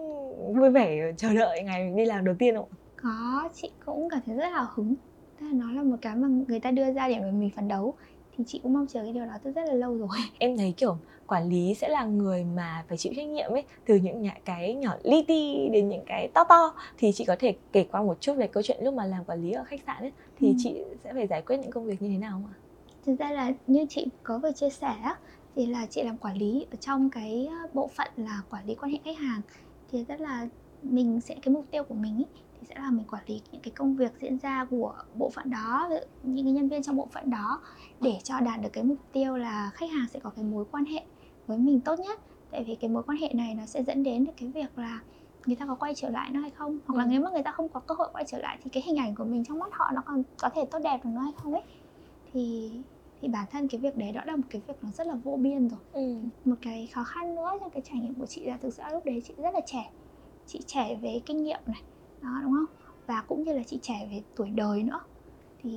vui 0.56 0.70
vẻ 0.70 1.12
chờ 1.18 1.34
đợi 1.34 1.64
ngày 1.64 1.84
mình 1.84 1.96
đi 1.96 2.06
làm 2.06 2.26
đầu 2.26 2.36
tiên 2.40 2.56
không 2.56 2.70
có 3.02 3.50
chị 3.54 3.72
cũng 3.86 4.10
cảm 4.10 4.20
thấy 4.26 4.36
rất 4.36 4.50
hào 4.52 4.68
hứng 4.76 4.96
Tức 5.40 5.46
là 5.46 5.52
nó 5.54 5.72
là 5.72 5.84
một 5.84 5.98
cái 6.02 6.16
mà 6.16 6.28
người 6.48 6.60
ta 6.60 6.72
đưa 6.72 6.94
ra 6.94 7.08
để 7.08 7.20
mà 7.20 7.32
mình 7.32 7.50
phấn 7.56 7.68
đấu 7.68 7.94
thì 8.40 8.46
chị 8.48 8.60
cũng 8.64 8.74
mong 8.74 8.88
chờ 8.88 9.04
cái 9.04 9.14
điều 9.14 9.26
đó 9.26 9.34
từ 9.44 9.52
rất 9.52 9.62
là 9.68 9.74
lâu 9.74 9.98
rồi 9.98 10.18
em 10.40 10.58
thấy 10.58 10.74
kiểu 10.78 10.98
quản 11.28 11.50
lý 11.50 11.74
sẽ 11.74 11.90
là 11.90 12.06
người 12.06 12.44
mà 12.44 12.86
phải 12.88 12.98
chịu 12.98 13.14
trách 13.16 13.28
nhiệm 13.28 13.52
ấy 13.52 13.64
từ 13.86 13.96
những 13.96 14.28
cái 14.46 14.74
nhỏ 14.74 14.96
li 15.04 15.24
ti 15.28 15.70
đến 15.72 15.90
những 15.90 16.04
cái 16.06 16.28
to 16.34 16.44
to 16.44 16.74
thì 16.98 17.12
chị 17.12 17.26
có 17.26 17.36
thể 17.40 17.56
kể 17.72 17.86
qua 17.92 18.04
một 18.04 18.22
chút 18.22 18.34
về 18.34 18.48
câu 18.48 18.64
chuyện 18.64 18.78
lúc 18.84 18.94
mà 18.94 19.06
làm 19.06 19.26
quản 19.26 19.44
lý 19.44 19.52
ở 19.52 19.64
khách 19.64 19.80
sạn 19.86 19.98
ấy 20.02 20.12
thì 20.40 20.48
ừ. 20.48 20.54
chị 20.58 20.84
sẽ 21.04 21.14
phải 21.14 21.28
giải 21.28 21.42
quyết 21.42 21.58
những 21.58 21.72
công 21.72 21.86
việc 21.86 22.02
như 22.02 22.10
thế 22.10 22.18
nào 22.18 22.32
không 22.32 22.46
ạ? 22.46 22.56
Thực 23.06 23.20
ra 23.20 23.32
là 23.32 23.52
như 23.68 23.86
chị 23.90 24.08
có 24.24 24.38
vừa 24.38 24.52
chia 24.52 24.70
sẻ 24.70 24.96
thì 25.56 25.66
là 25.66 25.86
chị 25.86 26.04
làm 26.04 26.18
quản 26.18 26.38
lý 26.38 26.66
ở 26.72 26.76
trong 26.76 27.10
cái 27.10 27.50
bộ 27.74 27.90
phận 27.96 28.08
là 28.18 28.42
quản 28.50 28.66
lý 28.66 28.76
quan 28.76 28.92
hệ 28.92 28.98
khách 29.06 29.18
hàng 29.18 29.42
thì 29.92 30.04
rất 30.04 30.22
là 30.22 30.48
mình 30.84 31.22
sẽ 31.22 31.36
cái 31.42 31.54
mục 31.54 31.66
tiêu 31.72 31.84
của 31.84 31.96
mình 31.96 32.18
ý, 32.18 32.26
thì 32.60 32.68
sẽ 32.70 32.76
là 32.78 32.92
mình 32.92 33.08
quản 33.08 33.24
lý 33.28 33.42
những 33.52 33.62
cái 33.62 33.72
công 33.76 33.96
việc 33.96 34.12
diễn 34.22 34.38
ra 34.40 34.66
của 34.70 34.94
bộ 35.14 35.30
phận 35.30 35.50
đó 35.50 35.90
những 36.24 36.46
cái 36.46 36.54
nhân 36.54 36.70
viên 36.70 36.84
trong 36.84 36.98
bộ 36.98 37.08
phận 37.14 37.30
đó 37.30 37.62
để 38.02 38.18
cho 38.24 38.40
đạt 38.40 38.62
được 38.62 38.70
cái 38.74 38.84
mục 38.84 38.98
tiêu 39.12 39.38
là 39.38 39.72
khách 39.74 39.92
hàng 39.92 40.08
sẽ 40.14 40.20
có 40.20 40.30
cái 40.30 40.46
mối 40.46 40.66
quan 40.72 40.86
hệ 40.86 41.06
với 41.48 41.58
mình 41.58 41.82
tốt 41.82 42.00
nhất. 42.00 42.20
Tại 42.52 42.64
vì 42.68 42.76
cái 42.76 42.90
mối 42.90 43.04
quan 43.04 43.18
hệ 43.18 43.30
này 43.34 43.56
nó 43.56 43.66
sẽ 43.66 43.84
dẫn 43.84 44.04
đến 44.04 44.26
được 44.26 44.32
cái 44.38 44.50
việc 44.56 44.78
là 44.78 45.00
người 45.46 45.56
ta 45.56 45.66
có 45.66 45.76
quay 45.76 45.94
trở 45.96 46.10
lại 46.10 46.30
nó 46.34 46.40
hay 46.40 46.52
không? 46.52 46.80
Hoặc 46.88 46.98
là 46.98 47.04
ừ. 47.04 47.08
nếu 47.12 47.22
mà 47.22 47.30
người 47.34 47.44
ta 47.44 47.52
không 47.52 47.70
có 47.70 47.80
cơ 47.80 47.96
hội 47.98 48.10
quay 48.14 48.24
trở 48.28 48.38
lại 48.38 48.58
thì 48.62 48.70
cái 48.74 48.84
hình 48.86 48.98
ảnh 48.98 49.16
của 49.16 49.26
mình 49.26 49.44
trong 49.48 49.60
mắt 49.60 49.70
họ 49.72 49.86
nó 49.96 50.02
còn 50.06 50.24
có 50.42 50.50
thể 50.50 50.62
tốt 50.72 50.80
đẹp 50.84 51.00
được 51.04 51.10
nó 51.14 51.22
hay 51.22 51.34
không 51.38 51.54
ấy? 51.54 51.64
Thì 52.32 52.72
thì 53.22 53.28
bản 53.28 53.46
thân 53.52 53.68
cái 53.68 53.82
việc 53.82 53.98
đấy 53.98 54.12
đó 54.12 54.22
là 54.26 54.36
một 54.36 54.44
cái 54.50 54.62
việc 54.68 54.74
nó 54.82 54.92
rất 54.92 55.08
là 55.08 55.16
vô 55.24 55.38
biên 55.42 55.70
rồi. 55.70 55.80
Ừ. 55.92 56.16
một 56.46 56.56
cái 56.62 56.88
khó 56.94 57.04
khăn 57.04 57.36
nữa 57.36 57.52
trong 57.60 57.72
cái 57.72 57.82
trải 57.86 58.00
nghiệm 58.02 58.16
của 58.16 58.26
chị 58.26 58.46
là 58.46 58.58
thực 58.58 58.74
sự 58.74 58.84
lúc 58.92 59.06
đấy 59.06 59.22
chị 59.28 59.34
rất 59.38 59.54
là 59.54 59.60
trẻ. 59.66 59.94
Chị 60.46 60.60
trẻ 60.68 60.96
về 61.02 61.22
kinh 61.26 61.44
nghiệm 61.44 61.60
này 61.66 61.84
đó 62.22 62.30
đúng 62.44 62.54
không? 62.54 62.76
Và 63.06 63.22
cũng 63.28 63.44
như 63.44 63.54
là 63.54 63.64
chị 63.68 63.80
trẻ 63.82 64.08
về 64.12 64.24
tuổi 64.36 64.50
đời 64.50 64.84
nữa. 64.84 65.00
Thì 65.60 65.70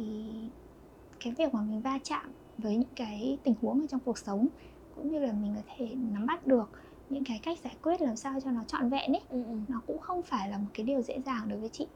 cái 1.20 1.32
việc 1.38 1.54
mà 1.54 1.60
mình 1.62 1.82
va 1.82 1.98
chạm 2.04 2.32
với 2.58 2.76
những 2.76 2.94
cái 2.96 3.38
tình 3.44 3.54
huống 3.62 3.80
ở 3.80 3.86
trong 3.90 4.00
cuộc 4.04 4.18
sống 4.18 4.48
cũng 4.90 5.08
như 5.10 5.18
là 5.18 5.32
mình 5.32 5.54
có 5.56 5.62
thể 5.76 5.94
nắm 5.96 6.26
bắt 6.26 6.46
được 6.46 6.70
những 7.08 7.24
cái 7.24 7.40
cách 7.42 7.58
giải 7.64 7.76
quyết 7.82 8.00
làm 8.02 8.16
sao 8.16 8.40
cho 8.44 8.50
nó 8.50 8.64
trọn 8.64 8.90
vẹn 8.90 9.12
ấy 9.12 9.22
ừ, 9.28 9.44
ừ. 9.44 9.58
nó 9.68 9.82
cũng 9.86 9.98
không 9.98 10.22
phải 10.22 10.48
là 10.50 10.58
một 10.58 10.68
cái 10.74 10.86
điều 10.86 11.02
dễ 11.02 11.20
dàng 11.26 11.48
đối 11.48 11.58
với 11.60 11.68
chị. 11.72 11.88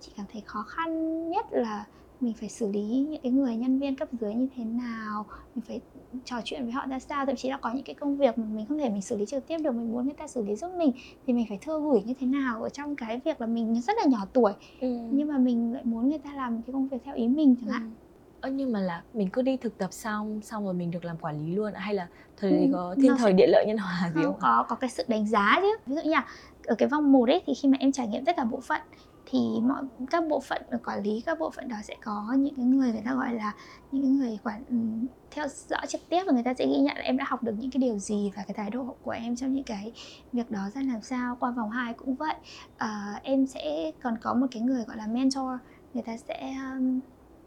Chị 0.00 0.12
cảm 0.16 0.26
thấy 0.28 0.42
khó 0.46 0.62
khăn 0.68 0.90
nhất 1.30 1.46
là 1.50 1.86
mình 2.22 2.34
phải 2.34 2.48
xử 2.48 2.72
lý 2.72 3.06
những 3.10 3.22
cái 3.22 3.32
người 3.32 3.56
nhân 3.56 3.78
viên 3.78 3.96
cấp 3.96 4.08
dưới 4.20 4.34
như 4.34 4.48
thế 4.56 4.64
nào 4.64 5.26
mình 5.54 5.64
phải 5.68 5.80
trò 6.24 6.36
chuyện 6.44 6.62
với 6.62 6.72
họ 6.72 6.86
ra 6.86 6.98
sao 6.98 7.26
thậm 7.26 7.36
chí 7.36 7.50
là 7.50 7.56
có 7.56 7.70
những 7.74 7.84
cái 7.84 7.94
công 7.94 8.16
việc 8.16 8.38
mà 8.38 8.44
mình 8.52 8.66
không 8.66 8.78
thể 8.78 8.88
mình 8.88 9.02
xử 9.02 9.16
lý 9.16 9.26
trực 9.26 9.46
tiếp 9.46 9.58
được 9.58 9.72
mình 9.72 9.92
muốn 9.92 10.04
người 10.04 10.14
ta 10.18 10.28
xử 10.28 10.42
lý 10.42 10.56
giúp 10.56 10.70
mình 10.76 10.92
thì 11.26 11.32
mình 11.32 11.46
phải 11.48 11.58
thư 11.58 11.80
gửi 11.80 12.02
như 12.02 12.14
thế 12.20 12.26
nào 12.26 12.62
ở 12.62 12.68
trong 12.68 12.96
cái 12.96 13.20
việc 13.24 13.40
là 13.40 13.46
mình 13.46 13.80
rất 13.80 13.96
là 13.96 14.04
nhỏ 14.08 14.26
tuổi 14.32 14.52
ừ. 14.80 14.98
nhưng 15.10 15.28
mà 15.28 15.38
mình 15.38 15.72
lại 15.72 15.82
muốn 15.84 16.08
người 16.08 16.18
ta 16.18 16.34
làm 16.34 16.62
cái 16.62 16.72
công 16.72 16.88
việc 16.88 16.98
theo 17.04 17.14
ý 17.14 17.28
mình 17.28 17.56
chẳng 17.60 17.70
hạn 17.70 17.82
ừ. 17.82 17.88
Ơ 18.42 18.50
nhưng 18.50 18.72
mà 18.72 18.80
là 18.80 19.02
mình 19.14 19.28
cứ 19.32 19.42
đi 19.42 19.56
thực 19.56 19.78
tập 19.78 19.92
xong 19.92 20.40
xong 20.42 20.64
rồi 20.64 20.74
mình 20.74 20.90
được 20.90 21.04
làm 21.04 21.16
quản 21.16 21.46
lý 21.46 21.54
luôn 21.54 21.72
hay 21.74 21.94
là 21.94 22.08
thời 22.36 22.50
ừ, 22.50 22.66
có 22.72 22.94
thiên 23.02 23.16
thời 23.18 23.32
sẽ... 23.32 23.36
địa 23.36 23.46
lợi 23.46 23.64
nhân 23.66 23.78
hòa 23.78 24.12
gì 24.14 24.22
không? 24.24 24.36
Có 24.40 24.66
có 24.68 24.76
cái 24.76 24.90
sự 24.90 25.04
đánh 25.08 25.26
giá 25.26 25.58
chứ. 25.60 25.76
Ví 25.86 25.94
dụ 25.94 26.02
như 26.02 26.10
là 26.10 26.26
ở 26.66 26.74
cái 26.74 26.88
vòng 26.88 27.12
một 27.12 27.28
ấy 27.28 27.42
thì 27.46 27.54
khi 27.54 27.68
mà 27.68 27.76
em 27.80 27.92
trải 27.92 28.06
nghiệm 28.06 28.24
tất 28.24 28.36
cả 28.36 28.44
bộ 28.44 28.60
phận 28.60 28.80
thì 29.32 29.38
mọi 29.62 29.82
các 30.10 30.24
bộ 30.28 30.40
phận 30.40 30.62
quản 30.84 31.02
lý 31.02 31.22
các 31.26 31.38
bộ 31.38 31.50
phận 31.50 31.68
đó 31.68 31.76
sẽ 31.82 31.96
có 32.04 32.34
những 32.38 32.54
cái 32.54 32.64
người 32.64 32.92
người 32.92 33.02
ta 33.04 33.14
gọi 33.14 33.34
là 33.34 33.54
những 33.92 34.02
cái 34.02 34.10
người 34.10 34.38
quản 34.44 34.64
ừ, 34.68 34.76
theo 35.30 35.46
dõi 35.68 35.86
trực 35.88 36.00
tiếp 36.08 36.22
và 36.26 36.32
người 36.32 36.42
ta 36.42 36.54
sẽ 36.54 36.66
ghi 36.66 36.78
nhận 36.78 36.96
là 36.96 37.02
em 37.02 37.16
đã 37.16 37.24
học 37.28 37.42
được 37.42 37.54
những 37.58 37.70
cái 37.70 37.80
điều 37.80 37.98
gì 37.98 38.32
và 38.36 38.42
cái 38.42 38.54
thái 38.54 38.70
độ 38.70 38.96
của 39.02 39.10
em 39.10 39.36
trong 39.36 39.54
những 39.54 39.64
cái 39.64 39.92
việc 40.32 40.50
đó 40.50 40.60
ra 40.74 40.82
làm 40.82 41.02
sao. 41.02 41.36
Qua 41.40 41.50
vòng 41.50 41.70
2 41.70 41.94
cũng 41.94 42.14
vậy. 42.14 42.34
À, 42.76 43.20
em 43.22 43.46
sẽ 43.46 43.92
còn 44.02 44.14
có 44.22 44.34
một 44.34 44.46
cái 44.50 44.62
người 44.62 44.84
gọi 44.84 44.96
là 44.96 45.06
mentor 45.06 45.50
người 45.94 46.02
ta 46.02 46.16
sẽ 46.16 46.54
um, 46.72 47.00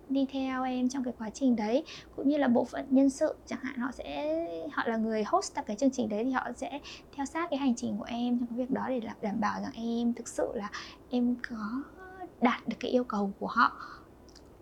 đi 0.09 0.25
theo 0.31 0.63
em 0.63 0.89
trong 0.89 1.03
cái 1.03 1.13
quá 1.19 1.29
trình 1.29 1.55
đấy, 1.55 1.83
cũng 2.15 2.29
như 2.29 2.37
là 2.37 2.47
bộ 2.47 2.65
phận 2.65 2.85
nhân 2.89 3.09
sự 3.09 3.35
chẳng 3.45 3.59
hạn, 3.63 3.77
họ 3.77 3.91
sẽ, 3.91 4.45
họ 4.71 4.83
là 4.85 4.97
người 4.97 5.23
host 5.23 5.55
tập 5.55 5.65
cái 5.67 5.75
chương 5.75 5.91
trình 5.91 6.09
đấy 6.09 6.23
thì 6.23 6.31
họ 6.31 6.47
sẽ 6.55 6.79
theo 7.15 7.25
sát 7.25 7.49
cái 7.49 7.59
hành 7.59 7.75
trình 7.75 7.97
của 7.97 8.05
em 8.07 8.39
trong 8.39 8.47
cái 8.47 8.57
việc 8.57 8.71
đó 8.71 8.85
để 8.89 8.99
đảm 9.21 9.39
bảo 9.39 9.61
rằng 9.61 9.71
em 9.75 10.13
thực 10.13 10.27
sự 10.27 10.51
là 10.53 10.69
em 11.09 11.35
có 11.49 11.83
đạt 12.41 12.67
được 12.67 12.77
cái 12.79 12.91
yêu 12.91 13.03
cầu 13.03 13.31
của 13.39 13.47
họ 13.47 13.71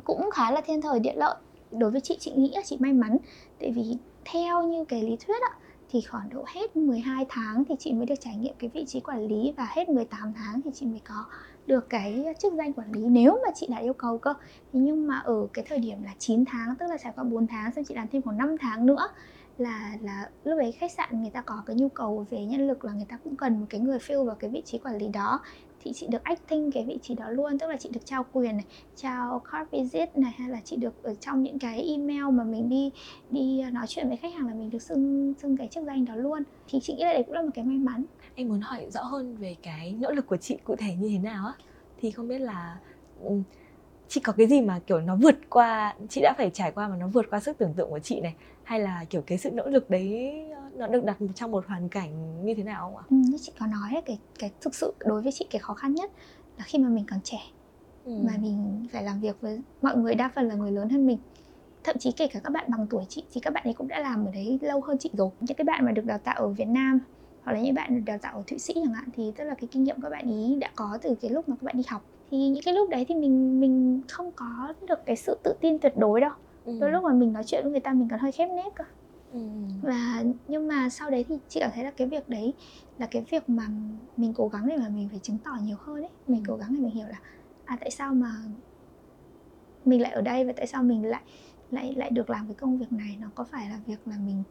cũng 0.04 0.30
khá 0.32 0.52
là 0.52 0.62
thiên 0.62 0.82
thời 0.82 1.00
địa 1.00 1.14
lợi 1.16 1.36
đối 1.72 1.92
với 1.92 2.02
chị 2.02 2.18
chị 2.20 2.32
nghĩ 2.32 2.52
là 2.56 2.62
chị 2.66 2.78
may 2.80 2.94
mắn, 2.94 3.18
tại 3.60 3.72
vì 3.72 3.98
theo 4.26 4.64
như 4.64 4.86
cái 4.86 5.02
lý 5.02 5.18
thuyết 5.28 5.42
ạ 5.42 5.54
thì 5.94 6.02
khoảng 6.02 6.30
độ 6.30 6.46
hết 6.48 6.76
12 6.76 7.26
tháng 7.30 7.64
thì 7.70 7.76
chị 7.80 7.94
mới 7.94 8.06
được 8.06 8.16
trải 8.20 8.36
nghiệm 8.36 8.54
cái 8.60 8.70
vị 8.74 8.86
trí 8.88 9.00
quản 9.00 9.28
lý 9.28 9.54
và 9.58 9.68
hết 9.70 9.90
18 9.90 10.34
tháng 10.34 10.62
thì 10.62 10.72
chị 10.74 10.86
mới 10.86 11.02
có 11.08 11.26
được 11.66 11.90
cái 11.90 12.26
chức 12.40 12.54
danh 12.54 12.74
quản 12.74 12.92
lý 12.92 13.02
nếu 13.02 13.40
mà 13.46 13.52
chị 13.56 13.68
đã 13.70 13.78
yêu 13.78 13.94
cầu 13.94 14.18
cơ. 14.18 14.34
Thế 14.74 14.80
nhưng 14.80 15.08
mà 15.08 15.20
ở 15.20 15.48
cái 15.54 15.66
thời 15.70 15.80
điểm 15.80 16.04
là 16.04 16.12
9 16.20 16.46
tháng, 16.46 16.76
tức 16.76 16.86
là 16.90 16.98
trải 17.04 17.14
qua 17.16 17.24
4 17.24 17.48
tháng 17.48 17.72
xong 17.74 17.84
chị 17.86 17.96
làm 17.96 18.08
thêm 18.12 18.22
khoảng 18.22 18.38
5 18.38 18.56
tháng 18.58 18.86
nữa 18.86 19.08
là 19.58 19.98
là 20.02 20.30
lúc 20.44 20.60
đấy 20.60 20.72
khách 20.72 20.92
sạn 20.92 21.22
người 21.22 21.32
ta 21.32 21.42
có 21.42 21.64
cái 21.66 21.76
nhu 21.76 21.90
cầu 21.90 22.26
về 22.30 22.46
nhân 22.46 22.68
lực 22.68 22.86
là 22.86 22.94
người 22.94 23.06
ta 23.10 23.18
cũng 23.24 23.36
cần 23.36 23.60
một 23.60 23.66
cái 23.70 23.82
người 23.82 23.98
fill 23.98 24.26
vào 24.26 24.36
cái 24.36 24.50
vị 24.50 24.62
trí 24.66 24.78
quản 24.78 24.98
lý 24.98 25.08
đó 25.08 25.40
thì 25.84 25.94
chị 25.94 26.08
được 26.08 26.24
acting 26.24 26.72
cái 26.72 26.86
vị 26.86 26.98
trí 27.02 27.16
đó 27.16 27.30
luôn, 27.30 27.60
tức 27.60 27.70
là 27.70 27.78
chị 27.78 27.90
được 27.94 28.06
trao 28.06 28.26
quyền 28.32 28.58
này, 28.58 28.66
trao 28.96 29.42
card 29.52 29.72
visit 29.72 30.18
này, 30.18 30.32
hay 30.38 30.50
là 30.50 30.62
chị 30.66 30.76
được 30.76 31.04
ở 31.04 31.16
trong 31.16 31.44
những 31.44 31.60
cái 31.60 31.84
email 31.88 32.24
mà 32.32 32.44
mình 32.44 32.70
đi 32.70 32.92
đi 33.30 33.64
nói 33.72 33.86
chuyện 33.88 34.08
với 34.08 34.18
khách 34.18 34.34
hàng 34.34 34.48
là 34.48 34.54
mình 34.54 34.70
được 34.70 34.82
xưng 34.82 35.34
xưng 35.42 35.58
cái 35.58 35.68
chức 35.68 35.84
danh 35.84 36.06
đó 36.06 36.16
luôn. 36.16 36.44
Thì 36.68 36.80
chị 36.80 36.94
nghĩ 36.94 37.04
là 37.04 37.14
đấy 37.14 37.24
cũng 37.24 37.36
là 37.36 37.42
một 37.42 37.52
cái 37.54 37.66
may 37.66 37.78
mắn. 37.78 38.06
Anh 38.36 38.50
muốn 38.50 38.62
hỏi 38.62 38.86
rõ 38.90 39.02
hơn 39.04 39.36
về 39.36 39.56
cái 39.64 39.96
nỗ 40.00 40.12
lực 40.12 40.28
của 40.28 40.38
chị 40.38 40.58
cụ 40.64 40.76
thể 40.76 40.96
như 40.96 41.10
thế 41.10 41.18
nào 41.18 41.46
á? 41.46 41.54
Thì 42.02 42.12
không 42.12 42.28
biết 42.28 42.40
là 42.40 42.78
ừ, 43.24 43.32
chị 44.08 44.22
có 44.22 44.34
cái 44.34 44.48
gì 44.48 44.62
mà, 44.62 44.80
kiểu, 44.88 45.02
nó 45.02 45.16
vượt 45.16 45.36
qua, 45.50 45.96
chị 46.10 46.22
đã 46.22 46.34
phải 46.38 46.50
trải 46.50 46.72
qua 46.72 46.88
mà 46.88 46.96
nó 46.96 47.08
vượt 47.08 47.26
qua 47.30 47.40
sức 47.40 47.58
tưởng 47.58 47.74
tượng 47.74 47.90
của 47.90 48.00
chị 48.00 48.22
này? 48.22 48.36
Hay 48.64 48.80
là, 48.80 49.06
kiểu, 49.10 49.22
cái 49.26 49.38
sự 49.38 49.52
nỗ 49.52 49.66
lực 49.68 49.90
đấy 49.90 50.34
ờ, 50.56 50.63
nó 50.76 50.88
được 50.88 51.04
đặt 51.04 51.18
trong 51.36 51.52
một 51.52 51.68
hoàn 51.68 51.90
cảnh 51.90 52.44
như 52.46 52.54
thế 52.56 52.64
nào 52.64 52.82
không 52.86 52.98
ạ? 52.98 53.04
Ừ, 53.10 53.16
như 53.16 53.38
chị 53.42 53.52
có 53.60 53.68
nói 53.68 54.02
cái 54.06 54.20
cái 54.40 54.52
thực 54.62 54.76
sự 54.76 54.94
đối 55.00 55.22
với 55.22 55.32
chị 55.32 55.46
cái 55.50 55.60
khó 55.60 55.74
khăn 55.74 55.94
nhất 55.94 56.12
là 56.58 56.64
khi 56.64 56.80
mà 56.80 56.90
mình 56.90 57.06
còn 57.10 57.20
trẻ 57.24 57.40
ừ. 58.06 58.12
mà 58.24 58.34
mình 58.42 58.88
phải 58.92 59.04
làm 59.04 59.20
việc 59.20 59.42
với 59.42 59.62
mọi 59.82 59.98
người 59.98 60.16
đa 60.16 60.32
phần 60.36 60.48
là 60.48 60.56
người 60.56 60.72
lớn 60.72 60.90
hơn 60.90 61.08
mình 61.08 61.18
thậm 61.84 61.98
chí 62.00 62.12
kể 62.12 62.28
cả 62.28 62.40
các 62.44 62.50
bạn 62.54 62.66
bằng 62.68 62.88
tuổi 62.90 63.04
chị 63.10 63.24
thì 63.34 63.42
các 63.42 63.54
bạn 63.54 63.64
ấy 63.64 63.74
cũng 63.74 63.88
đã 63.88 64.00
làm 64.00 64.26
ở 64.26 64.32
đấy 64.32 64.60
lâu 64.62 64.82
hơn 64.82 64.98
chị 64.98 65.10
rồi 65.14 65.30
những 65.40 65.58
cái 65.58 65.66
bạn 65.66 65.86
mà 65.86 65.92
được 65.92 66.06
đào 66.06 66.18
tạo 66.18 66.36
ở 66.36 66.48
Việt 66.48 66.68
Nam 66.68 67.00
hoặc 67.44 67.54
là 67.54 67.60
những 67.60 67.76
bạn 67.76 67.96
được 67.96 68.02
đào 68.06 68.18
tạo 68.18 68.38
ở 68.38 68.44
Thụy 68.48 68.60
Sĩ 68.60 68.74
chẳng 68.76 68.94
hạn 68.94 69.10
thì 69.14 69.32
tức 69.36 69.44
là 69.44 69.56
cái 69.56 69.68
kinh 69.72 69.84
nghiệm 69.84 70.02
các 70.02 70.10
bạn 70.10 70.32
ý 70.32 70.56
đã 70.56 70.70
có 70.76 70.98
từ 71.02 71.16
cái 71.22 71.32
lúc 71.32 71.50
mà 71.50 71.56
các 71.56 71.64
bạn 71.64 71.78
đi 71.78 71.84
học 71.88 72.06
thì 72.32 72.50
những 72.50 72.64
cái 72.64 72.74
lúc 72.74 72.90
đấy 72.90 73.06
thì 73.08 73.16
mình 73.16 73.60
mình 73.60 74.02
không 74.08 74.32
có 74.36 74.74
được 74.88 75.06
cái 75.06 75.16
sự 75.16 75.38
tự 75.44 75.54
tin 75.62 75.80
tuyệt 75.80 75.98
đối 75.98 76.22
đâu 76.22 76.32
ừ. 76.66 76.78
đôi 76.82 76.92
lúc 76.92 77.04
mà 77.04 77.14
mình 77.14 77.34
nói 77.34 77.44
chuyện 77.44 77.64
với 77.64 77.72
người 77.72 77.82
ta 77.82 77.94
mình 77.94 78.08
còn 78.10 78.20
hơi 78.20 78.32
khép 78.32 78.50
nép 78.56 78.76
cơ 78.76 78.84
ừ. 79.34 79.40
và 79.82 80.24
nhưng 80.48 80.68
mà 80.68 80.90
sau 80.90 81.10
đấy 81.10 81.26
thì 81.28 81.36
chị 81.48 81.60
cảm 81.60 81.72
thấy 81.76 81.84
là 81.84 81.92
cái 81.92 82.08
việc 82.08 82.30
đấy 82.30 82.54
là 82.98 83.06
cái 83.12 83.26
việc 83.32 83.50
mà 83.50 83.68
mình 84.18 84.34
cố 84.34 84.48
gắng 84.48 84.68
để 84.68 84.78
mà 84.78 84.90
mình 84.90 85.10
phải 85.10 85.20
chứng 85.24 85.38
tỏ 85.44 85.52
nhiều 85.62 85.78
hơn 85.80 85.96
ấy 86.02 86.12
mình 86.28 86.44
ừ. 86.44 86.46
cố 86.48 86.58
gắng 86.58 86.74
để 86.76 86.80
mình 86.80 86.96
hiểu 86.96 87.08
là 87.08 87.22
à 87.66 87.78
tại 87.80 87.92
sao 87.92 88.14
mà 88.14 88.32
mình 89.86 90.02
lại 90.02 90.12
ở 90.12 90.22
đây 90.22 90.46
và 90.46 90.54
tại 90.56 90.68
sao 90.68 90.84
mình 90.84 91.06
lại 91.06 91.24
lại 91.72 91.94
lại 91.96 92.10
được 92.10 92.30
làm 92.30 92.48
cái 92.48 92.56
công 92.56 92.78
việc 92.78 92.92
này 92.92 93.18
nó 93.20 93.28
có 93.36 93.44
phải 93.52 93.70
là 93.70 93.80
việc 93.86 94.08
là 94.08 94.18
mình 94.18 94.44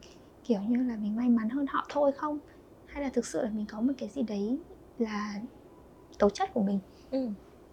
kiểu 0.43 0.61
như 0.61 0.83
là 0.83 0.97
mình 0.97 1.15
may 1.15 1.29
mắn 1.29 1.49
hơn 1.49 1.65
họ 1.69 1.85
thôi 1.89 2.11
không 2.11 2.39
hay 2.85 3.03
là 3.03 3.09
thực 3.09 3.25
sự 3.25 3.41
là 3.41 3.49
mình 3.49 3.65
có 3.65 3.81
một 3.81 3.93
cái 3.97 4.09
gì 4.09 4.21
đấy 4.21 4.59
là 4.97 5.41
tố 6.19 6.29
chất 6.29 6.49
của 6.53 6.63
mình 6.63 6.79
ừ. 7.11 7.29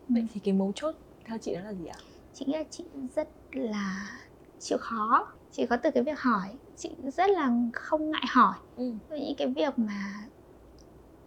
vậy 0.09 0.27
thì 0.33 0.40
cái 0.40 0.55
mấu 0.55 0.73
chốt 0.75 0.94
theo 1.25 1.38
chị 1.38 1.55
đó 1.55 1.61
là 1.61 1.75
gì 1.75 1.87
ạ 1.87 1.99
chị 2.33 2.44
nghĩ 2.46 2.53
là 2.53 2.64
chị 2.70 2.85
rất 3.14 3.29
là 3.53 4.11
chịu 4.59 4.79
khó 4.81 5.29
chị 5.51 5.67
có 5.67 5.77
từ 5.77 5.91
cái 5.91 6.03
việc 6.03 6.21
hỏi 6.21 6.49
chị 6.77 6.97
rất 7.17 7.31
là 7.31 7.51
không 7.73 8.11
ngại 8.11 8.25
hỏi. 8.29 8.55
Ừ. 8.77 8.93
những 9.11 9.35
cái 9.39 9.49
việc 9.49 9.79
mà 9.79 10.29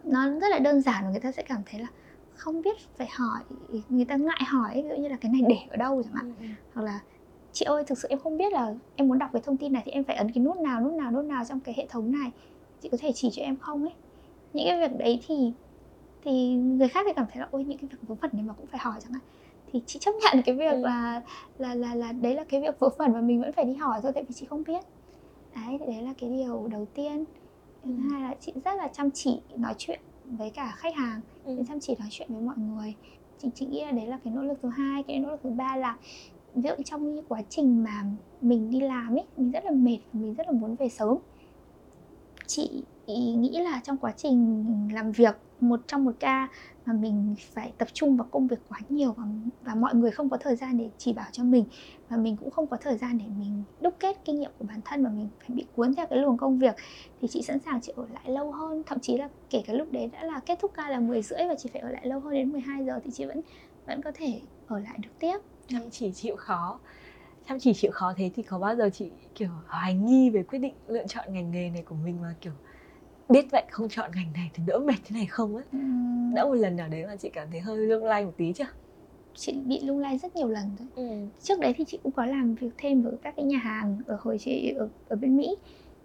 nó 0.03 0.39
rất 0.39 0.47
là 0.49 0.59
đơn 0.59 0.81
giản 0.81 1.03
và 1.03 1.09
người 1.09 1.19
ta 1.19 1.31
sẽ 1.31 1.43
cảm 1.43 1.61
thấy 1.65 1.81
là 1.81 1.87
không 2.29 2.61
biết 2.61 2.77
phải 2.97 3.07
hỏi 3.11 3.43
người 3.89 4.05
ta 4.05 4.15
ngại 4.15 4.41
hỏi 4.47 4.71
ví 4.75 4.89
dụ 4.89 4.95
như 5.01 5.07
là 5.07 5.17
cái 5.21 5.31
này 5.31 5.41
để 5.49 5.55
ở 5.69 5.77
đâu 5.77 6.03
chẳng 6.03 6.13
hạn. 6.13 6.25
Ừ, 6.39 6.43
ừ. 6.43 6.45
hoặc 6.73 6.81
là 6.83 6.99
chị 7.51 7.65
ơi 7.65 7.83
thực 7.87 7.97
sự 7.97 8.07
em 8.07 8.19
không 8.19 8.37
biết 8.37 8.53
là 8.53 8.73
em 8.95 9.07
muốn 9.07 9.19
đọc 9.19 9.29
cái 9.33 9.41
thông 9.45 9.57
tin 9.57 9.73
này 9.73 9.81
thì 9.85 9.91
em 9.91 10.03
phải 10.03 10.15
ấn 10.15 10.31
cái 10.31 10.43
nút 10.43 10.57
nào 10.57 10.81
nút 10.81 10.93
nào 10.93 11.11
nút 11.11 11.25
nào 11.25 11.45
trong 11.45 11.59
cái 11.59 11.75
hệ 11.77 11.87
thống 11.89 12.11
này. 12.11 12.31
Chị 12.79 12.89
có 12.91 12.97
thể 13.01 13.11
chỉ 13.15 13.29
cho 13.33 13.41
em 13.41 13.57
không? 13.59 13.81
ấy. 13.83 13.93
Những 14.53 14.67
cái 14.67 14.79
việc 14.89 14.97
đấy 14.99 15.19
thì 15.27 15.35
thì 16.21 16.55
người 16.55 16.87
khác 16.87 17.05
thì 17.07 17.13
cảm 17.15 17.25
thấy 17.31 17.41
là 17.41 17.47
ôi 17.51 17.63
những 17.63 17.77
cái 17.77 17.89
việc 17.91 17.97
vớ 18.01 18.15
vẩn 18.15 18.31
này 18.33 18.43
mà 18.43 18.53
cũng 18.53 18.67
phải 18.67 18.79
hỏi 18.83 18.99
chẳng 19.03 19.11
hạn 19.13 19.21
thì 19.73 19.81
chị 19.85 19.99
chấp 19.99 20.11
nhận 20.23 20.43
cái 20.45 20.55
việc 20.55 20.71
Ừ. 20.71 20.81
là 20.81 21.21
là 21.57 21.75
là 21.75 21.95
là 21.95 22.11
đấy 22.11 22.35
là 22.35 22.43
cái 22.49 22.61
việc 22.61 22.79
vớ 22.79 22.89
vẩn 22.97 23.13
và 23.13 23.21
mình 23.21 23.41
vẫn 23.41 23.51
phải 23.51 23.65
đi 23.65 23.73
hỏi 23.73 23.99
thôi 24.03 24.11
tại 24.15 24.23
vì 24.23 24.33
chị 24.35 24.45
không 24.45 24.63
biết 24.63 24.83
đấy 25.55 25.77
đấy 25.87 26.01
là 26.01 26.13
cái 26.17 26.29
điều 26.29 26.67
đầu 26.67 26.85
tiên 26.93 27.25
thứ 27.83 27.91
Ừ. 27.91 27.97
hai 28.11 28.21
là 28.21 28.35
chị 28.39 28.53
rất 28.65 28.75
là 28.77 28.87
chăm 28.87 29.09
chỉ 29.11 29.39
nói 29.57 29.73
chuyện 29.77 29.99
với 30.25 30.49
cả 30.49 30.73
khách 30.77 30.95
hàng 30.95 31.21
Ừ. 31.43 31.63
chăm 31.67 31.79
chỉ 31.79 31.95
nói 31.99 32.07
chuyện 32.11 32.27
với 32.33 32.41
mọi 32.41 32.55
người 32.57 32.95
chị, 33.37 33.47
chị 33.55 33.65
nghĩ 33.65 33.81
là 33.85 33.91
đấy 33.91 34.05
là 34.07 34.19
cái 34.23 34.33
nỗ 34.33 34.41
lực 34.41 34.57
thứ 34.61 34.69
hai 34.69 35.03
cái 35.03 35.19
nỗ 35.19 35.29
lực 35.29 35.39
thứ 35.43 35.49
ba 35.49 35.75
là 35.75 35.97
ví 36.53 36.61
dụ 36.61 36.83
trong 36.85 37.15
cái 37.15 37.23
quá 37.29 37.41
trình 37.49 37.83
mà 37.83 38.05
mình 38.41 38.69
đi 38.71 38.79
làm 38.79 39.15
ấy 39.15 39.25
mình 39.37 39.51
rất 39.51 39.65
là 39.65 39.71
mệt 39.71 39.97
và 40.13 40.19
mình 40.19 40.33
rất 40.33 40.47
là 40.47 40.53
muốn 40.53 40.75
về 40.75 40.89
sớm 40.89 41.17
chị 42.47 42.83
nghĩ 43.07 43.59
là 43.63 43.81
trong 43.83 43.97
quá 43.97 44.13
trình 44.17 44.65
làm 44.93 45.11
việc 45.11 45.35
một 45.69 45.79
trong 45.87 46.05
một 46.05 46.11
ca 46.19 46.47
mà 46.85 46.93
mình 46.93 47.35
phải 47.53 47.73
tập 47.77 47.87
trung 47.93 48.17
vào 48.17 48.27
công 48.31 48.47
việc 48.47 48.59
quá 48.69 48.79
nhiều 48.89 49.11
và, 49.11 49.23
và 49.61 49.75
mọi 49.75 49.95
người 49.95 50.11
không 50.11 50.29
có 50.29 50.37
thời 50.37 50.55
gian 50.55 50.77
để 50.77 50.89
chỉ 50.97 51.13
bảo 51.13 51.27
cho 51.31 51.43
mình. 51.43 51.65
Và 52.09 52.17
mình 52.17 52.37
cũng 52.37 52.51
không 52.51 52.67
có 52.67 52.77
thời 52.77 52.97
gian 52.97 53.17
để 53.17 53.25
mình 53.39 53.63
đúc 53.81 53.95
kết 53.99 54.17
kinh 54.25 54.39
nghiệm 54.39 54.51
của 54.59 54.65
bản 54.65 54.79
thân 54.85 55.03
và 55.03 55.09
mình 55.09 55.27
phải 55.39 55.49
bị 55.49 55.65
cuốn 55.75 55.95
theo 55.95 56.07
cái 56.07 56.19
luồng 56.19 56.37
công 56.37 56.59
việc. 56.59 56.75
Thì 57.21 57.27
chị 57.27 57.41
sẵn 57.41 57.59
sàng 57.59 57.81
chị 57.81 57.93
ở 57.95 58.05
lại 58.13 58.29
lâu 58.29 58.51
hơn 58.51 58.83
thậm 58.85 58.99
chí 58.99 59.17
là 59.17 59.29
kể 59.49 59.63
cả 59.67 59.73
lúc 59.73 59.91
đấy 59.91 60.09
đã 60.13 60.23
là 60.23 60.39
kết 60.45 60.59
thúc 60.61 60.71
ca 60.73 60.89
là 60.89 60.99
10 60.99 61.21
rưỡi 61.21 61.39
và 61.47 61.55
chị 61.57 61.69
phải 61.73 61.81
ở 61.81 61.89
lại 61.89 62.07
lâu 62.07 62.19
hơn 62.19 62.33
đến 62.33 62.51
12 62.51 62.85
giờ 62.85 62.99
thì 63.03 63.11
chị 63.13 63.25
vẫn 63.25 63.41
vẫn 63.87 64.01
có 64.01 64.11
thể 64.15 64.41
ở 64.67 64.79
lại 64.79 64.97
được 64.97 65.09
tiếp. 65.19 65.37
Chăm 65.67 65.81
chỉ 65.91 66.11
chịu 66.11 66.35
khó. 66.35 66.79
Chăm 67.47 67.59
chỉ 67.59 67.73
chịu 67.73 67.91
khó 67.91 68.13
thế 68.17 68.31
thì 68.35 68.43
có 68.43 68.59
bao 68.59 68.75
giờ 68.75 68.89
chị 68.93 69.11
kiểu 69.35 69.49
hoài 69.67 69.93
nghi 69.93 70.29
về 70.29 70.43
quyết 70.43 70.59
định 70.59 70.73
lựa 70.87 71.07
chọn 71.07 71.33
ngành 71.33 71.51
nghề 71.51 71.69
này 71.69 71.83
của 71.83 71.95
mình 71.95 72.21
mà 72.21 72.35
kiểu 72.41 72.53
biết 73.29 73.45
vậy 73.51 73.63
không 73.71 73.89
chọn 73.89 74.11
ngành 74.15 74.33
này 74.33 74.51
thì 74.53 74.63
đỡ 74.67 74.79
mệt 74.79 74.95
thế 75.05 75.13
này 75.13 75.25
không 75.25 75.55
ấy 75.55 75.65
Ừm, 75.71 76.33
đã 76.35 76.43
một 76.45 76.53
lần 76.53 76.75
nào 76.75 76.89
đấy 76.89 77.05
mà 77.07 77.15
chị 77.17 77.29
cảm 77.33 77.51
thấy 77.51 77.59
hơi 77.61 77.77
lung 77.77 78.03
lay 78.05 78.25
một 78.25 78.33
tí 78.37 78.53
chưa? 78.53 78.65
Chị 79.35 79.61
bị 79.65 79.79
lung 79.83 79.99
lay 79.99 80.17
rất 80.17 80.35
nhiều 80.35 80.47
lần 80.49 80.75
rồi. 80.79 80.87
Ừ. 80.95 81.03
trước 81.39 81.59
đấy 81.59 81.73
thì 81.77 81.83
chị 81.87 81.99
cũng 82.03 82.11
có 82.11 82.25
làm 82.25 82.55
việc 82.55 82.69
thêm 82.77 83.01
với 83.03 83.13
các 83.21 83.33
cái 83.37 83.45
nhà 83.45 83.57
hàng 83.57 83.97
ở 84.07 84.17
hồi 84.21 84.37
chị 84.39 84.73
ở, 84.77 84.89
ở 85.05 85.15
bên 85.15 85.37
Mỹ 85.37 85.47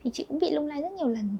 thì 0.01 0.11
chị 0.15 0.25
cũng 0.29 0.39
bị 0.39 0.51
lung 0.51 0.67
lay 0.67 0.83
rất 0.83 0.93
nhiều 0.93 1.09
lần. 1.09 1.39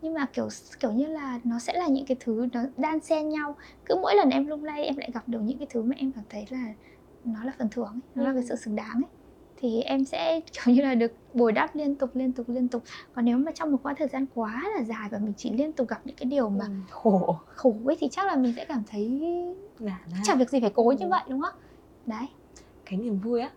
Nhưng 0.00 0.14
mà 0.14 0.26
kiểu 0.32 0.48
kiểu 0.80 0.92
như 0.92 1.06
là 1.06 1.40
nó 1.44 1.58
sẽ 1.58 1.74
là 1.74 1.88
những 1.88 2.06
cái 2.06 2.16
thứ 2.20 2.48
nó 2.52 2.64
đan 2.76 3.00
xen 3.00 3.28
nhau. 3.28 3.56
Cứ 3.84 3.94
mỗi 4.02 4.14
lần 4.16 4.30
em 4.30 4.46
lung 4.46 4.64
lay 4.64 4.84
em 4.84 4.96
lại 4.96 5.10
gặp 5.14 5.28
được 5.28 5.40
những 5.42 5.58
cái 5.58 5.66
thứ 5.70 5.82
mà 5.82 5.96
em 5.98 6.12
cảm 6.12 6.24
thấy 6.30 6.46
là 6.50 6.74
nó 7.24 7.44
là 7.44 7.52
phần 7.58 7.68
thưởng 7.70 7.88
ấy, 7.92 8.00
nó 8.14 8.24
là 8.24 8.32
cái 8.34 8.42
Ừ. 8.42 8.46
sự 8.48 8.56
xứng 8.56 8.76
đáng 8.76 8.94
ấy 8.94 9.10
thì 9.56 9.80
em 9.82 10.04
sẽ 10.04 10.40
kiểu 10.52 10.74
như 10.74 10.82
là 10.82 10.94
được 10.94 11.12
bồi 11.34 11.52
đắp 11.52 11.76
liên 11.76 11.94
tục 11.94 12.10
liên 12.14 12.32
tục 12.32 12.48
liên 12.48 12.68
tục 12.68 12.82
còn 13.12 13.24
nếu 13.24 13.38
mà 13.38 13.52
trong 13.54 13.72
một 13.72 13.78
quãng 13.82 13.94
thời 13.98 14.08
gian 14.08 14.26
quá 14.34 14.62
là 14.76 14.84
dài 14.84 15.08
và 15.10 15.18
mình 15.18 15.32
chỉ 15.36 15.50
liên 15.52 15.72
tục 15.72 15.88
gặp 15.88 16.00
những 16.04 16.16
cái 16.16 16.26
điều 16.26 16.48
mà 16.48 16.64
Ừ. 16.64 16.72
khổ 16.90 17.36
khổ 17.46 17.74
ấy 17.86 17.96
thì 18.00 18.08
chắc 18.10 18.26
là 18.26 18.36
mình 18.36 18.52
sẽ 18.56 18.64
cảm 18.64 18.82
thấy 18.90 19.20
ha. 19.86 19.98
chẳng 20.24 20.38
việc 20.38 20.50
gì 20.50 20.60
phải 20.60 20.70
cố 20.74 20.92
như 20.98 21.04
Ừ. 21.06 21.10
vậy 21.10 21.22
đúng 21.28 21.40
không 21.40 21.54
đấy 22.06 22.26
cái 22.84 22.98
niềm 22.98 23.18
vui 23.20 23.40
á 23.40 23.50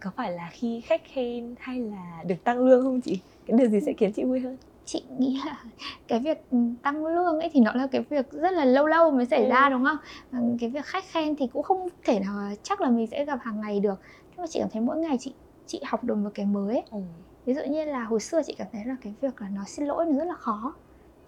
có 0.00 0.10
phải 0.16 0.32
là 0.32 0.48
khi 0.52 0.80
khách 0.80 1.02
khen 1.04 1.54
hay 1.58 1.80
là 1.80 2.22
được 2.26 2.44
tăng 2.44 2.58
lương 2.58 2.82
không 2.82 3.00
chị 3.00 3.20
cái 3.46 3.58
điều 3.58 3.68
gì 3.68 3.80
sẽ 3.86 3.92
khiến 3.98 4.12
chị 4.12 4.24
vui 4.24 4.40
hơn 4.40 4.56
chị 4.84 5.02
nghĩ 5.18 5.40
là 5.46 5.64
cái 6.08 6.18
việc 6.20 6.38
tăng 6.82 7.06
lương 7.06 7.40
ấy 7.40 7.50
thì 7.52 7.60
nó 7.60 7.72
là 7.74 7.86
cái 7.92 8.02
việc 8.10 8.30
rất 8.30 8.52
là 8.52 8.64
lâu 8.64 8.86
lâu 8.86 9.10
mới 9.10 9.26
xảy 9.26 9.44
Ừ. 9.44 9.48
ra 9.50 9.68
đúng 9.70 9.84
không 9.84 10.56
cái 10.60 10.70
việc 10.70 10.84
khách 10.84 11.04
khen 11.08 11.36
thì 11.36 11.46
cũng 11.52 11.62
không 11.62 11.88
thể 12.04 12.20
nào 12.20 12.50
chắc 12.62 12.80
là 12.80 12.90
mình 12.90 13.06
sẽ 13.06 13.24
gặp 13.24 13.38
hàng 13.42 13.60
ngày 13.60 13.80
được 13.80 14.00
nhưng 14.40 14.42
mà 14.42 14.46
chị 14.50 14.58
cảm 14.60 14.68
thấy 14.72 14.82
mỗi 14.82 14.98
ngày 14.98 15.16
chị 15.20 15.34
chị 15.66 15.82
học 15.86 16.04
được 16.04 16.14
một 16.14 16.30
cái 16.34 16.46
mới 16.46 16.74
ấy. 16.76 16.84
ừ. 16.90 16.98
ví 17.44 17.54
dụ 17.54 17.60
như 17.70 17.84
là 17.84 18.04
hồi 18.04 18.20
xưa 18.20 18.40
chị 18.46 18.54
cảm 18.58 18.66
thấy 18.72 18.84
là 18.84 18.96
cái 19.00 19.14
việc 19.20 19.40
là 19.42 19.48
nói 19.48 19.64
xin 19.68 19.86
lỗi 19.86 20.06
nó 20.06 20.18
rất 20.18 20.24
là 20.24 20.34
khó 20.34 20.74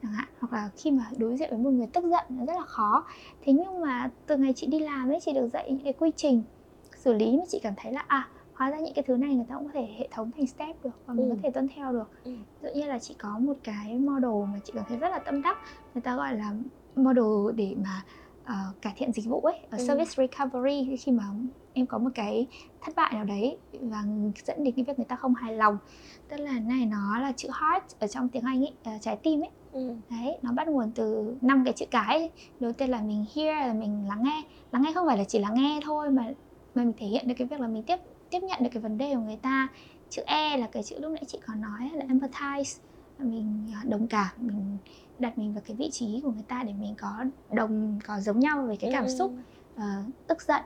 chẳng 0.02 0.12
hạn 0.12 0.28
hoặc 0.38 0.52
là 0.52 0.70
khi 0.76 0.90
mà 0.90 1.10
đối 1.16 1.36
diện 1.36 1.50
với 1.50 1.58
một 1.58 1.70
người 1.70 1.86
tức 1.92 2.04
giận 2.04 2.24
nó 2.28 2.44
rất 2.46 2.52
là 2.56 2.64
khó 2.66 3.06
thế 3.40 3.52
nhưng 3.52 3.80
mà 3.80 4.10
từ 4.26 4.36
ngày 4.36 4.52
chị 4.56 4.66
đi 4.66 4.78
làm 4.78 5.08
ấy 5.08 5.18
chị 5.22 5.32
được 5.32 5.48
dạy 5.48 5.72
những 5.72 5.84
cái 5.84 5.92
quy 5.92 6.10
trình 6.16 6.42
xử 6.96 7.12
lý 7.12 7.36
mà 7.38 7.44
chị 7.48 7.60
cảm 7.62 7.74
thấy 7.76 7.92
là 7.92 8.04
à 8.08 8.30
hóa 8.52 8.70
ra 8.70 8.78
những 8.78 8.94
cái 8.94 9.04
thứ 9.06 9.16
này 9.16 9.34
người 9.34 9.46
ta 9.48 9.54
cũng 9.54 9.66
có 9.66 9.72
thể 9.74 9.86
hệ 9.98 10.08
thống 10.12 10.30
thành 10.36 10.46
step 10.46 10.76
được 10.84 11.00
và 11.06 11.14
mình 11.14 11.28
Ừ. 11.30 11.34
có 11.34 11.40
thể 11.42 11.50
tuân 11.54 11.68
theo 11.76 11.92
được 11.92 12.10
Ừ. 12.24 12.30
ví 12.60 12.68
dụ 12.74 12.80
như 12.80 12.86
là 12.86 12.98
chị 12.98 13.14
có 13.18 13.38
một 13.38 13.56
cái 13.64 13.98
model 13.98 14.52
mà 14.52 14.58
chị 14.64 14.72
cảm 14.76 14.84
thấy 14.88 14.98
rất 14.98 15.08
là 15.08 15.18
tâm 15.18 15.42
đắc 15.42 15.58
người 15.94 16.02
ta 16.02 16.16
gọi 16.16 16.34
là 16.36 16.54
model 16.94 17.54
để 17.56 17.74
mà 17.84 18.04
ờ, 18.44 18.54
cải 18.82 18.92
thiện 18.96 19.12
dịch 19.12 19.26
vụ 19.28 19.40
ấy 19.40 19.66
ở 19.70 19.78
Ừ. 19.78 19.84
service 19.88 20.10
recovery 20.16 20.96
khi 20.96 21.12
mà 21.12 21.24
em 21.72 21.86
có 21.86 21.98
một 21.98 22.10
cái 22.14 22.46
thất 22.80 22.92
bại 22.96 23.12
nào 23.14 23.24
đấy 23.24 23.58
và 23.72 24.04
dẫn 24.44 24.64
đến 24.64 24.74
cái 24.76 24.84
việc 24.84 24.98
người 24.98 25.06
ta 25.08 25.16
không 25.16 25.34
hài 25.34 25.54
lòng 25.56 25.76
tức 26.28 26.36
là 26.36 26.58
này 26.60 26.86
nó 26.86 27.18
là 27.18 27.32
chữ 27.36 27.48
heart 27.60 27.84
ở 27.98 28.06
trong 28.06 28.28
tiếng 28.28 28.44
anh 28.44 28.60
ấy 28.64 28.76
ờ, 28.84 28.92
trái 29.00 29.16
tim 29.22 29.40
ấy 29.40 29.50
Ừ. 29.72 29.96
đấy 30.10 30.38
nó 30.42 30.52
bắt 30.52 30.68
nguồn 30.68 30.92
từ 30.94 31.36
năm 31.42 31.62
cái 31.64 31.72
chữ 31.76 31.86
cái 31.90 32.18
ấy. 32.18 32.32
đầu 32.60 32.72
tiên 32.72 32.90
là 32.90 33.02
mình 33.02 33.24
hear 33.36 33.66
là 33.68 33.72
mình 33.74 34.04
lắng 34.08 34.22
nghe 34.22 34.42
lắng 34.72 34.82
nghe 34.82 34.92
không 34.94 35.06
phải 35.06 35.18
là 35.18 35.24
chỉ 35.24 35.38
lắng 35.38 35.54
nghe 35.54 35.80
thôi 35.84 36.10
mà 36.10 36.32
mà 36.74 36.84
mình 36.84 36.92
thể 36.98 37.06
hiện 37.06 37.28
được 37.28 37.34
cái 37.38 37.46
việc 37.48 37.60
là 37.60 37.68
mình 37.68 37.82
tiếp 37.86 37.96
tiếp 38.30 38.38
nhận 38.42 38.62
được 38.62 38.68
cái 38.72 38.82
vấn 38.82 38.98
đề 38.98 39.14
của 39.14 39.20
người 39.20 39.38
ta 39.42 39.68
chữ 40.08 40.22
e 40.26 40.56
là 40.56 40.66
cái 40.72 40.82
chữ 40.82 40.96
lúc 41.00 41.12
nãy 41.12 41.24
chị 41.28 41.40
có 41.46 41.54
nói 41.54 41.90
là 41.94 42.04
empathize 42.06 42.78
mình 43.18 43.72
đồng 43.84 44.08
cảm 44.08 44.28
mình 44.36 44.78
đặt 45.22 45.38
mình 45.38 45.54
vào 45.54 45.62
cái 45.66 45.76
vị 45.76 45.88
trí 45.92 46.20
của 46.22 46.30
người 46.30 46.44
ta 46.48 46.62
để 46.66 46.72
mình 46.72 46.94
có 47.00 47.24
đồng 47.52 47.98
có 48.06 48.20
giống 48.20 48.40
nhau 48.40 48.66
về 48.68 48.76
cái 48.76 48.90
cảm 48.92 49.08
xúc 49.08 49.32
ờ, 49.76 49.84
tức 50.26 50.42
giận 50.42 50.62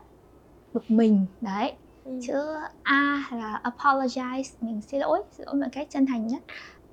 bực 0.73 0.91
mình 0.91 1.27
đấy. 1.41 1.73
Ừ. 2.05 2.21
chữ 2.27 2.35
A 2.83 3.29
là 3.33 3.61
apologize 3.65 4.43
mình 4.61 4.81
xin 4.81 5.01
lỗi 5.01 5.23
xin 5.31 5.47
lỗi 5.47 5.55
một 5.55 5.67
cách 5.73 5.87
chân 5.91 6.07
thành 6.07 6.27
nhất. 6.27 6.43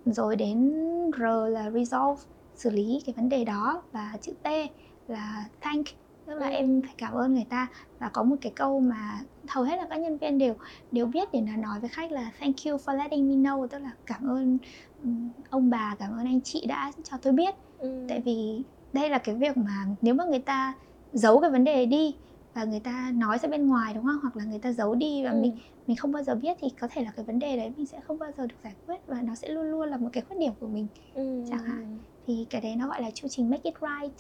Rồi 0.06 0.36
đến 0.36 0.74
R 1.18 1.22
là 1.50 1.72
resolve 1.72 2.22
xử 2.56 2.70
lý 2.70 3.02
cái 3.06 3.14
vấn 3.18 3.30
đề 3.30 3.46
đó. 3.46 3.84
Và 3.92 4.18
chữ 4.22 4.34
T 4.44 4.48
là 5.08 5.46
thank 5.62 5.86
tức 6.26 6.34
là 6.40 6.48
Ừ. 6.48 6.54
em 6.54 6.82
phải 6.82 6.94
cảm 6.98 7.14
ơn 7.14 7.34
người 7.34 7.46
ta 7.50 7.68
và 8.00 8.10
có 8.14 8.24
một 8.24 8.36
cái 8.42 8.54
câu 8.56 8.80
mà 8.80 9.20
hầu 9.50 9.64
hết 9.64 9.78
là 9.78 9.88
các 9.90 9.98
nhân 10.00 10.18
viên 10.18 10.38
đều 10.38 10.56
đều 10.92 11.06
biết 11.06 11.28
để 11.34 11.42
nó 11.42 11.56
nói 11.56 11.80
với 11.80 11.90
khách 11.90 12.12
là 12.12 12.32
thank 12.40 12.56
you 12.66 12.78
for 12.78 12.96
letting 12.98 13.30
me 13.30 13.36
know 13.36 13.68
tức 13.68 13.80
là 13.80 13.92
cảm 14.06 14.28
ơn 14.28 14.58
ông 15.50 15.70
bà 15.70 15.96
cảm 16.00 16.12
ơn 16.12 16.26
anh 16.26 16.42
chị 16.44 16.66
đã 16.68 16.92
cho 17.04 17.18
tôi 17.22 17.34
biết 17.34 17.54
Ừ. 17.78 18.06
tại 18.10 18.22
vì 18.26 18.66
đây 18.94 19.10
là 19.10 19.18
cái 19.18 19.36
việc 19.36 19.58
mà 19.58 19.86
nếu 20.02 20.14
mà 20.14 20.24
người 20.26 20.40
ta 20.40 20.74
giấu 21.12 21.40
cái 21.42 21.50
vấn 21.52 21.64
đề 21.64 21.86
đi 21.86 22.20
và 22.54 22.64
người 22.64 22.80
ta 22.80 23.12
nói 23.16 23.38
ra 23.40 23.50
bên 23.50 23.68
ngoài 23.68 23.94
đúng 23.94 24.04
không 24.04 24.20
hoặc 24.22 24.36
là 24.38 24.46
người 24.46 24.60
ta 24.60 24.72
giấu 24.72 24.96
đi 24.96 25.24
và 25.24 25.32
Ừ. 25.32 25.40
mình 25.42 25.58
mình 25.88 25.98
không 25.98 26.12
bao 26.12 26.24
giờ 26.24 26.36
biết 26.36 26.58
thì 26.60 26.68
có 26.82 26.88
thể 26.92 27.04
là 27.04 27.12
cái 27.16 27.26
vấn 27.26 27.40
đề 27.40 27.58
đấy 27.58 27.74
mình 27.78 27.86
sẽ 27.86 28.00
không 28.02 28.20
bao 28.20 28.32
giờ 28.38 28.48
được 28.48 28.56
giải 28.64 28.76
quyết 28.86 28.96
và 29.08 29.22
nó 29.22 29.36
sẽ 29.36 29.48
luôn 29.50 29.64
luôn 29.66 29.88
là 29.90 29.98
một 29.98 30.10
cái 30.14 30.24
khuyết 30.28 30.38
điểm 30.40 30.54
của 30.60 30.68
mình 30.68 30.88
Ừ. 31.14 31.44
chẳng 31.50 31.64
hạn. 31.64 32.04
thì 32.28 32.48
cái 32.50 32.62
đấy 32.62 32.76
nó 32.76 32.88
gọi 32.88 33.02
là 33.02 33.10
chu 33.16 33.28
trình 33.32 33.50
make 33.50 33.62
it 33.64 33.74
right 33.82 34.18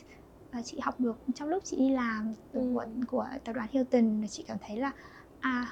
và 0.53 0.61
chị 0.65 0.79
học 0.83 0.99
được 0.99 1.21
trong 1.35 1.49
lúc 1.49 1.63
chị 1.65 1.77
đi 1.77 1.89
làm 1.89 2.33
từ 2.51 2.59
Ừ. 2.59 2.71
của, 2.73 2.85
của 3.07 3.25
tập 3.43 3.53
đoàn 3.53 3.67
Hilton 3.71 4.21
và 4.21 4.27
chị 4.27 4.43
cảm 4.47 4.57
thấy 4.61 4.77
là 4.77 4.91
à 5.39 5.67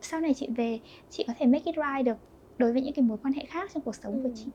sau 0.00 0.20
này 0.20 0.32
chị 0.36 0.48
về 0.56 0.80
chị 1.08 1.24
có 1.26 1.32
thể 1.38 1.46
make 1.46 1.64
it 1.64 1.74
right 1.76 2.04
được 2.06 2.16
đối 2.58 2.72
với 2.72 2.82
những 2.82 2.94
cái 2.94 3.02
mối 3.04 3.18
quan 3.22 3.34
hệ 3.34 3.44
khác 3.48 3.70
trong 3.74 3.82
cuộc 3.82 3.94
sống 3.96 4.22
của 4.22 4.28
Ừ. 4.28 4.32
chị 4.36 4.50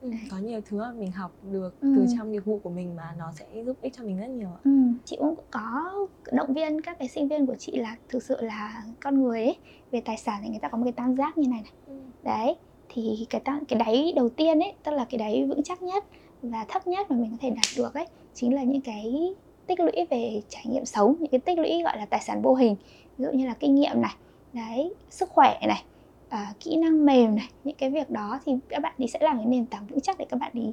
Ừ. 0.00 0.10
có 0.30 0.38
nhiều 0.38 0.60
thứ 0.64 0.78
mà 0.78 0.92
mình 0.92 1.12
học 1.12 1.36
được 1.42 1.80
Ừ. 1.80 1.92
từ 1.96 2.06
trong 2.18 2.32
nghiệp 2.32 2.40
vụ 2.44 2.58
của 2.58 2.70
mình 2.70 2.96
mà 2.96 3.14
nó 3.18 3.32
sẽ 3.38 3.62
giúp 3.66 3.78
ích 3.80 3.92
cho 3.96 4.04
mình 4.04 4.18
rất 4.18 4.26
nhiều 4.30 4.48
ạ. 4.54 4.60
Ừ, 4.64 4.70
chị 5.04 5.16
cũng 5.20 5.34
có 5.50 5.92
động 6.32 6.54
viên 6.54 6.80
các 6.80 6.96
cái 6.98 7.08
sinh 7.08 7.28
viên 7.28 7.46
của 7.46 7.56
chị 7.58 7.76
là 7.76 7.96
thực 8.08 8.22
sự 8.22 8.36
là 8.40 8.82
con 9.00 9.22
người 9.22 9.44
ấy 9.44 9.56
về 9.90 10.00
tài 10.04 10.16
sản 10.16 10.40
thì 10.44 10.48
người 10.50 10.58
ta 10.62 10.68
có 10.68 10.78
một 10.78 10.84
cái 10.84 10.92
tam 10.92 11.16
giác 11.16 11.38
như 11.38 11.48
này 11.48 11.62
này 11.62 11.72
Ừ. 11.86 11.94
đấy 12.22 12.56
thì 12.88 13.26
cái 13.30 13.40
tam, 13.44 13.64
cái 13.64 13.78
đáy 13.78 14.12
đầu 14.16 14.28
tiên 14.28 14.58
ấy 14.60 14.76
tức 14.82 14.92
là 14.92 15.06
cái 15.10 15.18
đáy 15.18 15.44
vững 15.48 15.62
chắc 15.64 15.82
nhất 15.82 16.04
và 16.42 16.64
thấp 16.68 16.86
nhất 16.86 17.10
mà 17.10 17.16
mình 17.16 17.30
có 17.30 17.36
thể 17.40 17.50
đạt 17.50 17.68
được 17.76 17.94
ấy 17.94 18.06
chính 18.34 18.54
là 18.54 18.62
những 18.62 18.80
cái 18.80 19.34
tích 19.66 19.80
lũy 19.80 20.06
về 20.10 20.42
trải 20.48 20.64
nghiệm 20.66 20.84
sống 20.84 21.16
những 21.20 21.30
cái 21.30 21.40
tích 21.40 21.58
lũy 21.58 21.82
gọi 21.82 21.98
là 21.98 22.06
tài 22.06 22.20
sản 22.20 22.42
vô 22.42 22.54
hình 22.54 22.76
ví 23.18 23.24
dụ 23.24 23.30
như 23.32 23.46
là 23.46 23.54
kinh 23.60 23.74
nghiệm 23.74 24.02
này 24.02 24.14
đấy 24.52 24.94
sức 25.10 25.28
khỏe 25.28 25.60
này 25.68 25.84
à, 26.28 26.52
kỹ 26.60 26.76
năng 26.76 27.06
mềm 27.06 27.34
này 27.36 27.48
những 27.64 27.76
cái 27.76 27.90
việc 27.90 28.10
đó 28.10 28.40
thì 28.44 28.52
các 28.68 28.82
bạn 28.82 28.94
đi 28.98 29.06
sẽ 29.06 29.18
làm 29.22 29.36
cái 29.36 29.46
nền 29.46 29.66
tảng 29.66 29.86
vững 29.86 30.00
chắc 30.00 30.18
để 30.18 30.24
các 30.28 30.36
bạn 30.40 30.50
đi 30.54 30.72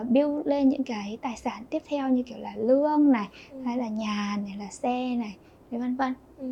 uh, 0.00 0.06
build 0.10 0.46
lên 0.46 0.68
những 0.68 0.84
cái 0.84 1.18
tài 1.22 1.36
sản 1.36 1.64
tiếp 1.70 1.82
theo 1.88 2.08
như 2.08 2.22
kiểu 2.22 2.38
là 2.38 2.52
lương 2.56 3.12
này 3.12 3.28
Ừ. 3.52 3.60
hay 3.64 3.78
là 3.78 3.88
nhà 3.88 4.36
này 4.46 4.56
là 4.58 4.66
xe 4.70 5.14
này 5.16 5.36
vân 5.70 5.96
vân 5.96 6.14
Ừ. 6.38 6.46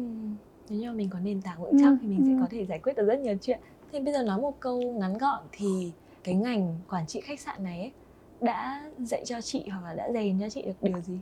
Nếu 0.69 0.79
như 0.79 0.93
mình 0.93 1.09
có 1.13 1.19
nền 1.21 1.43
tảng 1.43 1.63
vững 1.63 1.71
Ừ, 1.71 1.79
chắc 1.83 1.93
thì 2.03 2.09
mình 2.09 2.19
ừ. 2.19 2.25
sẽ 2.27 2.37
có 2.41 2.47
thể 2.51 2.67
giải 2.67 2.79
quyết 2.79 2.97
được 2.97 3.07
rất 3.07 3.19
nhiều 3.21 3.37
chuyện. 3.43 3.61
Thế 3.93 4.01
bây 4.01 4.13
giờ 4.15 4.23
nói 4.23 4.41
một 4.41 4.61
câu 4.61 4.83
ngắn 4.83 5.19
gọn 5.19 5.43
thì 5.53 5.93
cái 6.25 6.35
ngành 6.35 6.75
quản 6.91 7.07
trị 7.07 7.21
khách 7.21 7.41
sạn 7.41 7.65
này 7.65 7.79
ấy, 7.81 7.93
đã 8.41 8.91
dạy 8.99 9.25
cho 9.27 9.41
chị 9.41 9.69
hoặc 9.69 9.83
là 9.85 9.95
đã 9.95 10.09
rèn 10.15 10.41
cho 10.41 10.49
chị 10.51 10.63
được 10.67 10.73
điều 10.83 11.01
gì? 11.03 11.21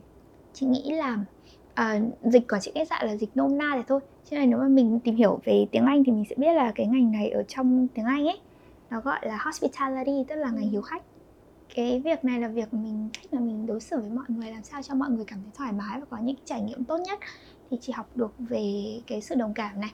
chị 0.53 0.65
nghĩ 0.65 0.91
là 0.91 1.25
à, 1.73 1.99
dịch 2.33 2.43
quản 2.49 2.61
trị 2.61 2.71
khách 2.75 2.87
sạn 2.89 3.07
là 3.07 3.17
dịch 3.17 3.29
nôm 3.37 3.57
na 3.57 3.71
thì 3.75 3.81
thôi 3.87 3.99
cho 4.23 4.37
nên 4.37 4.49
nếu 4.49 4.59
mà 4.59 4.67
mình 4.67 4.99
tìm 5.03 5.15
hiểu 5.15 5.39
về 5.45 5.65
tiếng 5.71 5.85
Anh 5.85 6.03
thì 6.05 6.11
mình 6.11 6.23
sẽ 6.29 6.35
biết 6.39 6.53
là 6.53 6.71
cái 6.75 6.87
ngành 6.87 7.11
này 7.11 7.29
ở 7.29 7.43
trong 7.47 7.87
tiếng 7.95 8.05
Anh 8.05 8.25
ấy 8.25 8.41
nó 8.89 9.01
gọi 9.01 9.19
là 9.27 9.37
hospitality 9.45 10.11
tức 10.27 10.35
là 10.35 10.51
ngành 10.51 10.63
Ừ. 10.65 10.69
hiếu 10.71 10.81
khách 10.81 11.03
cái 11.75 12.01
việc 12.05 12.25
này 12.25 12.39
là 12.41 12.47
việc 12.47 12.73
mình 12.73 13.09
cách 13.13 13.33
mà 13.33 13.39
mình 13.39 13.65
đối 13.65 13.81
xử 13.81 14.01
với 14.01 14.09
mọi 14.09 14.25
người 14.29 14.51
làm 14.51 14.63
sao 14.63 14.83
cho 14.83 14.95
mọi 14.95 15.09
người 15.09 15.25
cảm 15.27 15.43
thấy 15.43 15.51
thoải 15.55 15.73
mái 15.73 15.99
và 15.99 16.05
có 16.09 16.17
những 16.23 16.35
trải 16.45 16.61
nghiệm 16.61 16.85
tốt 16.85 16.97
nhất 17.07 17.19
thì 17.71 17.77
chị 17.81 17.91
học 17.91 18.09
được 18.15 18.35
về 18.39 18.73
cái 19.07 19.21
sự 19.21 19.35
đồng 19.35 19.53
cảm 19.53 19.81
này 19.81 19.91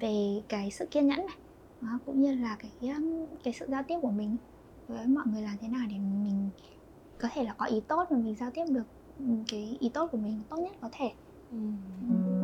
về 0.00 0.42
cái 0.48 0.70
sự 0.70 0.86
kiên 0.90 1.06
nhẫn 1.06 1.18
này 1.26 1.36
đó, 1.80 1.88
cũng 2.06 2.22
như 2.22 2.34
là 2.34 2.56
cái 2.58 2.72
cái 3.44 3.52
sự 3.52 3.66
giao 3.68 3.82
tiếp 3.88 3.94
của 4.02 4.10
mình 4.10 4.36
với 4.88 5.06
mọi 5.06 5.24
người 5.32 5.42
làm 5.42 5.56
thế 5.60 5.68
nào 5.68 5.86
để 5.90 5.96
mình 5.98 6.48
có 7.18 7.28
thể 7.34 7.44
là 7.44 7.54
có 7.58 7.66
ý 7.66 7.80
tốt 7.88 8.04
mà 8.10 8.16
mình 8.16 8.34
giao 8.34 8.50
tiếp 8.50 8.64
được 8.68 8.82
cái 9.48 9.76
ý 9.80 9.88
tốt 9.88 10.08
của 10.12 10.18
mình 10.18 10.40
tốt 10.48 10.56
nhất 10.56 10.72
có 10.80 10.88
thể. 10.92 11.10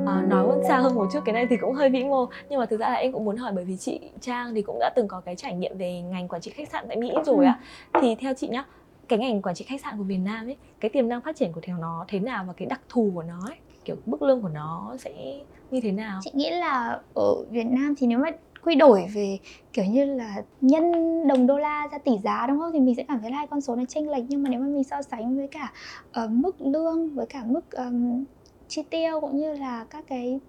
À, 0.06 0.22
nói 0.28 0.46
xa 0.68 0.78
hơn 0.78 0.94
một 0.94 1.08
chút 1.12 1.20
cái 1.24 1.32
này 1.32 1.46
thì 1.50 1.56
cũng 1.56 1.74
hơi 1.74 1.90
vĩ 1.90 2.04
mô. 2.04 2.26
Nhưng 2.48 2.58
mà 2.58 2.66
thực 2.66 2.80
ra 2.80 2.88
là 2.88 2.94
em 2.94 3.12
cũng 3.12 3.24
muốn 3.24 3.36
hỏi 3.36 3.52
bởi 3.54 3.64
vì 3.64 3.76
chị 3.76 4.00
Trang 4.20 4.54
thì 4.54 4.62
cũng 4.62 4.78
đã 4.80 4.90
từng 4.96 5.08
có 5.08 5.20
cái 5.20 5.36
trải 5.36 5.54
nghiệm 5.54 5.78
về 5.78 6.00
ngành 6.00 6.28
quản 6.28 6.42
trị 6.42 6.50
khách 6.50 6.68
sạn 6.68 6.84
tại 6.88 6.96
Mỹ 6.96 7.12
rồi 7.26 7.46
ạ. 7.46 7.60
Thì 8.00 8.14
theo 8.14 8.34
chị 8.34 8.48
nhá 8.48 8.64
cái 9.08 9.18
ngành 9.18 9.42
quản 9.42 9.54
trị 9.54 9.64
khách 9.64 9.80
sạn 9.80 9.98
của 9.98 10.04
Việt 10.04 10.18
Nam 10.18 10.46
ấy 10.46 10.56
cái 10.80 10.88
tiềm 10.88 11.08
năng 11.08 11.20
phát 11.20 11.36
triển 11.36 11.52
của 11.52 11.60
theo 11.62 11.78
nó 11.78 12.04
thế 12.08 12.18
nào 12.18 12.44
và 12.46 12.52
cái 12.52 12.66
đặc 12.66 12.80
thù 12.88 13.10
của 13.14 13.22
nó 13.22 13.40
ấy 13.46 13.56
kiểu 13.84 13.96
mức 14.06 14.22
lương 14.22 14.42
của 14.42 14.48
nó 14.48 14.96
sẽ 14.98 15.40
như 15.70 15.80
thế 15.80 15.92
nào? 15.92 16.20
Chị 16.22 16.30
nghĩ 16.34 16.50
là 16.50 17.00
ở 17.14 17.44
Việt 17.50 17.66
Nam 17.66 17.94
thì 17.98 18.06
nếu 18.06 18.18
mà 18.18 18.28
quy 18.64 18.74
đổi 18.74 19.06
về 19.14 19.38
kiểu 19.72 19.84
như 19.84 20.04
là 20.04 20.42
nhân 20.60 20.92
đồng 21.28 21.46
đô 21.46 21.58
la 21.58 21.88
ra 21.92 21.98
tỷ 21.98 22.12
giá 22.24 22.46
đúng 22.46 22.58
không? 22.58 22.72
Thì 22.72 22.80
mình 22.80 22.94
sẽ 22.94 23.04
cảm 23.08 23.20
thấy 23.20 23.30
là 23.30 23.36
hai 23.36 23.46
con 23.46 23.60
số 23.60 23.76
này 23.76 23.86
chênh 23.88 24.10
lệch. 24.10 24.24
Nhưng 24.28 24.42
mà 24.42 24.50
nếu 24.50 24.60
mà 24.60 24.66
mình 24.66 24.84
so 24.84 25.02
sánh 25.02 25.36
với 25.36 25.48
cả 25.48 25.72
uh, 26.24 26.30
mức 26.30 26.60
lương 26.60 27.14
với 27.14 27.26
cả 27.26 27.42
mức 27.46 27.70
um, 27.70 28.24
chi 28.68 28.82
tiêu 28.90 29.20
cũng 29.20 29.36
như 29.36 29.52
là 29.52 29.86
các 29.90 30.04
cái 30.08 30.40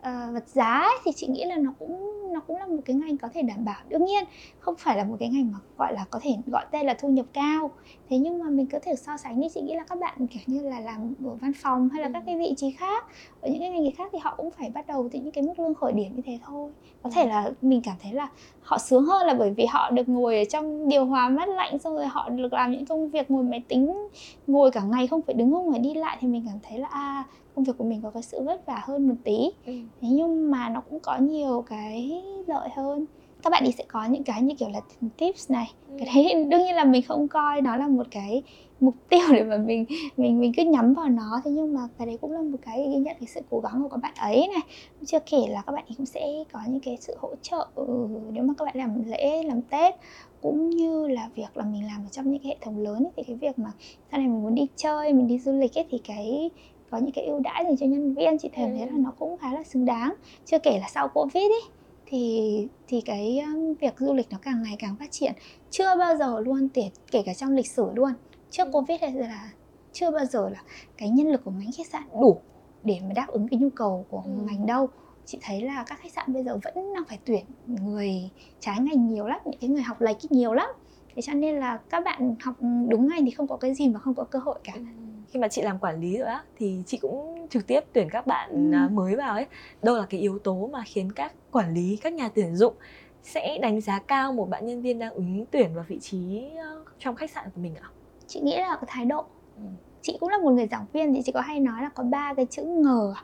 uh, 0.00 0.34
vật 0.34 0.48
giá 0.48 0.70
ấy, 0.70 0.98
thì 1.04 1.12
chị 1.12 1.26
nghĩ 1.26 1.44
là 1.44 1.56
nó 1.56 1.72
cũng 1.78 2.20
nó 2.32 2.40
cũng 2.40 2.56
là 2.56 2.66
một 2.66 2.76
cái 2.84 2.96
ngành 2.96 3.16
có 3.16 3.28
thể 3.34 3.42
đảm 3.42 3.64
bảo. 3.64 3.80
Đương 3.88 4.04
nhiên 4.04 4.24
không 4.58 4.74
phải 4.78 4.96
là 4.96 5.04
một 5.04 5.16
cái 5.20 5.28
ngành 5.28 5.52
mà 5.52 5.58
gọi 5.78 5.94
là 5.94 6.04
có 6.10 6.20
thể 6.22 6.30
gọi 6.46 6.64
tên 6.70 6.86
là 6.86 6.94
thu 6.94 7.08
nhập 7.08 7.26
cao. 7.32 7.70
Thế 8.10 8.18
nhưng 8.18 8.38
mà 8.38 8.50
mình 8.50 8.66
có 8.66 8.78
thể 8.82 8.94
so 8.96 9.16
sánh 9.16 9.40
đi 9.40 9.48
chị 9.54 9.60
nghĩ 9.60 9.74
là 9.74 9.84
các 9.84 9.98
bạn 9.98 10.26
kiểu 10.26 10.42
như 10.46 10.68
là 10.68 10.80
làm 10.80 11.14
ở 11.24 11.34
văn 11.34 11.52
phòng 11.62 11.88
hay 11.88 12.02
là 12.02 12.08
ừ. 12.08 12.12
các 12.12 12.22
cái 12.26 12.38
vị 12.38 12.54
trí 12.56 12.70
khác 12.70 13.04
ở 13.40 13.48
những 13.48 13.60
cái 13.60 13.70
ngành 13.70 13.82
nghề 13.82 13.90
khác 13.90 14.10
thì 14.12 14.18
họ 14.22 14.34
cũng 14.36 14.50
phải 14.50 14.70
bắt 14.70 14.86
đầu 14.86 15.08
từ 15.12 15.18
những 15.18 15.32
cái 15.32 15.44
mức 15.44 15.58
lương 15.58 15.74
khởi 15.74 15.92
điểm 15.92 16.16
như 16.16 16.22
thế 16.26 16.38
thôi. 16.46 16.70
Có 17.02 17.10
thể 17.10 17.26
là 17.26 17.50
mình 17.62 17.80
cảm 17.84 17.96
thấy 18.02 18.12
là 18.12 18.28
họ 18.62 18.78
sướng 18.78 19.04
hơn 19.04 19.26
là 19.26 19.34
bởi 19.34 19.50
vì 19.50 19.66
họ 19.66 19.90
được 19.90 20.08
ngồi 20.08 20.38
ở 20.38 20.44
trong 20.44 20.88
điều 20.88 21.04
hòa 21.04 21.28
mát 21.28 21.48
lạnh 21.48 21.78
xong 21.78 21.94
rồi 21.94 22.06
họ 22.06 22.28
được 22.28 22.52
làm 22.52 22.72
những 22.72 22.86
công 22.86 23.10
việc 23.10 23.30
ngồi 23.30 23.44
máy 23.44 23.62
tính 23.68 24.08
ngồi 24.46 24.70
cả 24.70 24.82
ngày 24.82 25.06
không 25.06 25.22
phải 25.22 25.34
đứng 25.34 25.52
không 25.52 25.70
phải 25.70 25.80
đi 25.80 25.94
lại 25.94 26.16
thì 26.20 26.28
mình 26.28 26.44
cảm 26.46 26.58
thấy 26.62 26.78
là 26.78 26.88
à 26.88 27.24
công 27.60 27.64
việc 27.64 27.78
của 27.78 27.84
mình 27.84 28.00
có 28.02 28.10
cái 28.10 28.22
sự 28.22 28.42
vất 28.42 28.66
vả 28.66 28.82
hơn 28.84 29.08
một 29.08 29.14
tí. 29.24 29.50
Ừ. 29.66 29.72
thế 30.00 30.08
nhưng 30.10 30.50
mà 30.50 30.68
nó 30.68 30.80
cũng 30.80 31.00
có 31.00 31.18
nhiều 31.18 31.64
cái 31.68 32.22
lợi 32.46 32.68
hơn. 32.76 33.06
Các 33.42 33.50
bạn 33.50 33.64
đi 33.64 33.72
sẽ 33.72 33.84
có 33.88 34.04
những 34.04 34.24
cái 34.24 34.42
như 34.42 34.54
kiểu 34.54 34.68
là 34.68 34.80
tips 35.16 35.50
này. 35.50 35.72
Ừ. 35.88 35.94
cái 35.98 36.08
đấy 36.14 36.44
đương 36.44 36.62
nhiên 36.64 36.74
là 36.74 36.84
mình 36.84 37.02
không 37.02 37.28
coi 37.28 37.62
nó 37.62 37.76
là 37.76 37.88
một 37.88 38.06
cái 38.10 38.42
mục 38.80 38.94
tiêu 39.08 39.20
để 39.32 39.42
mà 39.42 39.56
mình 39.56 39.84
mình 40.16 40.40
mình 40.40 40.52
cứ 40.56 40.62
nhắm 40.62 40.94
vào 40.94 41.08
nó. 41.08 41.40
Thế 41.44 41.50
nhưng 41.50 41.74
mà 41.74 41.80
cái 41.98 42.06
đấy 42.06 42.18
cũng 42.20 42.32
là 42.32 42.42
một 42.42 42.58
cái 42.62 42.88
ghi 42.88 42.96
nhận 42.96 43.16
cái 43.20 43.26
sự 43.26 43.40
cố 43.50 43.60
gắng 43.60 43.82
của 43.82 43.88
các 43.88 43.98
bạn 44.02 44.14
ấy 44.16 44.48
này. 44.48 44.62
Chưa 45.06 45.18
kể 45.30 45.38
là 45.48 45.62
các 45.66 45.72
bạn 45.72 45.84
ấy 45.88 45.94
cũng 45.96 46.06
sẽ 46.06 46.26
có 46.52 46.60
những 46.68 46.80
cái 46.80 46.96
sự 47.00 47.16
hỗ 47.18 47.34
trợ 47.42 47.68
ừ, 47.74 48.08
nếu 48.32 48.44
mà 48.44 48.54
các 48.58 48.64
bạn 48.64 48.76
làm 48.76 49.02
lễ 49.10 49.42
làm 49.42 49.62
tết 49.62 49.94
cũng 50.40 50.70
như 50.70 51.08
là 51.08 51.30
việc 51.34 51.56
là 51.56 51.64
mình 51.64 51.86
làm 51.86 52.06
ở 52.06 52.08
trong 52.10 52.30
những 52.30 52.42
cái 52.42 52.48
hệ 52.48 52.56
thống 52.60 52.78
lớn 52.78 53.04
ấy, 53.04 53.12
thì 53.16 53.22
cái 53.26 53.36
việc 53.36 53.58
mà 53.58 53.72
sau 54.10 54.18
này 54.20 54.28
mình 54.28 54.42
muốn 54.42 54.54
đi 54.54 54.66
chơi 54.76 55.12
mình 55.12 55.26
đi 55.26 55.38
du 55.38 55.52
lịch 55.52 55.78
ấy, 55.78 55.86
thì 55.90 55.98
cái 56.04 56.50
có 56.90 56.98
những 56.98 57.12
cái 57.12 57.24
ưu 57.24 57.40
đãi 57.40 57.64
dành 57.64 57.76
cho 57.76 57.86
nhân 57.86 58.14
viên 58.14 58.38
chị 58.38 58.50
thấy 58.54 58.64
ừ. 58.64 58.70
thấy 58.78 58.86
là 58.86 58.92
nó 58.96 59.12
cũng 59.18 59.38
khá 59.38 59.52
là 59.52 59.62
xứng 59.62 59.84
đáng. 59.84 60.14
Chưa 60.44 60.58
kể 60.58 60.78
là 60.80 60.88
sau 60.88 61.08
covid 61.08 61.42
ấy 61.42 61.62
thì 62.06 62.68
thì 62.88 63.00
cái 63.00 63.44
việc 63.80 63.94
du 63.98 64.14
lịch 64.14 64.26
nó 64.30 64.38
càng 64.42 64.62
ngày 64.62 64.76
càng 64.78 64.96
phát 64.96 65.10
triển. 65.10 65.32
Chưa 65.70 65.96
bao 65.98 66.16
giờ 66.16 66.40
luôn 66.40 66.68
kể 66.68 66.90
kể 67.10 67.22
cả 67.26 67.34
trong 67.34 67.52
lịch 67.52 67.70
sử 67.70 67.90
luôn. 67.94 68.10
Trước 68.50 68.64
ừ. 68.64 68.70
covid 68.72 69.00
hay 69.00 69.12
là 69.12 69.50
chưa 69.92 70.10
bao 70.10 70.24
giờ 70.24 70.48
là 70.48 70.62
cái 70.96 71.08
nhân 71.10 71.26
lực 71.26 71.44
của 71.44 71.50
ngành 71.50 71.70
khách 71.76 71.86
sạn 71.86 72.02
đủ 72.20 72.40
để 72.84 72.98
mà 73.02 73.12
đáp 73.14 73.26
ứng 73.28 73.48
cái 73.48 73.60
nhu 73.60 73.70
cầu 73.70 74.06
của 74.10 74.22
ừ. 74.24 74.30
ngành 74.46 74.66
đâu. 74.66 74.88
Chị 75.26 75.38
thấy 75.42 75.62
là 75.62 75.84
các 75.88 75.98
khách 76.02 76.12
sạn 76.12 76.32
bây 76.32 76.44
giờ 76.44 76.58
vẫn 76.64 76.94
đang 76.94 77.04
phải 77.08 77.18
tuyển 77.24 77.44
người 77.66 78.30
trái 78.60 78.76
ngành 78.80 79.08
nhiều 79.08 79.26
lắm 79.26 79.40
những 79.44 79.60
cái 79.60 79.70
người 79.70 79.82
học 79.82 80.00
lệch 80.00 80.32
nhiều 80.32 80.52
lắm. 80.52 80.68
Thế 81.14 81.22
cho 81.22 81.34
nên 81.34 81.56
là 81.56 81.78
các 81.90 82.04
bạn 82.04 82.34
học 82.40 82.54
đúng 82.88 83.08
ngành 83.08 83.24
thì 83.24 83.30
không 83.30 83.48
có 83.48 83.56
cái 83.56 83.74
gì 83.74 83.88
mà 83.88 84.00
không 84.00 84.14
có 84.14 84.24
cơ 84.24 84.38
hội 84.38 84.58
cả. 84.64 84.72
Ừ 84.76 84.82
khi 85.30 85.40
mà 85.40 85.48
chị 85.48 85.62
làm 85.62 85.78
quản 85.78 86.00
lý 86.00 86.18
rồi 86.18 86.28
á 86.28 86.42
thì 86.56 86.82
chị 86.86 86.98
cũng 86.98 87.46
trực 87.50 87.66
tiếp 87.66 87.80
tuyển 87.92 88.08
các 88.10 88.26
bạn 88.26 88.70
ừ. 88.72 88.76
À, 88.76 88.88
mới 88.92 89.16
vào 89.16 89.34
ấy 89.34 89.46
đâu 89.82 89.96
là 89.96 90.06
cái 90.10 90.20
yếu 90.20 90.38
tố 90.38 90.70
mà 90.72 90.82
khiến 90.86 91.12
các 91.12 91.32
quản 91.50 91.74
lý 91.74 91.98
các 92.02 92.12
nhà 92.12 92.28
tuyển 92.34 92.56
dụng 92.56 92.74
sẽ 93.22 93.58
đánh 93.62 93.80
giá 93.80 93.98
cao 93.98 94.32
một 94.32 94.48
bạn 94.48 94.66
nhân 94.66 94.82
viên 94.82 94.98
đang 94.98 95.14
ứng 95.14 95.46
tuyển 95.50 95.74
vào 95.74 95.84
vị 95.88 95.98
trí 96.00 96.50
ờ, 96.58 96.84
trong 96.98 97.14
khách 97.14 97.30
sạn 97.30 97.44
của 97.54 97.60
mình 97.60 97.74
ạ 97.74 97.88
chị 98.26 98.40
nghĩ 98.40 98.56
là 98.56 98.78
thái 98.86 99.04
độ 99.04 99.24
ừ. 99.56 99.62
chị 100.02 100.16
cũng 100.20 100.28
là 100.28 100.38
một 100.38 100.50
người 100.50 100.66
giảng 100.66 100.86
viên 100.92 101.14
thì 101.14 101.22
chị 101.24 101.32
có 101.32 101.40
hay 101.40 101.60
nói 101.60 101.82
là 101.82 101.88
có 101.88 102.04
ba 102.04 102.34
cái 102.34 102.46
chữ 102.50 102.62
ngờ 102.62 103.14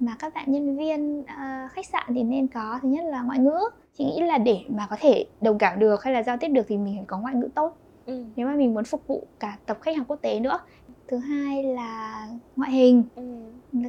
mà 0.00 0.16
các 0.18 0.34
bạn 0.34 0.52
nhân 0.52 0.76
viên 0.76 1.20
uh, 1.20 1.72
khách 1.72 1.86
sạn 1.86 2.04
thì 2.08 2.22
nên 2.22 2.46
có 2.46 2.78
thứ 2.82 2.88
nhất 2.88 3.04
là 3.04 3.22
ngoại 3.22 3.38
ngữ 3.38 3.58
chị 3.98 4.04
nghĩ 4.04 4.20
là 4.20 4.38
để 4.38 4.60
mà 4.68 4.86
có 4.90 4.96
thể 5.00 5.26
đồng 5.40 5.58
cảm 5.58 5.78
được 5.78 6.04
hay 6.04 6.14
là 6.14 6.22
giao 6.22 6.36
tiếp 6.36 6.48
được 6.48 6.62
thì 6.68 6.76
mình 6.76 6.96
phải 6.96 7.04
có 7.06 7.18
ngoại 7.18 7.34
ngữ 7.34 7.48
tốt 7.54 7.76
ừ. 8.06 8.24
nếu 8.36 8.46
mà 8.46 8.54
mình 8.54 8.74
muốn 8.74 8.84
phục 8.84 9.06
vụ 9.06 9.26
cả 9.40 9.58
tập 9.66 9.78
khách 9.82 9.96
hàng 9.96 10.04
quốc 10.04 10.16
tế 10.22 10.40
nữa 10.40 10.58
thứ 11.08 11.16
hai 11.16 11.62
là 11.62 12.28
ngoại 12.56 12.70
hình. 12.70 13.04
Ừ. 13.14 13.22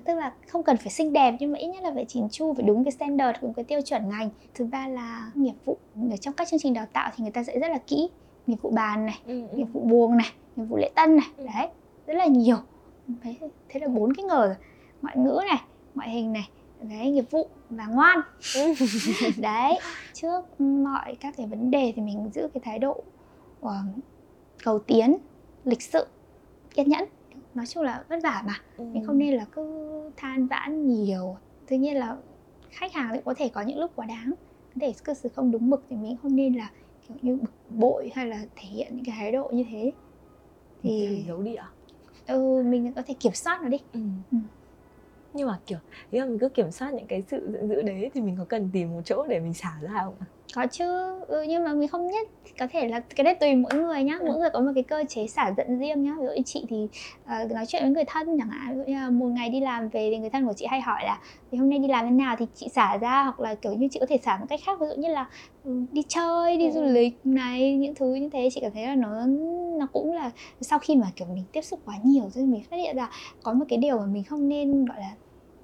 tức 0.05 0.15
là 0.15 0.33
không 0.47 0.63
cần 0.63 0.77
phải 0.77 0.89
xinh 0.89 1.13
đẹp 1.13 1.35
nhưng 1.39 1.51
mà 1.51 1.59
ít 1.59 1.67
nhất 1.67 1.83
là 1.83 1.91
phải 1.95 2.05
chỉn 2.05 2.29
chu 2.31 2.53
phải 2.53 2.63
đúng 2.63 2.83
cái 2.83 2.91
standard 2.91 3.39
đúng 3.41 3.53
cái 3.53 3.65
tiêu 3.65 3.81
chuẩn 3.81 4.09
ngành. 4.09 4.29
Thứ 4.55 4.65
ba 4.65 4.87
là 4.87 5.31
nghiệp 5.35 5.53
vụ. 5.65 5.77
Ở 6.11 6.17
trong 6.17 6.33
các 6.33 6.47
chương 6.47 6.59
trình 6.59 6.73
đào 6.73 6.85
tạo 6.93 7.11
thì 7.15 7.21
người 7.21 7.31
ta 7.31 7.43
sẽ 7.43 7.59
rất 7.59 7.67
là 7.67 7.77
kỹ. 7.77 8.09
Nghiệp 8.47 8.57
vụ 8.61 8.69
bàn 8.69 9.05
này 9.05 9.19
ừ, 9.25 9.41
ừ. 9.51 9.57
nghiệp 9.57 9.67
vụ 9.73 9.81
buồng 9.81 10.17
này 10.17 10.31
nghiệp 10.55 10.63
vụ 10.63 10.77
lễ 10.77 10.89
tân 10.95 11.15
này. 11.15 11.27
Ừ. 11.37 11.45
đấy 11.45 11.67
rất 12.07 12.13
là 12.13 12.25
nhiều. 12.25 12.57
Thế, 13.21 13.35
thế 13.69 13.79
là 13.79 13.87
bốn 13.87 14.13
cái 14.13 14.23
ngờ 14.23 14.55
ngoại 15.01 15.17
ngữ 15.17 15.39
này 15.47 15.61
ngoại 15.95 16.09
hình 16.09 16.33
này 16.33 16.49
đấy 16.81 17.11
nghiệp 17.11 17.31
vụ 17.31 17.47
và 17.69 17.85
ngoan. 17.87 18.21
Ừ. 18.55 18.73
đấy 19.37 19.79
trước 20.13 20.61
mọi 20.61 21.15
các 21.19 21.33
cái 21.37 21.47
vấn 21.47 21.71
đề 21.71 21.93
thì 21.95 22.01
mình 22.01 22.29
giữ 22.33 22.47
cái 22.53 22.61
thái 22.65 22.79
độ 22.79 23.03
uh, 23.61 23.71
cầu 24.63 24.79
tiến 24.79 25.17
lịch 25.65 25.81
sự 25.81 26.05
kiên 26.77 26.89
nhẫn 26.89 27.05
nói 27.53 27.65
chung 27.65 27.83
là 27.83 28.03
vất 28.09 28.19
vả 28.23 28.43
mà 28.45 28.61
ừ. 28.77 28.83
mình 28.83 29.03
không 29.05 29.17
nên 29.17 29.33
là 29.33 29.45
cứ 29.51 29.87
than 30.17 30.47
vãn 30.47 30.87
nhiều 30.87 31.37
tuy 31.67 31.77
nhiên 31.77 31.97
là 31.97 32.17
khách 32.69 32.93
hàng 32.93 33.09
thì 33.13 33.19
có 33.25 33.33
thể 33.37 33.49
có 33.49 33.61
những 33.61 33.79
lúc 33.79 33.91
quá 33.95 34.05
đáng 34.05 34.33
để 34.75 34.93
cư 35.03 35.13
xử 35.13 35.29
không 35.29 35.51
đúng 35.51 35.69
mực 35.69 35.85
thì 35.89 35.95
mình 35.95 36.17
không 36.21 36.35
nên 36.35 36.53
là 36.53 36.71
kiểu 37.07 37.17
như 37.21 37.35
bực 37.35 37.51
bội 37.69 38.11
hay 38.15 38.25
là 38.25 38.45
thể 38.55 38.69
hiện 38.69 38.95
những 38.95 39.05
cái 39.05 39.15
thái 39.19 39.31
độ 39.31 39.49
như 39.53 39.65
thế 39.71 39.91
thì 40.83 41.23
giấu 41.27 41.41
đi 41.41 41.55
ạ 41.55 41.71
à? 42.25 42.35
ừ 42.35 42.63
mình 42.65 42.93
có 42.93 43.01
thể 43.07 43.13
kiểm 43.19 43.33
soát 43.33 43.61
nó 43.63 43.69
đi 43.69 43.77
ừ. 43.93 43.99
Ừ. 44.31 44.37
nhưng 45.33 45.47
mà 45.47 45.59
kiểu 45.65 45.79
nếu 46.11 46.25
mà 46.25 46.29
mình 46.29 46.39
cứ 46.39 46.49
kiểm 46.49 46.71
soát 46.71 46.93
những 46.93 47.07
cái 47.07 47.23
sự 47.27 47.51
giận 47.51 47.69
dữ 47.69 47.81
đấy 47.81 48.11
thì 48.13 48.21
mình 48.21 48.35
có 48.37 48.45
cần 48.45 48.69
tìm 48.73 48.91
một 48.91 49.01
chỗ 49.05 49.25
để 49.29 49.39
mình 49.39 49.53
xả 49.53 49.79
ra 49.81 50.01
không 50.03 50.15
ạ 50.19 50.27
có 50.55 50.65
chứ. 50.71 50.85
Ừ, 51.27 51.45
nhưng 51.47 51.63
mà 51.63 51.73
mình 51.73 51.87
không 51.87 52.07
nhất. 52.07 52.27
Có 52.59 52.67
thể 52.71 52.87
là 52.87 52.99
cái 52.99 53.23
đấy 53.23 53.35
tùy 53.35 53.55
mỗi 53.55 53.73
người 53.73 54.03
nhá. 54.03 54.17
Mỗi 54.19 54.29
ừ. 54.29 54.39
người 54.39 54.49
có 54.53 54.59
một 54.59 54.71
cái 54.75 54.83
cơ 54.83 55.03
chế 55.09 55.27
xả 55.27 55.53
giận 55.57 55.79
riêng 55.79 56.03
nhá. 56.03 56.15
Ví 56.19 56.25
dụ 56.25 56.31
như 56.35 56.41
chị 56.45 56.65
thì 56.69 56.87
uh, 57.23 57.51
nói 57.51 57.65
chuyện 57.65 57.83
với 57.83 57.91
người 57.91 58.03
thân 58.07 58.37
chẳng 58.39 58.49
hạn. 58.49 58.75
Ví 58.75 58.77
dụ 58.77 58.83
như 58.87 58.93
là 58.93 59.09
một 59.09 59.25
ngày 59.25 59.49
đi 59.49 59.59
làm 59.59 59.89
về 59.89 60.09
thì 60.11 60.17
người 60.17 60.29
thân 60.29 60.47
của 60.47 60.53
chị 60.53 60.65
hay 60.65 60.81
hỏi 60.81 61.01
là 61.05 61.19
thì 61.51 61.57
hôm 61.57 61.69
nay 61.69 61.79
đi 61.79 61.87
làm 61.87 62.05
thế 62.05 62.11
nào? 62.11 62.35
Thì 62.39 62.45
chị 62.55 62.69
xả 62.69 62.97
ra 62.97 63.23
hoặc 63.23 63.39
là 63.39 63.55
kiểu 63.55 63.73
như 63.73 63.87
chị 63.91 63.99
có 63.99 64.05
thể 64.05 64.17
xả 64.17 64.37
một 64.37 64.45
cách 64.49 64.59
khác. 64.65 64.79
Ví 64.79 64.87
dụ 64.87 65.01
như 65.01 65.09
là 65.09 65.29
ừ, 65.63 65.71
đi 65.91 66.03
chơi 66.07 66.57
đi 66.57 66.65
ừ. 66.65 66.71
du 66.71 66.83
lịch 66.83 67.19
này 67.23 67.75
những 67.75 67.95
thứ 67.95 68.13
như 68.13 68.29
thế. 68.29 68.49
Chị 68.53 68.61
cảm 68.61 68.71
thấy 68.73 68.83
là 68.83 68.95
nó 68.95 69.25
nó 69.79 69.87
cũng 69.93 70.13
là 70.13 70.31
sau 70.61 70.79
khi 70.79 70.95
mà 70.95 71.07
kiểu 71.15 71.27
mình 71.33 71.43
tiếp 71.51 71.61
xúc 71.61 71.79
quá 71.85 71.95
nhiều 72.03 72.23
rồi 72.29 72.45
mình 72.45 72.63
phát 72.63 72.77
hiện 72.77 72.95
ra 72.95 73.09
có 73.43 73.53
một 73.53 73.65
cái 73.69 73.77
điều 73.77 73.97
mà 73.97 74.05
mình 74.05 74.23
không 74.23 74.49
nên 74.49 74.85
gọi 74.85 74.97
là 74.99 75.11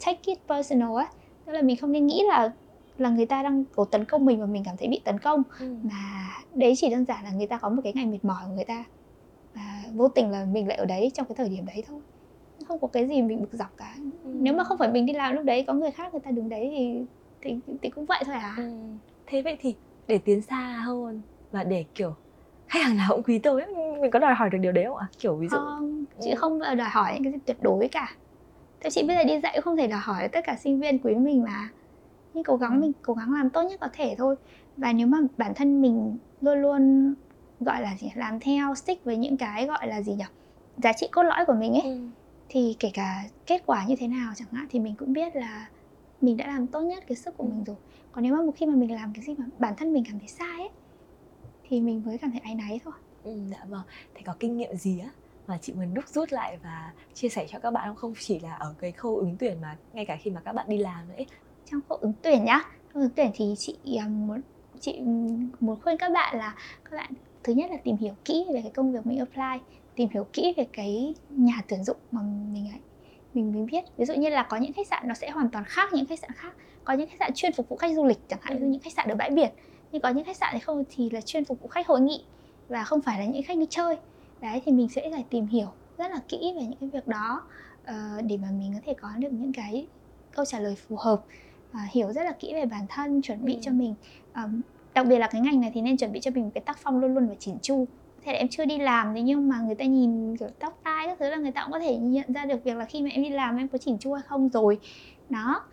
take 0.05 0.21
it 0.25 0.37
personal 0.49 0.97
á. 0.97 1.07
Tức 1.45 1.53
là 1.53 1.61
mình 1.61 1.77
không 1.77 1.91
nên 1.91 2.07
nghĩ 2.07 2.23
là 2.27 2.51
là 2.97 3.09
người 3.09 3.25
ta 3.25 3.43
đang 3.43 3.63
cố 3.75 3.85
tấn 3.85 4.05
công 4.05 4.25
mình 4.25 4.39
và 4.39 4.45
mình 4.45 4.63
cảm 4.65 4.77
thấy 4.77 4.87
bị 4.87 5.01
tấn 5.03 5.19
công 5.19 5.43
ừ. 5.59 5.75
mà 5.83 6.29
đấy 6.55 6.73
chỉ 6.77 6.89
đơn 6.89 7.05
giản 7.05 7.23
là 7.23 7.31
người 7.31 7.47
ta 7.47 7.57
có 7.57 7.69
một 7.69 7.81
cái 7.83 7.93
ngày 7.93 8.05
mệt 8.05 8.25
mỏi 8.25 8.43
của 8.47 8.53
người 8.53 8.65
ta 8.65 8.83
và 9.55 9.83
vô 9.93 10.07
tình 10.07 10.29
là 10.29 10.45
mình 10.45 10.67
lại 10.67 10.77
ở 10.77 10.85
đấy 10.85 11.11
trong 11.13 11.25
cái 11.25 11.35
thời 11.35 11.49
điểm 11.49 11.65
đấy 11.65 11.83
thôi 11.87 11.99
không 12.67 12.79
có 12.79 12.87
cái 12.87 13.07
gì 13.07 13.21
mình 13.21 13.41
bực 13.41 13.53
dọc 13.53 13.77
cả 13.77 13.95
ừ. 14.23 14.31
nếu 14.33 14.53
mà 14.53 14.63
không 14.63 14.77
phải 14.77 14.91
mình 14.91 15.05
đi 15.05 15.13
làm 15.13 15.35
lúc 15.35 15.45
đấy 15.45 15.63
có 15.67 15.73
người 15.73 15.91
khác 15.91 16.13
người 16.13 16.21
ta 16.21 16.31
đứng 16.31 16.49
đấy 16.49 16.69
thì 16.71 17.05
thì, 17.41 17.75
thì 17.81 17.89
cũng 17.89 18.05
vậy 18.05 18.23
thôi 18.25 18.35
à 18.35 18.53
ừ. 18.57 18.71
thế 19.25 19.41
vậy 19.41 19.57
thì 19.61 19.75
để 20.07 20.17
tiến 20.17 20.41
xa 20.41 20.81
hơn 20.85 21.21
và 21.51 21.63
để 21.63 21.85
kiểu 21.95 22.13
khách 22.67 22.83
hàng 22.83 22.97
nào 22.97 23.07
cũng 23.09 23.23
quý 23.23 23.39
tôi 23.39 23.61
ấy, 23.61 23.75
mình 24.01 24.11
có 24.11 24.19
đòi 24.19 24.33
hỏi 24.33 24.49
được 24.49 24.57
điều 24.57 24.71
đấy 24.71 24.85
không 24.87 24.97
ạ 24.97 25.07
kiểu 25.19 25.35
ví 25.35 25.47
dụ 25.47 25.57
không 25.57 26.05
chị 26.21 26.29
ừ. 26.29 26.35
không 26.35 26.59
đòi 26.59 26.89
hỏi 26.89 27.13
những 27.13 27.23
cái 27.23 27.31
gì 27.31 27.39
tuyệt 27.45 27.57
đối 27.61 27.87
cả 27.87 28.15
theo 28.81 28.89
chị 28.89 29.03
bây 29.07 29.15
giờ 29.15 29.23
đi 29.23 29.39
dạy 29.39 29.61
không 29.61 29.77
thể 29.77 29.87
đòi 29.87 29.99
hỏi 29.99 30.27
tất 30.27 30.45
cả 30.45 30.55
sinh 30.55 30.79
viên 30.79 30.99
quý 30.99 31.15
mình 31.15 31.43
mà 31.43 31.69
nhưng 32.33 32.43
cố 32.43 32.57
gắng 32.57 32.71
ừ. 32.71 32.79
mình 32.79 32.91
cố 33.01 33.13
gắng 33.13 33.33
làm 33.33 33.49
tốt 33.49 33.63
nhất 33.63 33.79
có 33.79 33.87
thể 33.93 34.15
thôi 34.17 34.35
và 34.77 34.93
nếu 34.93 35.07
mà 35.07 35.17
bản 35.37 35.53
thân 35.55 35.81
mình 35.81 36.17
luôn 36.41 36.61
luôn 36.61 37.13
gọi 37.59 37.81
là 37.81 37.95
gì 37.97 38.11
làm 38.15 38.39
theo 38.39 38.75
stick 38.75 39.05
với 39.05 39.17
những 39.17 39.37
cái 39.37 39.67
gọi 39.67 39.87
là 39.87 40.01
gì 40.01 40.13
nhỉ 40.13 40.25
giá 40.77 40.93
trị 40.93 41.07
cốt 41.11 41.23
lõi 41.23 41.45
của 41.45 41.53
mình 41.53 41.73
ấy 41.73 41.81
ừ. 41.81 42.07
thì 42.49 42.75
kể 42.79 42.91
cả 42.93 43.23
kết 43.45 43.63
quả 43.65 43.85
như 43.87 43.95
thế 43.99 44.07
nào 44.07 44.33
chẳng 44.35 44.47
hạn 44.51 44.67
thì 44.69 44.79
mình 44.79 44.95
cũng 44.95 45.13
biết 45.13 45.35
là 45.35 45.69
mình 46.21 46.37
đã 46.37 46.47
làm 46.47 46.67
tốt 46.67 46.81
nhất 46.81 47.03
cái 47.07 47.15
sức 47.15 47.37
của 47.37 47.43
ừ. 47.43 47.49
mình 47.49 47.63
rồi 47.63 47.77
còn 48.11 48.23
nếu 48.23 48.33
mà 48.35 48.41
một 48.41 48.51
khi 48.55 48.65
mà 48.65 48.75
mình 48.75 48.91
làm 48.91 49.13
cái 49.13 49.23
gì 49.23 49.35
mà 49.37 49.45
bản 49.59 49.73
thân 49.77 49.93
mình 49.93 50.03
cảm 50.07 50.19
thấy 50.19 50.27
sai 50.27 50.57
ấy 50.57 50.69
thì 51.63 51.81
mình 51.81 52.01
mới 52.05 52.17
cảm 52.17 52.31
thấy 52.31 52.39
áy 52.39 52.55
náy 52.55 52.79
thôi 52.83 52.93
Ừ, 53.23 53.39
dạ 53.51 53.65
vâng. 53.67 53.81
Thế 54.13 54.21
có 54.25 54.35
kinh 54.39 54.57
nghiệm 54.57 54.75
gì 54.75 54.99
á 54.99 55.09
mà 55.47 55.57
chị 55.61 55.73
muốn 55.73 55.93
đúc 55.93 56.07
rút 56.07 56.31
lại 56.31 56.57
và 56.63 56.93
chia 57.13 57.29
sẻ 57.29 57.45
cho 57.49 57.59
các 57.59 57.71
bạn 57.71 57.87
không? 57.87 57.95
Không 57.95 58.13
chỉ 58.19 58.39
là 58.39 58.53
ở 58.53 58.75
cái 58.79 58.91
khâu 58.91 59.17
ứng 59.17 59.37
tuyển 59.37 59.61
mà 59.61 59.77
ngay 59.93 60.05
cả 60.05 60.17
khi 60.21 60.31
mà 60.31 60.41
các 60.45 60.53
bạn 60.53 60.65
đi 60.69 60.77
làm 60.77 61.07
nữa 61.07 61.15
ấy. 61.15 61.27
Trong 61.71 61.81
khâu 61.89 61.97
ứng 61.97 62.13
tuyển 62.21 62.45
nhá, 62.45 62.61
ứng 62.93 63.09
tuyển 63.15 63.31
thì 63.33 63.53
chị 63.57 63.77
à, 63.99 64.07
muốn 64.07 64.41
chị 64.79 64.99
muốn 65.59 65.81
khuyên 65.81 65.97
các 65.97 66.11
bạn 66.11 66.37
là 66.37 66.55
các 66.83 66.97
bạn 66.97 67.13
thứ 67.43 67.53
nhất 67.53 67.71
là 67.71 67.77
tìm 67.83 67.97
hiểu 67.97 68.13
kỹ 68.25 68.45
về 68.53 68.61
cái 68.61 68.71
công 68.71 68.93
việc 68.93 69.05
mình 69.05 69.19
apply, 69.19 69.75
tìm 69.95 70.09
hiểu 70.13 70.27
kỹ 70.33 70.53
về 70.57 70.67
cái 70.73 71.13
nhà 71.29 71.61
tuyển 71.67 71.83
dụng 71.83 71.97
mà 72.11 72.21
mình 72.21 72.69
ấy 72.71 72.79
mình 73.33 73.53
mới 73.53 73.65
biết. 73.65 73.83
Ví 73.97 74.05
dụ 74.05 74.13
như 74.13 74.29
là 74.29 74.43
có 74.43 74.57
những 74.57 74.73
khách 74.73 74.87
sạn 74.87 75.07
nó 75.07 75.13
sẽ 75.13 75.29
hoàn 75.29 75.49
toàn 75.49 75.63
khác 75.65 75.93
những 75.93 76.05
khách 76.05 76.19
sạn 76.19 76.31
khác. 76.31 76.53
Có 76.83 76.93
những 76.93 77.09
khách 77.09 77.19
sạn 77.19 77.31
chuyên 77.33 77.53
phục 77.53 77.69
vụ 77.69 77.75
khách 77.75 77.95
du 77.95 78.05
lịch 78.05 78.19
chẳng 78.27 78.39
hạn 78.41 78.59
như 78.59 78.65
ừ. 78.65 78.69
những 78.69 78.81
khách 78.81 78.93
sạn 78.93 79.09
ở 79.09 79.15
bãi 79.15 79.29
biển. 79.29 79.49
Nhưng 79.91 80.01
có 80.01 80.09
những 80.09 80.25
khách 80.25 80.37
sạn 80.37 80.49
thì 80.53 80.59
không 80.59 80.83
thì 80.89 81.09
là 81.09 81.21
chuyên 81.21 81.45
phục 81.45 81.61
vụ 81.61 81.67
khách 81.67 81.87
hội 81.87 82.01
nghị 82.01 82.23
và 82.69 82.83
không 82.83 83.01
phải 83.01 83.19
là 83.19 83.25
những 83.25 83.43
khách 83.43 83.57
đi 83.57 83.67
chơi. 83.69 83.97
Đấy 84.41 84.61
thì 84.65 84.71
mình 84.71 84.89
sẽ 84.89 85.09
phải 85.11 85.25
tìm 85.29 85.47
hiểu 85.47 85.67
rất 85.97 86.11
là 86.11 86.19
kỹ 86.27 86.53
về 86.55 86.61
những 86.61 86.79
cái 86.79 86.89
việc 86.89 87.07
đó 87.07 87.41
uh, 87.81 88.23
để 88.23 88.37
mà 88.37 88.47
mình 88.51 88.73
có 88.73 88.79
thể 88.85 88.93
có 89.01 89.09
được 89.17 89.31
những 89.31 89.53
cái 89.53 89.87
câu 90.31 90.45
trả 90.45 90.59
lời 90.59 90.75
phù 90.75 90.95
hợp 90.95 91.23
uh, 91.73 91.91
hiểu 91.91 92.11
rất 92.11 92.23
là 92.23 92.31
kỹ 92.31 92.53
về 92.53 92.65
bản 92.65 92.85
thân 92.89 93.21
chuẩn 93.21 93.45
bị 93.45 93.53
ừ. 93.53 93.59
cho 93.61 93.71
mình 93.71 93.95
um, 94.35 94.61
đặc 94.93 95.07
biệt 95.07 95.19
là 95.19 95.27
cái 95.27 95.41
ngành 95.41 95.61
này 95.61 95.71
thì 95.73 95.81
nên 95.81 95.97
chuẩn 95.97 96.11
bị 96.11 96.19
cho 96.19 96.31
mình 96.31 96.43
một 96.43 96.51
cái 96.53 96.63
tác 96.65 96.77
phong 96.77 96.99
luôn 96.99 97.13
luôn 97.13 97.27
phải 97.27 97.37
chỉnh 97.39 97.57
chu 97.61 97.85
thế 98.23 98.31
là 98.31 98.37
em 98.37 98.47
chưa 98.47 98.65
đi 98.65 98.77
làm 98.77 99.13
thế 99.15 99.21
nhưng 99.21 99.49
mà 99.49 99.59
người 99.59 99.75
ta 99.75 99.85
nhìn 99.85 100.37
kiểu 100.37 100.49
tóc 100.59 100.79
tai 100.83 101.07
các 101.07 101.19
thứ 101.19 101.29
là 101.29 101.37
người 101.37 101.51
ta 101.51 101.63
cũng 101.63 101.71
có 101.71 101.79
thể 101.79 101.95
nhận 101.97 102.33
ra 102.33 102.45
được 102.45 102.63
việc 102.63 102.77
là 102.77 102.85
khi 102.85 103.01
mà 103.01 103.09
em 103.09 103.23
đi 103.23 103.29
làm 103.29 103.57
em 103.57 103.67
có 103.67 103.77
chỉnh 103.77 103.97
chu 103.99 104.13
hay 104.13 104.23
không 104.27 104.49
rồi 104.49 104.79
đó 105.29 105.63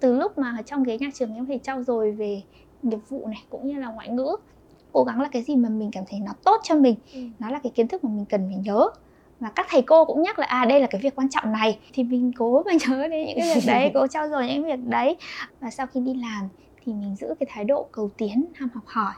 từ 0.00 0.16
lúc 0.16 0.38
mà 0.38 0.62
trong 0.66 0.84
cái 0.84 0.98
nhà 0.98 1.10
trường 1.14 1.34
em 1.34 1.46
phải 1.46 1.58
trau 1.62 1.82
dồi 1.82 2.12
về 2.12 2.42
nghiệp 2.82 2.98
vụ 3.08 3.26
này 3.26 3.44
cũng 3.50 3.66
như 3.66 3.78
là 3.78 3.88
ngoại 3.88 4.08
ngữ 4.08 4.36
cố 4.92 5.04
gắng 5.04 5.20
là 5.20 5.28
cái 5.32 5.42
gì 5.42 5.56
mà 5.56 5.68
mình 5.68 5.90
cảm 5.92 6.04
thấy 6.10 6.20
nó 6.20 6.32
tốt 6.44 6.60
cho 6.64 6.74
mình 6.74 6.94
ừ. 7.14 7.20
nó 7.38 7.50
là 7.50 7.58
cái 7.58 7.72
kiến 7.74 7.88
thức 7.88 8.04
mà 8.04 8.10
mình 8.10 8.24
cần 8.24 8.48
phải 8.48 8.56
nhớ 8.56 8.90
và 9.40 9.50
các 9.54 9.66
thầy 9.70 9.82
cô 9.82 10.04
cũng 10.04 10.22
nhắc 10.22 10.38
là 10.38 10.46
à 10.46 10.64
đây 10.64 10.80
là 10.80 10.86
cái 10.86 11.00
việc 11.00 11.14
quan 11.14 11.28
trọng 11.28 11.52
này. 11.52 11.78
Thì 11.92 12.02
mình 12.02 12.32
cố 12.38 12.62
mà 12.62 12.72
nhớ 12.88 13.08
đến 13.08 13.26
những 13.26 13.38
cái 13.38 13.54
việc 13.54 13.64
đấy, 13.66 13.90
cố 13.94 14.06
trao 14.06 14.28
dồi 14.28 14.46
những 14.46 14.64
việc 14.64 14.84
đấy. 14.84 15.16
Và 15.60 15.70
sau 15.70 15.86
khi 15.86 16.00
đi 16.00 16.14
làm 16.14 16.48
thì 16.84 16.92
mình 16.92 17.16
giữ 17.16 17.34
cái 17.40 17.46
thái 17.50 17.64
độ 17.64 17.88
cầu 17.92 18.10
tiến, 18.16 18.44
ham 18.54 18.68
học 18.74 18.84
hỏi 18.86 19.14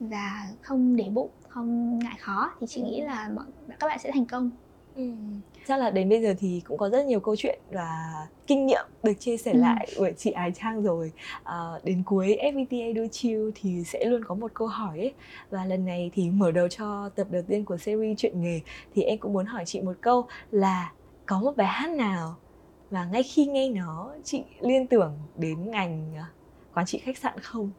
và 0.00 0.42
không 0.62 0.96
để 0.96 1.04
bụng, 1.12 1.30
không 1.48 1.98
ngại 1.98 2.16
khó. 2.20 2.50
Thì 2.60 2.66
chị 2.66 2.82
nghĩ 2.82 3.00
là 3.00 3.30
các 3.80 3.86
bạn 3.86 3.98
sẽ 3.98 4.10
thành 4.12 4.26
công. 4.26 4.50
Ừ. 4.96 5.12
Chắc 5.68 5.80
là 5.80 5.90
đến 5.90 6.08
bây 6.08 6.22
giờ 6.22 6.34
thì 6.38 6.62
cũng 6.64 6.78
có 6.78 6.88
rất 6.90 7.06
nhiều 7.06 7.20
câu 7.20 7.36
chuyện 7.36 7.58
và 7.70 8.12
kinh 8.46 8.66
nghiệm 8.66 8.86
được 9.02 9.12
chia 9.20 9.36
sẻ 9.36 9.52
ừ. 9.52 9.58
lại 9.58 9.88
bởi 10.00 10.12
chị 10.16 10.30
Ái 10.30 10.52
Trang 10.54 10.82
rồi 10.82 11.12
à, 11.44 11.54
Đến 11.84 12.02
cuối 12.06 12.38
FPT 12.42 12.86
Edu 12.86 13.06
Chill 13.12 13.50
thì 13.54 13.84
sẽ 13.84 14.04
luôn 14.04 14.24
có 14.24 14.34
một 14.34 14.50
câu 14.54 14.68
hỏi 14.68 14.98
ấy 14.98 15.14
Và 15.50 15.64
lần 15.64 15.84
này 15.84 16.10
thì 16.14 16.30
mở 16.30 16.50
đầu 16.50 16.68
cho 16.68 17.08
tập 17.08 17.26
đầu 17.30 17.42
tiên 17.48 17.64
của 17.64 17.76
series 17.76 18.18
chuyện 18.18 18.42
nghề 18.42 18.60
Thì 18.94 19.02
em 19.02 19.18
cũng 19.18 19.32
muốn 19.32 19.46
hỏi 19.46 19.64
chị 19.66 19.80
một 19.80 19.94
câu 20.00 20.26
là 20.50 20.92
Có 21.26 21.40
một 21.40 21.56
bài 21.56 21.66
hát 21.66 21.90
nào 21.90 22.36
và 22.90 23.04
ngay 23.04 23.22
khi 23.22 23.46
nghe 23.46 23.68
nó 23.68 24.10
chị 24.24 24.42
liên 24.60 24.86
tưởng 24.86 25.18
đến 25.36 25.70
ngành 25.70 26.14
à, 26.16 26.26
quản 26.74 26.86
trị 26.86 26.98
khách 26.98 27.18
sạn 27.18 27.38
không? 27.40 27.70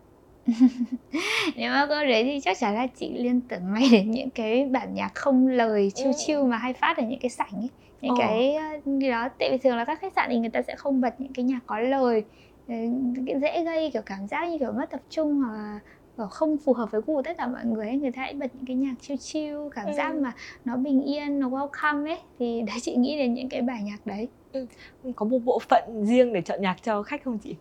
Nếu 1.56 1.72
mà 1.72 1.86
có 1.90 2.04
đấy 2.04 2.24
thì 2.24 2.40
chắc 2.44 2.58
chắn 2.60 2.76
là 2.76 2.88
chị 2.88 3.18
liên 3.18 3.42
tưởng 3.42 3.74
ngay 3.74 3.88
đến 3.92 4.12
những 4.12 4.30
cái 4.30 4.66
bản 4.66 4.94
nhạc 4.94 5.16
không 5.16 5.48
lời 5.48 5.92
chiêu 5.96 6.08
ừ. 6.08 6.12
chiêu 6.18 6.46
mà 6.46 6.58
hay 6.58 6.74
phát 6.74 6.98
ở 6.98 7.04
những 7.04 7.20
cái 7.20 7.30
sảnh 7.30 7.52
ấy 7.54 7.70
những 8.02 8.12
oh. 8.12 8.20
cái 8.20 8.58
gì 8.86 9.10
đó 9.10 9.30
tại 9.40 9.52
vì 9.52 9.58
thường 9.58 9.78
là 9.78 9.86
các 9.86 10.00
khách 10.02 10.14
sạn 10.16 10.30
thì 10.30 10.40
người 10.40 10.50
ta 10.50 10.62
sẽ 10.62 10.76
không 10.76 11.02
bật 11.02 11.22
những 11.22 11.34
cái 11.34 11.46
nhạc 11.46 11.60
có 11.66 11.80
lời 11.80 12.24
ờ, 12.68 12.76
dễ 13.42 13.64
gây 13.64 13.92
kiểu 13.94 14.02
cảm 14.06 14.28
giác 14.28 14.50
như 14.50 14.58
kiểu 14.58 14.72
mất 14.72 14.90
tập 14.92 15.02
trung 15.10 15.34
hoặc 15.34 15.54
là 15.54 15.80
không 16.28 16.58
phù 16.58 16.74
hợp 16.74 16.92
với 16.92 17.02
gu 17.08 17.22
tất 17.22 17.38
cả 17.38 17.48
mọi 17.48 17.66
người 17.66 17.88
ấy, 17.88 17.98
người 17.98 18.12
ta 18.12 18.22
hãy 18.22 18.34
bật 18.34 18.52
những 18.56 18.66
cái 18.66 18.76
nhạc 18.76 18.96
chill 19.02 19.18
chill 19.18 19.58
cảm 19.76 19.86
ừ. 19.86 19.94
giác 19.98 20.16
mà 20.16 20.34
nó 20.66 20.78
bình 20.78 21.04
yên 21.04 21.40
nó 21.40 21.50
welcome 21.50 22.06
ấy 22.06 22.18
thì 22.40 22.62
đấy 22.68 22.78
chị 22.82 22.96
nghĩ 22.96 23.18
đến 23.18 23.34
những 23.34 23.50
cái 23.50 23.62
bài 23.62 23.82
nhạc 23.84 24.06
đấy 24.06 24.28
ừ. 24.52 24.66
có 25.16 25.26
một 25.26 25.40
bộ 25.46 25.60
phận 25.70 26.06
riêng 26.06 26.34
để 26.34 26.42
chọn 26.42 26.62
nhạc 26.62 26.84
cho 26.84 27.04
khách 27.04 27.24
không 27.24 27.38
chị 27.38 27.56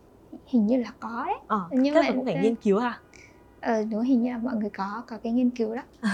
hình 0.46 0.66
như 0.66 0.76
là 0.76 0.92
có 1.00 1.24
đấy 1.26 1.36
ờ, 1.46 1.60
nhưng 1.70 1.94
mà 1.94 2.00
cũng 2.08 2.24
phải 2.24 2.38
nghiên 2.42 2.54
cứu 2.54 2.78
ha 2.78 2.98
ờ 3.60 3.84
đúng 3.90 4.02
hình 4.02 4.22
như 4.22 4.30
là 4.30 4.38
mọi 4.38 4.54
người 4.54 4.70
có 4.70 5.02
có 5.08 5.16
cái 5.22 5.32
nghiên 5.32 5.50
cứu 5.50 5.74
đó 5.74 5.82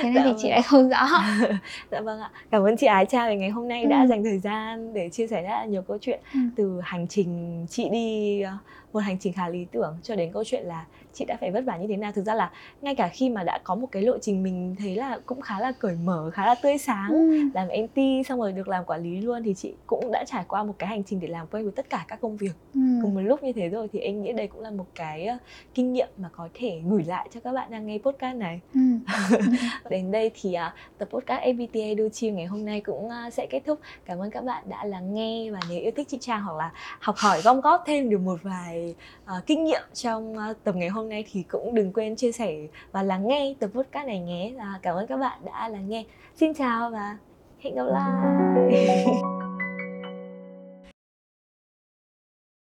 thế 0.00 0.10
nên 0.10 0.14
dạ 0.14 0.22
thì 0.24 0.32
chị 0.38 0.42
vâng. 0.42 0.50
lại 0.50 0.62
không 0.62 0.88
rõ 0.88 1.08
dạ 1.90 2.00
vâng 2.00 2.20
ạ 2.20 2.30
cảm 2.50 2.62
ơn 2.62 2.76
chị 2.76 2.86
ái 2.86 3.06
cha 3.06 3.26
về 3.28 3.36
ngày 3.36 3.50
hôm 3.50 3.68
nay 3.68 3.82
ừ. 3.82 3.88
đã 3.88 4.06
dành 4.06 4.24
thời 4.24 4.38
gian 4.38 4.94
để 4.94 5.08
chia 5.08 5.26
sẻ 5.26 5.42
rất 5.42 5.48
là 5.48 5.64
nhiều 5.64 5.82
câu 5.82 5.98
chuyện 6.00 6.20
ừ. 6.34 6.40
từ 6.56 6.80
hành 6.82 7.08
trình 7.08 7.66
chị 7.70 7.88
đi 7.88 8.40
ờ, 8.40 8.52
một 8.92 9.00
hành 9.00 9.18
trình 9.20 9.32
khá 9.32 9.48
lý 9.48 9.66
tưởng 9.72 9.98
cho 10.02 10.16
đến 10.16 10.32
câu 10.32 10.44
chuyện 10.44 10.66
là 10.66 10.84
chị 11.12 11.24
đã 11.24 11.36
phải 11.40 11.50
vất 11.50 11.64
vả 11.64 11.76
như 11.76 11.86
thế 11.86 11.96
nào 11.96 12.12
thực 12.12 12.24
ra 12.24 12.34
là 12.34 12.50
ngay 12.82 12.94
cả 12.94 13.08
khi 13.08 13.30
mà 13.30 13.44
đã 13.44 13.58
có 13.64 13.74
một 13.74 13.86
cái 13.92 14.02
lộ 14.02 14.18
trình 14.18 14.42
mình 14.42 14.76
thấy 14.78 14.96
là 14.96 15.18
cũng 15.26 15.40
khá 15.40 15.60
là 15.60 15.72
cởi 15.72 15.96
mở 16.04 16.30
khá 16.30 16.46
là 16.46 16.54
tươi 16.54 16.78
sáng 16.78 17.08
ừ. 17.10 17.38
làm 17.54 17.68
MT 17.68 18.26
xong 18.26 18.40
rồi 18.40 18.52
được 18.52 18.68
làm 18.68 18.84
quản 18.84 19.02
lý 19.02 19.20
luôn 19.20 19.42
thì 19.42 19.54
chị 19.54 19.74
cũng 19.86 20.12
đã 20.12 20.24
trải 20.26 20.44
qua 20.48 20.62
một 20.62 20.74
cái 20.78 20.88
hành 20.88 21.04
trình 21.04 21.20
để 21.20 21.28
làm 21.28 21.46
quen 21.46 21.64
với 21.64 21.72
tất 21.76 21.90
cả 21.90 22.04
các 22.08 22.20
công 22.20 22.36
việc 22.36 22.52
ừ. 22.74 22.80
cùng 23.02 23.14
một 23.14 23.20
lúc 23.20 23.42
như 23.42 23.52
thế 23.52 23.68
rồi 23.68 23.88
thì 23.92 23.98
em 23.98 24.22
nghĩ 24.22 24.32
đây 24.32 24.46
cũng 24.46 24.60
là 24.60 24.70
một 24.70 24.86
cái 24.94 25.28
uh, 25.34 25.40
kinh 25.74 25.92
nghiệm 25.92 26.08
mà 26.16 26.28
có 26.32 26.48
thể 26.54 26.80
gửi 26.90 27.04
lại 27.04 27.28
cho 27.34 27.40
các 27.40 27.52
bạn 27.52 27.70
đang 27.70 27.86
nghe 27.86 27.98
podcast 27.98 28.36
này 28.36 28.60
ừ. 28.74 28.80
đến 29.90 30.10
đây 30.10 30.30
thì 30.40 30.50
uh, 30.50 30.98
tập 30.98 31.08
podcast 31.12 31.42
ABTA 31.42 31.80
Edu 31.80 32.08
Chill 32.08 32.36
ngày 32.36 32.46
hôm 32.46 32.64
nay 32.64 32.80
cũng 32.80 33.06
uh, 33.06 33.32
sẽ 33.32 33.46
kết 33.50 33.62
thúc 33.66 33.80
cảm 34.04 34.18
ơn 34.18 34.30
các 34.30 34.44
bạn 34.44 34.64
đã 34.68 34.84
lắng 34.84 35.14
nghe 35.14 35.50
và 35.50 35.60
nếu 35.68 35.80
yêu 35.80 35.92
thích 35.96 36.08
chị 36.08 36.18
Trang 36.20 36.42
hoặc 36.42 36.56
là 36.56 36.72
học 37.00 37.14
hỏi 37.18 37.40
gom 37.44 37.60
góp 37.60 37.82
thêm 37.86 38.10
được 38.10 38.20
một 38.20 38.42
vài 38.42 38.94
uh, 39.24 39.46
kinh 39.46 39.64
nghiệm 39.64 39.82
trong 39.94 40.36
uh, 40.50 40.56
tập 40.64 40.76
ngày 40.76 40.88
hôm 41.00 41.08
nay 41.08 41.24
thì 41.32 41.42
cũng 41.42 41.74
đừng 41.74 41.92
quên 41.92 42.16
chia 42.16 42.32
sẻ 42.32 42.56
và 42.92 43.02
lắng 43.02 43.28
nghe 43.28 43.54
tập 43.58 43.70
podcast 43.74 44.06
này 44.06 44.20
nhé. 44.20 44.52
Và 44.56 44.78
cảm 44.82 44.96
ơn 44.96 45.06
các 45.06 45.16
bạn 45.16 45.40
đã 45.44 45.68
lắng 45.68 45.88
nghe. 45.88 46.04
Xin 46.36 46.54
chào 46.54 46.90
và 46.90 47.16
hẹn 47.60 47.74
gặp 47.74 47.84
lại! 47.84 49.49